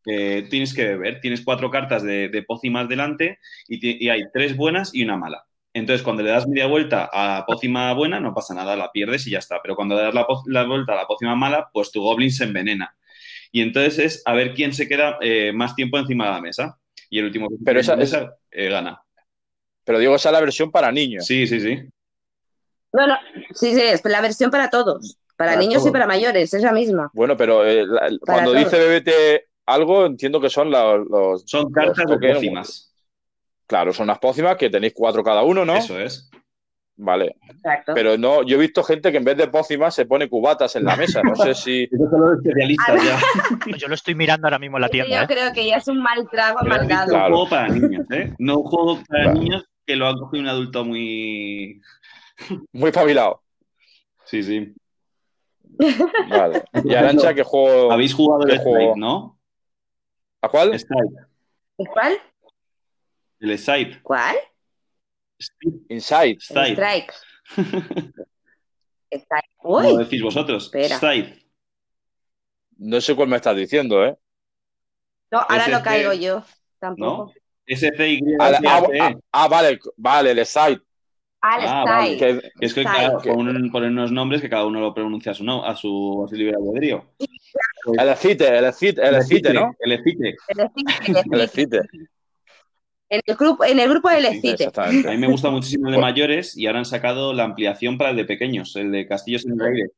eh, 0.05 0.47
tienes 0.49 0.73
que 0.73 0.85
beber. 0.85 1.19
Tienes 1.19 1.41
cuatro 1.41 1.69
cartas 1.69 2.01
de, 2.01 2.29
de 2.29 2.43
pócimas 2.43 2.87
delante 2.87 3.39
y 3.67 4.07
hay 4.07 4.23
tres 4.31 4.55
buenas 4.55 4.95
y 4.95 5.03
una 5.03 5.17
mala. 5.17 5.43
Entonces, 5.73 6.03
cuando 6.03 6.21
le 6.21 6.29
das 6.29 6.47
media 6.47 6.67
vuelta 6.67 7.05
a 7.11 7.39
la 7.39 7.45
pócima 7.45 7.91
buena, 7.93 8.19
no 8.19 8.33
pasa 8.33 8.53
nada, 8.53 8.75
la 8.75 8.91
pierdes 8.91 9.25
y 9.25 9.31
ya 9.31 9.39
está. 9.39 9.59
Pero 9.61 9.75
cuando 9.75 9.95
le 9.95 10.03
das 10.03 10.13
la, 10.13 10.65
vuelta 10.65 10.93
a 10.93 10.95
la 10.95 11.07
pócima 11.07 11.35
mala, 11.35 11.69
pues 11.73 11.91
tu 11.91 12.01
goblin 12.01 12.31
se 12.31 12.43
envenena. 12.43 12.95
Y 13.51 13.61
entonces 13.61 13.97
es 13.99 14.21
a 14.25 14.33
ver 14.33 14.53
quién 14.53 14.73
se 14.73 14.87
queda 14.87 15.17
eh, 15.21 15.51
más 15.53 15.75
tiempo 15.75 15.97
encima 15.97 16.25
de 16.27 16.31
la 16.31 16.41
mesa. 16.41 16.77
Y 17.09 17.19
el 17.19 17.25
último 17.25 17.49
que 17.49 17.57
se 17.57 17.63
Pero 17.63 17.79
esa- 17.79 17.95
mesa 17.95 18.35
eh, 18.51 18.69
gana. 18.69 19.01
Pero 19.83 19.99
Diego, 19.99 20.15
esa 20.15 20.29
es 20.29 20.33
la 20.33 20.39
versión 20.41 20.71
para 20.71 20.91
niños. 20.91 21.25
Sí, 21.25 21.45
sí, 21.47 21.59
sí. 21.59 21.79
Bueno, 22.91 23.17
sí, 23.53 23.73
sí, 23.73 23.81
es 23.81 24.05
la 24.05 24.21
versión 24.21 24.51
para 24.51 24.69
todos. 24.69 25.17
Para, 25.35 25.51
Para 25.53 25.61
niños 25.61 25.81
todos. 25.81 25.89
y 25.89 25.91
para 25.91 26.05
mayores, 26.07 26.53
es 26.53 26.61
la 26.61 26.71
misma. 26.71 27.09
Bueno, 27.13 27.35
pero 27.35 27.65
eh, 27.65 27.85
la- 27.87 28.09
cuando 28.21 28.51
todos. 28.53 28.63
dice 28.65 28.77
bebete 28.77 29.47
algo, 29.65 30.05
entiendo 30.05 30.39
que 30.39 30.49
son 30.49 30.69
los, 30.69 31.07
los- 31.09 31.43
Son 31.47 31.71
cartas 31.71 32.05
los 32.07 32.19
de 32.19 32.33
pócimas. 32.33 32.92
Claro, 33.73 33.91
son 33.91 34.03
unas 34.03 34.19
pócimas 34.19 34.55
que 34.55 34.69
tenéis 34.69 34.93
cuatro 34.95 35.23
cada 35.23 35.41
uno, 35.41 35.65
¿no? 35.65 35.75
Eso 35.75 35.99
es. 35.99 36.29
Vale. 36.95 37.37
Exacto. 37.49 37.93
Pero 37.95 38.19
no, 38.19 38.43
yo 38.43 38.57
he 38.57 38.59
visto 38.59 38.83
gente 38.83 39.11
que 39.11 39.17
en 39.17 39.23
vez 39.23 39.35
de 39.35 39.47
pócimas 39.47 39.95
se 39.95 40.05
pone 40.05 40.29
cubatas 40.29 40.75
en 40.75 40.83
la 40.83 40.95
mesa. 40.95 41.23
No 41.23 41.35
sé 41.35 41.55
si. 41.55 41.83
Esos 41.91 42.11
son 42.11 42.21
los 42.21 42.37
especialistas 42.37 43.03
ya. 43.03 43.19
Yo 43.75 43.87
lo 43.87 43.95
estoy 43.95 44.13
mirando 44.13 44.45
ahora 44.45 44.59
mismo 44.59 44.77
en 44.77 44.81
la 44.81 44.89
tienda. 44.89 45.17
yo 45.17 45.23
¿eh? 45.23 45.27
creo 45.27 45.53
que 45.53 45.65
ya 45.65 45.77
es 45.77 45.87
un 45.87 46.03
mal 46.03 46.29
trago 46.29 46.59
amargado. 46.59 47.09
Claro. 47.09 47.29
un 47.29 47.47
juego 47.47 47.49
para 47.49 47.67
niños, 47.69 48.05
¿eh? 48.11 48.35
No 48.37 48.59
un 48.59 48.63
juego 48.63 48.99
para 49.07 49.23
Claro. 49.23 49.39
niños 49.39 49.65
que 49.87 49.95
lo 49.95 50.07
ha 50.07 50.13
cogido 50.19 50.43
un 50.43 50.49
adulto 50.49 50.85
muy... 50.85 51.81
Muy 52.73 52.91
pabilado. 52.91 53.41
Sí, 54.25 54.43
sí. 54.43 54.71
Vale. 56.29 56.63
Y 56.83 56.93
Arancha, 56.93 57.33
¿qué 57.33 57.41
juego? 57.41 57.91
Habéis 57.91 58.13
jugado 58.13 58.43
el 58.43 58.51
¿Qué 58.51 58.59
juego? 58.59 58.93
¿no? 58.95 59.39
¿A 60.43 60.47
cuál? 60.47 60.77
Scythe. 60.77 61.25
¿Cuál? 61.75 62.19
El 63.43 63.59
Scythe. 63.59 64.01
¿Cuál? 64.01 64.35
Inside. 65.89 66.37
Strike. 66.39 67.13
Strike. 69.11 69.49
¿Cómo 69.57 69.97
decís 69.97 70.21
vosotros? 70.23 70.71
Scythe. 70.73 71.45
No 72.77 73.01
sé 73.01 73.15
cuál 73.15 73.27
me 73.27 73.35
estás 73.35 73.55
diciendo, 73.55 74.03
¿eh? 74.05 74.15
no, 75.31 75.39
ahora 75.39 75.57
ese 75.63 75.71
no 75.71 75.77
es 75.77 75.83
caigo 75.83 76.13
yo. 76.13 76.35
¿No? 76.39 76.45
Tampoco. 76.79 77.33
S-C-Y. 77.65 78.19
Ah, 78.39 78.49
la- 78.51 78.57
ah, 78.65 78.81
T-H-E. 78.81 78.99
ah, 79.01 79.13
ah, 79.33 79.47
vale, 79.47 79.79
vale, 79.97 80.31
el 80.31 80.45
Side. 80.45 80.79
Al 81.41 81.61
Ah, 81.65 81.83
Strike. 82.05 82.19
Que, 82.19 82.51
Que 82.59 82.65
es 82.65 82.73
que 82.73 82.83
ponen, 83.23 83.71
ponen 83.71 83.91
unos 83.91 84.11
nombres 84.11 84.41
que 84.41 84.49
cada 84.49 84.65
uno 84.65 84.79
lo 84.79 84.93
pronuncia 84.93 85.33
a 85.33 85.35
su, 85.35 85.43
no, 85.43 85.65
a 85.65 85.75
su, 85.75 86.23
a 86.25 86.29
su 86.29 86.35
libre 86.35 86.55
albedrío. 86.55 87.13
el 87.99 88.09
Excite, 88.09 88.57
el 88.57 88.65
Excite, 88.65 89.05
el 89.05 89.15
Excite, 89.15 89.53
¿no? 89.53 89.75
El 89.79 89.91
Excite. 89.93 90.35
El 90.47 90.59
Excite, 90.61 91.11
el 91.11 91.33
El 91.33 91.41
Excite. 91.41 91.77
Excite. 91.77 92.09
En 93.09 93.21
el 93.25 93.35
grupo, 93.35 93.63
en 93.65 93.79
el 93.79 93.89
grupo 93.89 94.09
del 94.09 94.25
Excite. 94.25 94.69
A 94.75 94.87
mí 95.11 95.17
me 95.17 95.27
gusta 95.27 95.49
muchísimo 95.51 95.87
el 95.87 95.95
de 95.95 96.01
mayores 96.01 96.57
y 96.57 96.65
ahora 96.67 96.79
han 96.79 96.85
sacado 96.85 97.33
la 97.33 97.43
ampliación 97.43 97.97
para 97.97 98.09
el 98.11 98.15
de 98.15 98.25
pequeños, 98.25 98.75
el 98.75 98.91
de 98.91 99.07
Castillos 99.07 99.45
en 99.45 99.53
el 99.53 99.61
Aire. 99.61 99.89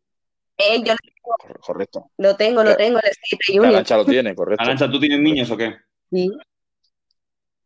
Eh, 0.57 0.81
yo 0.83 0.93
Cor- 1.21 1.59
Correcto. 1.59 2.11
lo 2.17 2.35
tengo, 2.35 2.63
lo 2.63 2.71
Que- 2.71 2.83
tengo, 2.83 2.99
el 2.99 3.09
Excite. 3.09 3.65
Arancha 3.67 3.97
lo 3.97 4.05
tiene, 4.05 4.35
correcto. 4.35 4.63
Arancha, 4.63 4.89
¿tú 4.89 4.99
tienes 4.99 5.19
niños 5.19 5.49
o 5.51 5.57
qué? 5.57 5.75
Sí. 6.11 6.29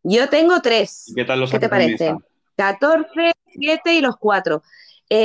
Yo 0.04 0.30
tengo 0.30 0.62
tres. 0.62 1.10
¿Y 1.10 1.16
qué 1.16 1.26
tal 1.26 1.40
los 1.40 1.52
¿Qué 1.52 1.60
te 1.60 1.68
parece? 1.70 2.14
mesa? 2.14 2.18
14, 2.56 3.32
7 3.54 3.94
y 3.94 4.02
los 4.02 4.16
4. 4.18 4.62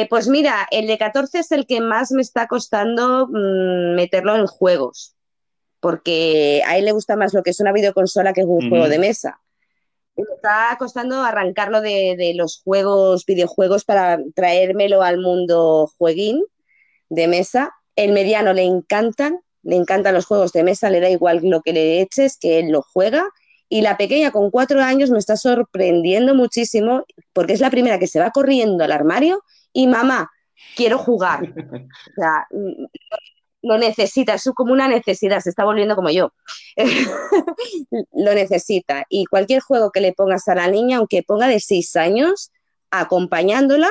pues 0.09 0.29
mira, 0.29 0.67
el 0.71 0.87
de 0.87 0.99
14 0.99 1.41
es 1.41 1.53
el 1.53 1.67
que 1.67 1.81
más 1.81 2.11
me 2.13 2.23
está 2.23 2.47
costando 2.49 3.27
mm, 3.29 3.95
meterlo 3.95 4.35
en 4.37 4.47
juegos, 4.47 5.15
porque 5.81 6.63
a 6.67 6.77
él 6.79 6.87
le 6.87 6.93
gusta 6.93 7.17
más 7.17 7.35
lo 7.35 7.43
que 7.43 7.51
es 7.51 7.61
una 7.61 7.73
videoconsola 7.73 8.33
que 8.33 8.43
un 8.45 8.69
juego 8.69 8.89
de 8.89 8.99
mesa. 8.99 9.41
Está 10.17 10.77
costando 10.79 11.23
arrancarlo 11.23 11.81
de, 11.81 12.15
de 12.17 12.35
los 12.35 12.63
juegos, 12.63 13.27
videojuegos, 13.27 13.85
para 13.85 14.19
traérmelo 14.35 15.03
al 15.03 15.19
mundo 15.19 15.91
jueguín 15.99 16.45
de 17.09 17.29
mesa. 17.29 17.75
El 17.97 18.13
mediano 18.13 18.53
le 18.53 18.63
encantan, 18.63 19.41
le 19.63 19.77
encantan 19.77 20.15
los 20.15 20.27
juegos 20.27 20.53
de 20.53 20.63
mesa, 20.63 20.91
le 20.91 21.01
da 21.01 21.11
igual 21.11 21.41
lo 21.43 21.63
que 21.63 21.73
le 21.73 22.01
eches, 22.01 22.39
que 22.39 22.59
él 22.61 22.71
lo 22.71 22.83
juega. 22.83 23.29
Y 23.69 23.81
la 23.81 23.97
pequeña 23.97 24.31
con 24.31 24.51
cuatro 24.51 24.81
años 24.83 25.11
me 25.11 25.19
está 25.19 25.37
sorprendiendo 25.37 26.35
muchísimo 26.35 27.05
porque 27.33 27.55
es 27.55 27.61
la 27.61 27.71
primera 27.71 27.99
que 27.99 28.07
se 28.07 28.21
va 28.21 28.31
corriendo 28.31 28.85
al 28.85 28.93
armario 28.93 29.43
y 29.73 29.87
mamá, 29.87 30.31
quiero 30.77 30.99
jugar. 30.99 31.41
O 32.11 32.15
sea, 32.15 32.47
mm, 32.51 32.85
lo 33.65 33.79
necesita, 33.79 34.35
es 34.35 34.51
como 34.55 34.73
una 34.73 34.89
necesidad, 34.89 35.41
se 35.41 35.49
está 35.49 35.65
volviendo 35.65 35.97
como 35.97 36.11
yo. 36.11 36.33
lo 38.13 38.35
necesita. 38.35 39.05
Y 39.09 39.25
cualquier 39.25 39.61
juego 39.61 39.91
que 39.91 40.03
le 40.03 40.13
pongas 40.13 40.47
a 40.49 40.55
la 40.55 40.69
niña, 40.69 40.99
aunque 40.99 41.23
ponga 41.23 41.49
de 41.49 41.61
seis 41.61 41.97
años, 41.97 42.53
acompañándola 42.91 43.91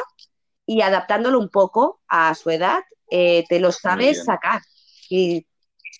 y 0.67 0.81
adaptándolo 0.81 1.39
un 1.39 1.49
poco 1.49 1.99
a 2.07 2.35
su 2.35 2.51
edad, 2.51 2.83
eh, 3.09 3.45
te 3.49 3.59
lo 3.59 3.71
sabes 3.71 4.23
sacar. 4.23 4.61
Y 5.09 5.47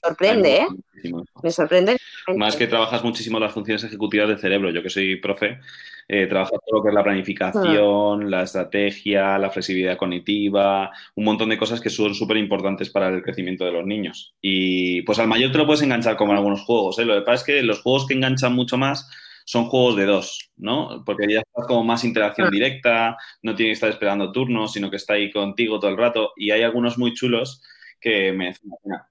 sorprende, 0.01 0.57
¿eh? 0.57 0.67
Muchísimo. 0.69 1.25
Me 1.41 1.51
sorprende. 1.51 1.97
Más 2.35 2.55
que 2.55 2.67
trabajas 2.67 3.03
muchísimo 3.03 3.39
las 3.39 3.53
funciones 3.53 3.83
ejecutivas 3.83 4.29
del 4.29 4.39
cerebro. 4.39 4.71
Yo 4.71 4.81
que 4.81 4.89
soy 4.89 5.17
profe, 5.17 5.59
eh, 6.07 6.27
trabajas 6.27 6.59
todo 6.65 6.77
lo 6.79 6.83
que 6.83 6.89
es 6.89 6.95
la 6.95 7.03
planificación, 7.03 8.31
la 8.31 8.43
estrategia, 8.43 9.37
la 9.37 9.49
flexibilidad 9.49 9.97
cognitiva, 9.97 10.91
un 11.15 11.25
montón 11.25 11.49
de 11.49 11.57
cosas 11.57 11.81
que 11.81 11.89
son 11.89 12.15
súper 12.15 12.37
importantes 12.37 12.89
para 12.89 13.09
el 13.09 13.21
crecimiento 13.21 13.65
de 13.65 13.71
los 13.71 13.85
niños. 13.85 14.35
Y 14.41 15.01
pues 15.03 15.19
al 15.19 15.27
mayor 15.27 15.51
te 15.51 15.57
lo 15.57 15.65
puedes 15.65 15.81
enganchar 15.81 16.15
como 16.15 16.31
en 16.31 16.37
algunos 16.37 16.61
juegos. 16.61 16.99
¿eh? 16.99 17.05
Lo 17.05 17.15
que 17.15 17.21
pasa 17.21 17.35
es 17.35 17.43
que 17.43 17.63
los 17.63 17.81
juegos 17.81 18.07
que 18.07 18.13
enganchan 18.13 18.53
mucho 18.53 18.77
más 18.77 19.09
son 19.45 19.65
juegos 19.65 19.97
de 19.97 20.05
dos, 20.05 20.51
¿no? 20.55 21.03
Porque 21.05 21.25
ya 21.29 21.39
estás 21.39 21.67
como 21.67 21.83
más 21.83 22.05
interacción 22.05 22.47
Ah. 22.47 22.51
directa, 22.51 23.17
no 23.41 23.55
tienes 23.55 23.71
que 23.73 23.73
estar 23.73 23.89
esperando 23.89 24.31
turnos, 24.31 24.71
sino 24.71 24.89
que 24.89 24.95
está 24.95 25.15
ahí 25.15 25.29
contigo 25.31 25.79
todo 25.79 25.91
el 25.91 25.97
rato. 25.97 26.31
Y 26.37 26.51
hay 26.51 26.61
algunos 26.61 26.97
muy 26.97 27.13
chulos 27.13 27.61
que 27.99 28.31
me. 28.31 28.51
Ah. 28.89 29.07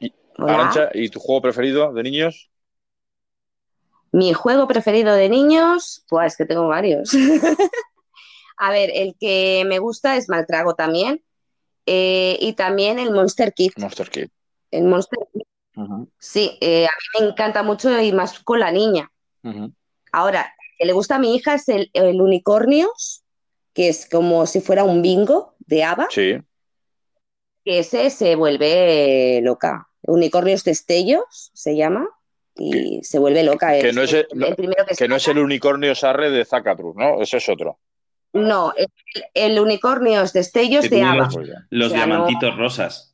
Y-. 0.00 0.12
Arancha, 0.38 0.90
¿y 0.94 1.08
tu 1.08 1.20
juego 1.20 1.42
preferido 1.42 1.92
de 1.92 2.02
niños? 2.02 2.50
Mi 4.12 4.32
juego 4.32 4.68
preferido 4.68 5.14
de 5.14 5.28
niños, 5.28 6.04
pues 6.08 6.32
es 6.32 6.36
que 6.36 6.46
tengo 6.46 6.68
varios. 6.68 7.10
A 8.56 8.70
ver, 8.70 8.90
el 8.94 9.16
que 9.18 9.64
me 9.66 9.80
gusta 9.80 10.16
es 10.16 10.28
Maltrago 10.28 10.74
también. 10.74 11.22
eh, 11.86 12.38
y 12.40 12.52
también 12.52 12.98
el 12.98 13.10
Monster 13.10 13.52
Kid. 13.52 13.72
Monster 13.76 14.08
Kid. 14.08 14.28
El 14.70 14.84
Monster 14.84 15.18
Kid, 15.32 15.42
sí, 16.18 16.56
eh, 16.60 16.86
a 16.86 16.88
mí 16.88 17.20
me 17.24 17.30
encanta 17.30 17.62
mucho 17.64 18.00
y 18.00 18.12
más 18.12 18.38
con 18.40 18.60
la 18.60 18.70
niña. 18.70 19.10
Ahora, 20.12 20.42
el 20.42 20.78
que 20.78 20.86
le 20.86 20.92
gusta 20.92 21.16
a 21.16 21.18
mi 21.18 21.34
hija 21.34 21.54
es 21.54 21.68
el, 21.68 21.90
el 21.92 22.20
Unicornios, 22.20 23.24
que 23.72 23.88
es 23.88 24.08
como 24.08 24.46
si 24.46 24.60
fuera 24.60 24.84
un 24.84 25.02
bingo 25.02 25.53
de 25.66 25.84
ABBA, 25.84 26.08
Sí, 26.10 26.38
que 27.64 27.78
ese 27.78 28.10
se 28.10 28.36
vuelve 28.36 29.40
loca. 29.42 29.88
Unicornios 30.02 30.64
Destellos 30.64 31.50
se 31.54 31.76
llama 31.76 32.06
y 32.56 33.02
se 33.02 33.18
vuelve 33.18 33.42
loca. 33.42 33.72
que 33.72 33.88
Es- 33.88 33.94
no 33.96 34.02
es 34.02 34.12
es 34.12 34.26
el- 34.30 34.38
no- 34.38 34.46
el 34.46 34.54
primero 34.56 34.84
que 34.86 34.94
que 34.94 35.08
no 35.08 35.16
es 35.16 35.26
el 35.28 35.38
unicornio 35.38 35.94
Sarre 35.94 36.30
de 36.30 36.44
Zacatrus, 36.44 36.94
¿no? 36.96 37.20
Ese 37.22 37.38
es 37.38 37.48
otro. 37.48 37.78
No, 38.34 38.72
el, 38.76 38.88
el 39.32 39.60
Unicornios 39.60 40.32
Destellos 40.32 40.90
de 40.90 41.02
ABBA. 41.02 41.16
los, 41.24 41.34
Muy 41.36 41.44
bien. 41.44 41.56
los 41.70 41.86
O 41.86 41.90
sea, 41.90 42.06
no- 42.06 42.06
diamantitos 42.26 42.56
rosas. 42.56 43.10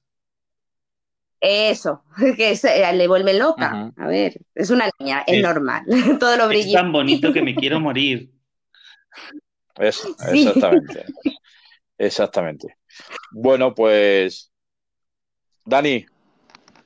Eso, 1.43 2.03
que 2.37 2.57
se- 2.57 2.93
le 2.93 3.07
vuelve 3.09 3.35
loca. 3.35 3.93
A 3.97 4.07
ver, 4.09 4.41
es 4.55 4.71
una 4.71 4.91
niña, 4.99 5.23
es 5.27 5.37
Es- 5.39 5.43
normal. 5.43 5.85
Todo 6.21 6.37
lo 6.37 6.43
Es 6.45 6.49
brillante. 6.49 6.75
tan 6.75 6.93
bonito 6.93 7.33
que 7.33 7.43
me 7.43 7.55
quiero 7.55 7.81
morir. 7.81 8.31
Es, 9.79 9.97
Sí. 10.33 10.47
Exactamente. 10.49 11.05
Exactamente. 12.01 12.79
Bueno, 13.31 13.75
pues. 13.75 14.51
Dani, 15.67 16.07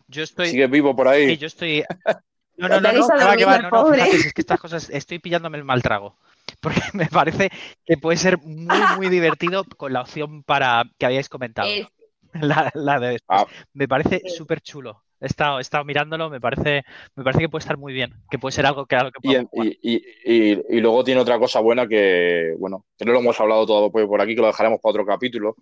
Yo 0.08 0.24
estoy. 0.24 0.48
¿sigues 0.48 0.68
vivo 0.68 0.94
por 0.96 1.06
ahí? 1.06 1.28
Sí, 1.30 1.36
yo 1.38 1.46
estoy. 1.46 1.84
No, 2.56 2.68
no, 2.68 2.80
no, 2.80 2.92
no, 2.92 3.06
ha 3.08 3.36
que 3.36 3.44
va, 3.44 3.58
no, 3.62 3.68
no, 3.68 3.92
fíjate, 3.92 4.16
es 4.16 4.32
que 4.32 4.40
estas 4.42 4.60
cosas 4.60 4.88
estoy 4.88 5.18
pillándome 5.18 5.58
el 5.58 5.64
mal 5.64 5.82
trago. 5.82 6.16
Porque 6.60 6.80
me 6.92 7.06
parece 7.06 7.50
que 7.84 7.96
puede 7.96 8.16
ser 8.16 8.38
muy, 8.38 8.78
muy 8.96 9.08
divertido 9.08 9.64
con 9.76 9.92
la 9.92 10.02
opción 10.02 10.44
para 10.44 10.84
que 10.96 11.06
habíais 11.06 11.28
comentado. 11.28 11.68
Es- 11.68 11.88
La, 12.34 12.70
la 12.74 13.00
de 13.00 13.08
después. 13.08 13.40
Ah. 13.42 13.46
Me 13.72 13.88
parece 13.88 14.22
súper 14.28 14.60
chulo. 14.60 15.03
He 15.24 15.26
estado, 15.26 15.56
he 15.58 15.62
estado 15.62 15.84
mirándolo, 15.86 16.28
me 16.28 16.38
parece, 16.38 16.84
me 17.16 17.24
parece 17.24 17.40
que 17.40 17.48
puede 17.48 17.62
estar 17.62 17.78
muy 17.78 17.94
bien, 17.94 18.12
que 18.30 18.38
puede 18.38 18.52
ser 18.52 18.66
algo 18.66 18.84
que, 18.84 18.94
algo 18.96 19.10
que 19.10 19.78
Y, 19.82 20.80
luego 20.80 21.02
tiene 21.02 21.18
otra 21.22 21.38
cosa 21.38 21.60
buena 21.60 21.88
que, 21.88 22.54
bueno, 22.58 22.84
que 22.98 23.06
no 23.06 23.12
lo 23.12 23.20
hemos 23.20 23.40
hablado 23.40 23.64
todo 23.64 23.90
por 23.90 24.06
por 24.06 24.20
aquí, 24.20 24.34
que 24.34 24.42
lo 24.42 24.48
dejaremos 24.48 24.80
para 24.82 24.90
otro 24.90 25.06
capítulo. 25.06 25.56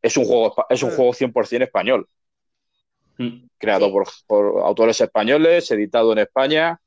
Es 0.00 0.16
un 0.16 0.24
juego, 0.24 0.54
espa- 0.54 0.66
es 0.70 0.82
un 0.82 0.88
Mm. 0.90 0.96
juego 0.96 1.12
100% 1.12 1.64
español, 1.64 2.08
Mm. 3.18 3.44
creado 3.58 3.86
Sí. 3.86 3.92
por, 3.92 4.06
por 4.26 4.62
autores 4.64 4.98
españoles, 5.02 5.70
editado 5.70 6.12
en 6.12 6.20
España 6.20 6.80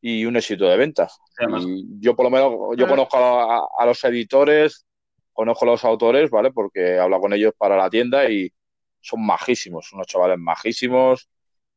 y 0.00 0.24
un 0.24 0.36
éxito 0.36 0.66
de 0.68 0.76
ventas. 0.78 1.16
Y 1.64 1.86
yo 2.00 2.16
por 2.16 2.24
lo 2.24 2.30
menos, 2.30 2.76
yo 2.76 2.86
Ah. 2.86 2.88
conozco 2.88 3.16
a, 3.18 3.68
a 3.78 3.86
los 3.86 4.02
editores, 4.02 4.84
conozco 5.32 5.64
a 5.64 5.68
los 5.68 5.84
autores, 5.84 6.28
¿vale? 6.28 6.50
Porque 6.50 6.80
he 6.80 6.98
hablado 6.98 7.22
con 7.22 7.32
ellos 7.34 7.52
para 7.56 7.76
la 7.76 7.88
tienda 7.88 8.28
y 8.28 8.52
son 9.00 9.24
majísimos, 9.24 9.92
unos 9.92 10.06
chavales 10.06 10.38
majísimos, 10.38 11.28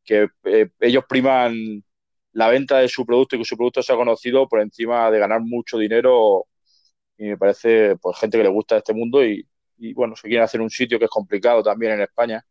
que 0.03 0.28
eh, 0.45 0.69
ellos 0.80 1.03
priman 1.07 1.55
la 2.34 2.49
venta 2.49 2.80
de 2.80 2.88
su 2.88 3.05
producto 3.05 3.36
y 3.36 3.39
que 3.39 3.45
su 3.45 3.57
producto 3.57 3.82
sea 3.84 3.95
conocido 3.95 4.47
por 4.47 4.61
encima 4.61 5.11
de 5.11 5.19
ganar 5.19 5.41
mucho 5.41 5.78
dinero 5.78 6.45
y 7.17 7.26
me 7.26 7.38
parece 7.38 7.97
pues 7.97 8.17
gente 8.17 8.38
que 8.38 8.43
le 8.43 8.49
gusta 8.49 8.78
este 8.78 8.93
mundo 8.93 9.24
y, 9.24 9.45
y, 9.78 9.93
bueno, 9.93 10.15
se 10.15 10.28
quieren 10.28 10.43
hacer 10.43 10.61
un 10.61 10.69
sitio 10.69 10.97
que 10.97 11.05
es 11.05 11.11
complicado 11.11 11.61
también 11.61 11.93
en 11.93 12.01
España 12.01 12.43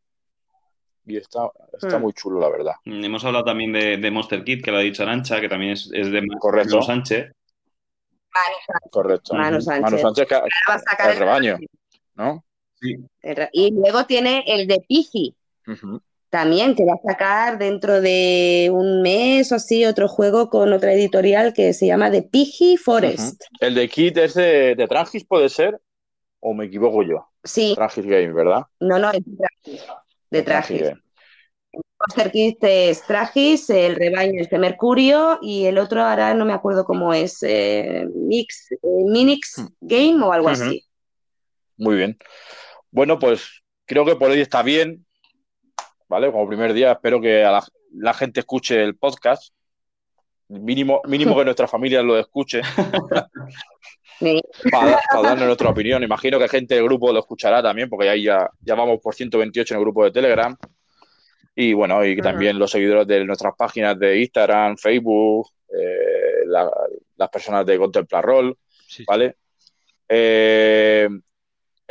y 1.06 1.16
está, 1.16 1.50
está 1.72 1.98
Mm. 1.98 2.02
muy 2.02 2.12
chulo 2.12 2.38
la 2.38 2.50
verdad. 2.50 2.74
mm, 2.84 3.04
hemos 3.04 3.24
hablado 3.24 3.44
también 3.46 3.72
de, 3.72 3.96
de 3.96 4.10
Monster 4.10 4.44
Kid, 4.44 4.62
que 4.62 4.70
lo 4.70 4.76
ha 4.76 4.80
dicho 4.80 5.02
Arancha, 5.02 5.40
que 5.40 5.48
también 5.48 5.72
es, 5.72 5.90
es 5.92 6.10
de 6.12 6.22
Correcto. 6.38 6.74
Manu 6.76 6.82
Sánchez. 6.86 7.32
Correcto. 8.90 9.34
Manu 9.34 9.60
Sánchez. 9.60 9.82
Manu 9.82 9.98
Sánchez, 9.98 10.28
que- 10.28 10.34
va 10.36 10.74
a 10.74 10.78
sacar 10.78 11.10
el 11.10 11.18
rebaño, 11.18 11.58
¿no? 12.14 12.44
Y 13.52 13.70
luego 13.72 14.06
tiene 14.06 14.44
el 14.46 14.66
de 14.66 14.84
Piji, 14.86 15.34
también, 16.30 16.74
que 16.74 16.84
va 16.84 16.94
a 16.94 17.02
sacar 17.12 17.58
dentro 17.58 18.00
de 18.00 18.70
un 18.72 19.02
mes 19.02 19.50
o 19.52 19.56
así 19.56 19.84
otro 19.84 20.08
juego 20.08 20.48
con 20.48 20.72
otra 20.72 20.92
editorial 20.92 21.52
que 21.52 21.72
se 21.74 21.86
llama 21.86 22.10
The 22.10 22.22
Piji 22.22 22.76
Forest. 22.76 23.42
El 23.60 23.74
de 23.74 23.88
Kit 23.88 24.16
es 24.16 24.34
de, 24.34 24.74
de 24.74 24.86
Trangis, 24.86 25.24
¿puede 25.24 25.48
ser? 25.48 25.80
¿O 26.38 26.54
me 26.54 26.66
equivoco 26.66 27.02
yo? 27.02 27.26
Sí, 27.44 27.72
Trangis 27.74 28.06
Game, 28.06 28.32
¿verdad? 28.32 28.62
no, 28.80 28.98
no, 28.98 29.10
es 29.10 29.20
de 30.30 30.42
Tragis. 30.42 30.82
De. 30.82 30.96
Monster 32.00 32.32
Kid 32.32 32.56
es 32.62 33.02
Tragis, 33.02 33.68
el 33.68 33.94
rebaño 33.94 34.40
es 34.40 34.48
de 34.48 34.58
Mercurio 34.58 35.38
y 35.42 35.66
el 35.66 35.76
otro 35.78 36.02
ahora 36.02 36.32
no 36.34 36.44
me 36.46 36.54
acuerdo 36.54 36.84
cómo 36.84 37.12
es, 37.12 37.42
eh, 37.42 38.06
Mix, 38.14 38.72
eh, 38.72 38.78
Minix 38.82 39.58
Hmm. 39.58 39.66
Game 39.80 40.24
o 40.24 40.32
algo 40.32 40.48
así. 40.48 40.84
Muy 41.76 41.96
bien. 41.96 42.18
Bueno, 42.90 43.18
pues 43.18 43.62
creo 43.86 44.04
que 44.04 44.16
por 44.16 44.30
hoy 44.30 44.40
está 44.40 44.62
bien, 44.62 45.04
¿vale? 46.08 46.30
Como 46.32 46.48
primer 46.48 46.72
día, 46.72 46.92
espero 46.92 47.20
que 47.20 47.44
a 47.44 47.52
la, 47.52 47.64
la 47.94 48.14
gente 48.14 48.40
escuche 48.40 48.82
el 48.82 48.96
podcast. 48.96 49.52
Mínimo, 50.48 51.00
mínimo 51.06 51.36
que 51.36 51.44
nuestra 51.44 51.68
familia 51.68 52.02
lo 52.02 52.18
escuche 52.18 52.60
Sí. 54.18 54.40
para, 54.70 54.98
para 55.10 55.22
darnos 55.28 55.46
nuestra 55.46 55.70
opinión. 55.70 56.02
Imagino 56.02 56.38
que 56.38 56.48
gente 56.48 56.74
del 56.74 56.84
grupo 56.84 57.12
lo 57.12 57.20
escuchará 57.20 57.62
también, 57.62 57.88
porque 57.88 58.08
ahí 58.08 58.24
ya, 58.24 58.50
ya 58.60 58.74
vamos 58.74 58.98
por 59.00 59.14
128 59.14 59.72
en 59.74 59.78
el 59.78 59.84
grupo 59.84 60.04
de 60.04 60.10
Telegram. 60.10 60.56
Y 61.54 61.72
bueno, 61.72 62.04
y 62.04 62.16
también 62.20 62.58
los 62.58 62.70
seguidores 62.70 63.06
de 63.06 63.24
nuestras 63.24 63.54
páginas 63.56 63.98
de 63.98 64.18
Instagram, 64.20 64.76
Facebook, 64.76 65.48
eh, 65.72 66.44
la- 66.46 66.70
las 67.16 67.28
personas 67.30 67.64
de 67.64 67.78
Contemplar 67.78 68.24
Roll, 68.24 68.56
sí. 68.88 69.04
¿vale? 69.06 69.36
Eh, 70.08 71.08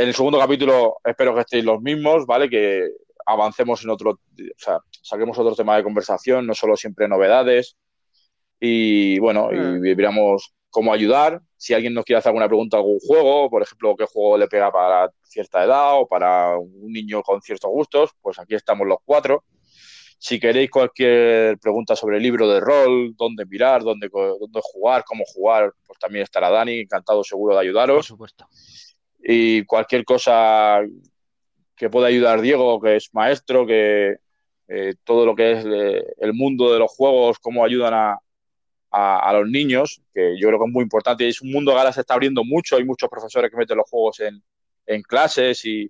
en 0.02 0.08
el 0.08 0.14
segundo 0.16 0.40
capítulo 0.40 0.96
espero 1.04 1.34
que 1.36 1.42
estéis 1.42 1.66
los 1.66 1.82
mismos, 1.82 2.26
¿vale? 2.26 2.50
Que 2.50 2.88
avancemos 3.26 3.84
en 3.84 3.90
otro, 3.90 4.12
o 4.12 4.18
sea, 4.58 4.80
saquemos 5.02 5.38
otro 5.38 5.56
tema 5.56 5.76
de 5.76 5.84
conversación, 5.84 6.48
no 6.48 6.54
solo 6.56 6.78
siempre 6.78 7.08
novedades. 7.08 7.76
Y 8.60 9.20
bueno, 9.20 9.50
Mm. 9.52 9.86
y 9.86 9.96
viéramos 9.96 10.54
cómo 10.70 10.94
ayudar. 10.94 11.42
Si 11.58 11.74
alguien 11.74 11.94
nos 11.94 12.06
quiere 12.06 12.20
hacer 12.20 12.30
alguna 12.30 12.48
pregunta 12.48 12.78
algún 12.78 13.00
juego, 13.00 13.50
por 13.50 13.62
ejemplo, 13.62 13.96
qué 13.98 14.06
juego 14.06 14.38
le 14.38 14.48
pega 14.48 14.72
para 14.72 15.10
cierta 15.24 15.64
edad 15.66 16.00
o 16.00 16.08
para 16.08 16.58
un 16.58 16.92
niño 16.92 17.22
con 17.22 17.42
ciertos 17.42 17.70
gustos, 17.70 18.12
pues 18.22 18.40
aquí 18.40 18.56
estamos 18.56 18.88
los 18.88 19.00
cuatro. 19.04 19.44
Si 20.18 20.40
queréis 20.40 20.70
cualquier 20.70 21.58
pregunta 21.60 21.96
sobre 21.96 22.18
el 22.18 22.24
libro 22.24 22.48
de 22.48 22.60
rol, 22.60 23.14
dónde 23.18 23.46
mirar, 23.46 23.84
dónde, 23.84 24.10
dónde 24.12 24.60
jugar, 24.62 25.04
cómo 25.06 25.24
jugar, 25.26 25.74
pues 25.86 25.98
también 26.00 26.24
estará 26.24 26.50
Dani, 26.50 26.80
encantado 26.80 27.24
seguro 27.24 27.54
de 27.54 27.58
Por 27.60 27.64
ayudaros. 27.66 28.06
supuesto. 28.06 28.46
Y 29.22 29.66
cualquier 29.66 30.06
cosa 30.06 30.82
que 31.76 31.90
pueda 31.90 32.08
ayudar 32.08 32.42
Diego, 32.42 32.80
que 32.82 32.98
es 32.98 33.10
maestro, 33.14 33.66
que 33.66 34.18
eh, 34.68 34.94
todo 35.04 35.26
lo 35.26 35.36
que 35.36 35.52
es 35.54 35.66
eh, 35.66 36.04
el 36.20 36.34
mundo 36.34 36.72
de 36.74 36.80
los 36.80 36.92
juegos, 36.92 37.40
cómo 37.40 37.64
ayudan 37.66 37.94
a, 37.94 38.18
a- 38.92 39.30
a 39.30 39.34
los 39.34 39.50
niños, 39.50 40.02
que 40.14 40.36
yo 40.40 40.48
creo 40.48 40.60
que 40.60 40.66
es 40.66 40.72
muy 40.72 40.84
importante. 40.84 41.28
Es 41.28 41.42
un 41.42 41.52
mundo 41.52 41.72
que 41.72 41.78
ahora 41.80 41.92
se 41.94 42.02
está 42.02 42.14
abriendo 42.16 42.44
mucho, 42.44 42.76
hay 42.76 42.84
muchos 42.84 43.10
profesores 43.10 43.50
que 43.50 43.58
meten 43.58 43.78
los 43.78 43.90
juegos 43.90 44.20
en, 44.20 44.42
en 44.86 45.02
clases 45.02 45.64
y, 45.66 45.90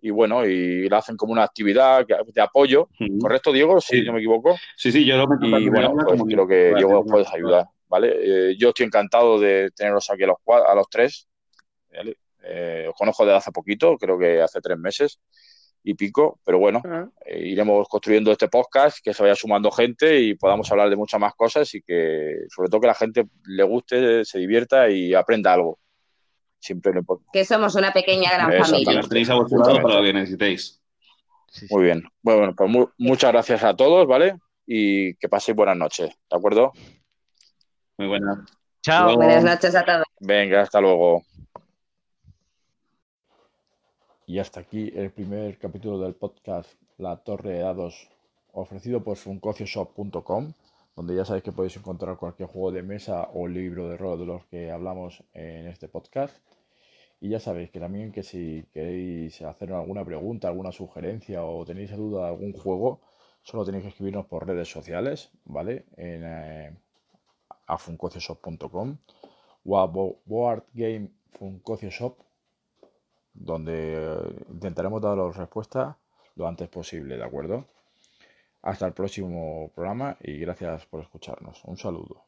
y 0.00 0.10
bueno, 0.10 0.46
y 0.46 0.88
lo 0.88 0.96
hacen 0.96 1.16
como 1.16 1.32
una 1.32 1.42
actividad 1.44 2.06
de 2.06 2.40
apoyo. 2.40 2.88
¿Correcto, 3.20 3.52
Diego? 3.52 3.80
Si 3.80 3.98
Sí. 3.98 4.04
no 4.04 4.12
me 4.12 4.18
equivoco. 4.20 4.56
Sí, 4.76 4.92
sí, 4.92 5.04
yo 5.04 5.16
lo 5.16 5.26
meto 5.26 5.46
Y 5.46 5.68
bueno, 5.68 5.94
pues 6.04 6.22
creo 6.28 6.46
que 6.46 6.74
Diego 6.76 7.04
puedes 7.04 7.28
ayudar, 7.32 7.66
¿vale? 7.88 8.50
Eh, 8.50 8.56
yo 8.58 8.68
estoy 8.68 8.86
encantado 8.86 9.40
de 9.40 9.70
teneros 9.74 10.08
aquí 10.10 10.22
a 10.22 10.28
los, 10.28 10.36
cua- 10.44 10.64
a 10.68 10.74
los 10.74 10.88
tres. 10.88 11.26
¿Vale? 11.96 12.18
Eh, 12.44 12.86
os 12.88 12.94
conozco 12.94 13.24
desde 13.24 13.38
hace 13.38 13.52
poquito, 13.52 13.96
creo 13.98 14.18
que 14.18 14.40
hace 14.40 14.60
tres 14.60 14.78
meses 14.78 15.18
y 15.82 15.94
pico, 15.94 16.40
pero 16.44 16.58
bueno, 16.58 16.80
Ujú. 16.84 17.12
eh, 17.24 17.40
iremos 17.46 17.88
construyendo 17.88 18.30
este 18.32 18.48
podcast, 18.48 18.98
que 19.02 19.14
se 19.14 19.22
vaya 19.22 19.34
sumando 19.34 19.70
gente 19.70 20.20
y 20.20 20.34
podamos 20.34 20.70
hablar 20.70 20.90
de 20.90 20.96
muchas 20.96 21.20
más 21.20 21.34
cosas 21.34 21.72
y 21.74 21.82
que 21.82 22.40
sobre 22.48 22.68
todo 22.68 22.80
que 22.80 22.86
la 22.88 22.94
gente 22.94 23.26
le 23.46 23.62
guste, 23.62 24.24
se 24.24 24.38
divierta 24.38 24.88
y 24.90 25.14
aprenda 25.14 25.52
algo. 25.52 25.78
Siempre 26.58 26.92
lo 26.92 27.00
importante. 27.00 27.30
Que 27.32 27.44
somos 27.44 27.74
una 27.76 27.92
pequeña 27.92 28.32
gran. 28.32 28.50
Que 28.50 28.58
familia. 28.58 28.92
los 28.94 29.08
tenéis 29.08 29.30
a 29.30 29.34
vuestro 29.34 29.58
lado 29.58 29.82
para 29.82 29.94
lo 29.96 30.02
que 30.02 30.12
necesitéis. 30.12 30.80
Sí, 31.52 31.66
sí. 31.68 31.74
Muy 31.74 31.84
bien. 31.84 32.02
Bueno, 32.22 32.54
pues 32.56 32.68
mu- 32.70 32.88
muchas 32.98 33.30
gracias 33.32 33.62
a 33.62 33.74
todos, 33.76 34.06
¿vale? 34.06 34.36
Y 34.66 35.14
que 35.16 35.28
paséis 35.28 35.54
buenas 35.56 35.76
noches, 35.76 36.08
¿de 36.08 36.36
acuerdo? 36.36 36.72
Muy 37.98 38.08
buena. 38.08 38.44
Chao. 38.82 39.14
Buenas 39.14 39.44
noches 39.44 39.74
a 39.76 39.84
todos. 39.84 40.04
Venga, 40.20 40.62
hasta 40.62 40.80
luego. 40.80 41.22
Y 44.28 44.40
hasta 44.40 44.58
aquí 44.58 44.92
el 44.92 45.12
primer 45.12 45.56
capítulo 45.56 46.00
del 46.00 46.16
podcast 46.16 46.68
La 46.98 47.16
Torre 47.18 47.52
de 47.52 47.58
Dados, 47.60 48.08
ofrecido 48.50 49.04
por 49.04 49.16
funkocioshop.com, 49.16 50.52
donde 50.96 51.14
ya 51.14 51.24
sabéis 51.24 51.44
que 51.44 51.52
podéis 51.52 51.76
encontrar 51.76 52.16
cualquier 52.16 52.48
juego 52.48 52.72
de 52.72 52.82
mesa 52.82 53.28
o 53.32 53.46
libro 53.46 53.88
de 53.88 53.96
rol 53.96 54.18
de 54.18 54.26
los 54.26 54.44
que 54.46 54.72
hablamos 54.72 55.22
en 55.32 55.68
este 55.68 55.86
podcast. 55.86 56.36
Y 57.20 57.28
ya 57.28 57.38
sabéis 57.38 57.70
que 57.70 57.78
también 57.78 58.10
que 58.10 58.24
si 58.24 58.66
queréis 58.72 59.40
hacer 59.42 59.72
alguna 59.72 60.04
pregunta, 60.04 60.48
alguna 60.48 60.72
sugerencia 60.72 61.44
o 61.44 61.64
tenéis 61.64 61.96
duda 61.96 62.22
de 62.22 62.28
algún 62.30 62.52
juego, 62.52 63.02
solo 63.44 63.64
tenéis 63.64 63.84
que 63.84 63.90
escribirnos 63.90 64.26
por 64.26 64.44
redes 64.44 64.68
sociales, 64.68 65.30
¿vale? 65.44 65.84
En 65.96 66.22
eh, 66.24 66.76
o 69.64 69.78
a 69.78 69.86
Board 69.86 70.64
Game 70.74 71.10
Shop, 71.90 72.25
donde 73.38 73.94
eh, 73.96 74.44
intentaremos 74.50 75.00
daros 75.02 75.36
respuesta 75.36 75.96
lo 76.36 76.46
antes 76.46 76.68
posible, 76.68 77.16
¿de 77.16 77.24
acuerdo? 77.24 77.64
Hasta 78.62 78.86
el 78.86 78.92
próximo 78.92 79.70
programa 79.74 80.16
y 80.20 80.38
gracias 80.38 80.86
por 80.86 81.00
escucharnos. 81.00 81.62
Un 81.64 81.76
saludo. 81.76 82.25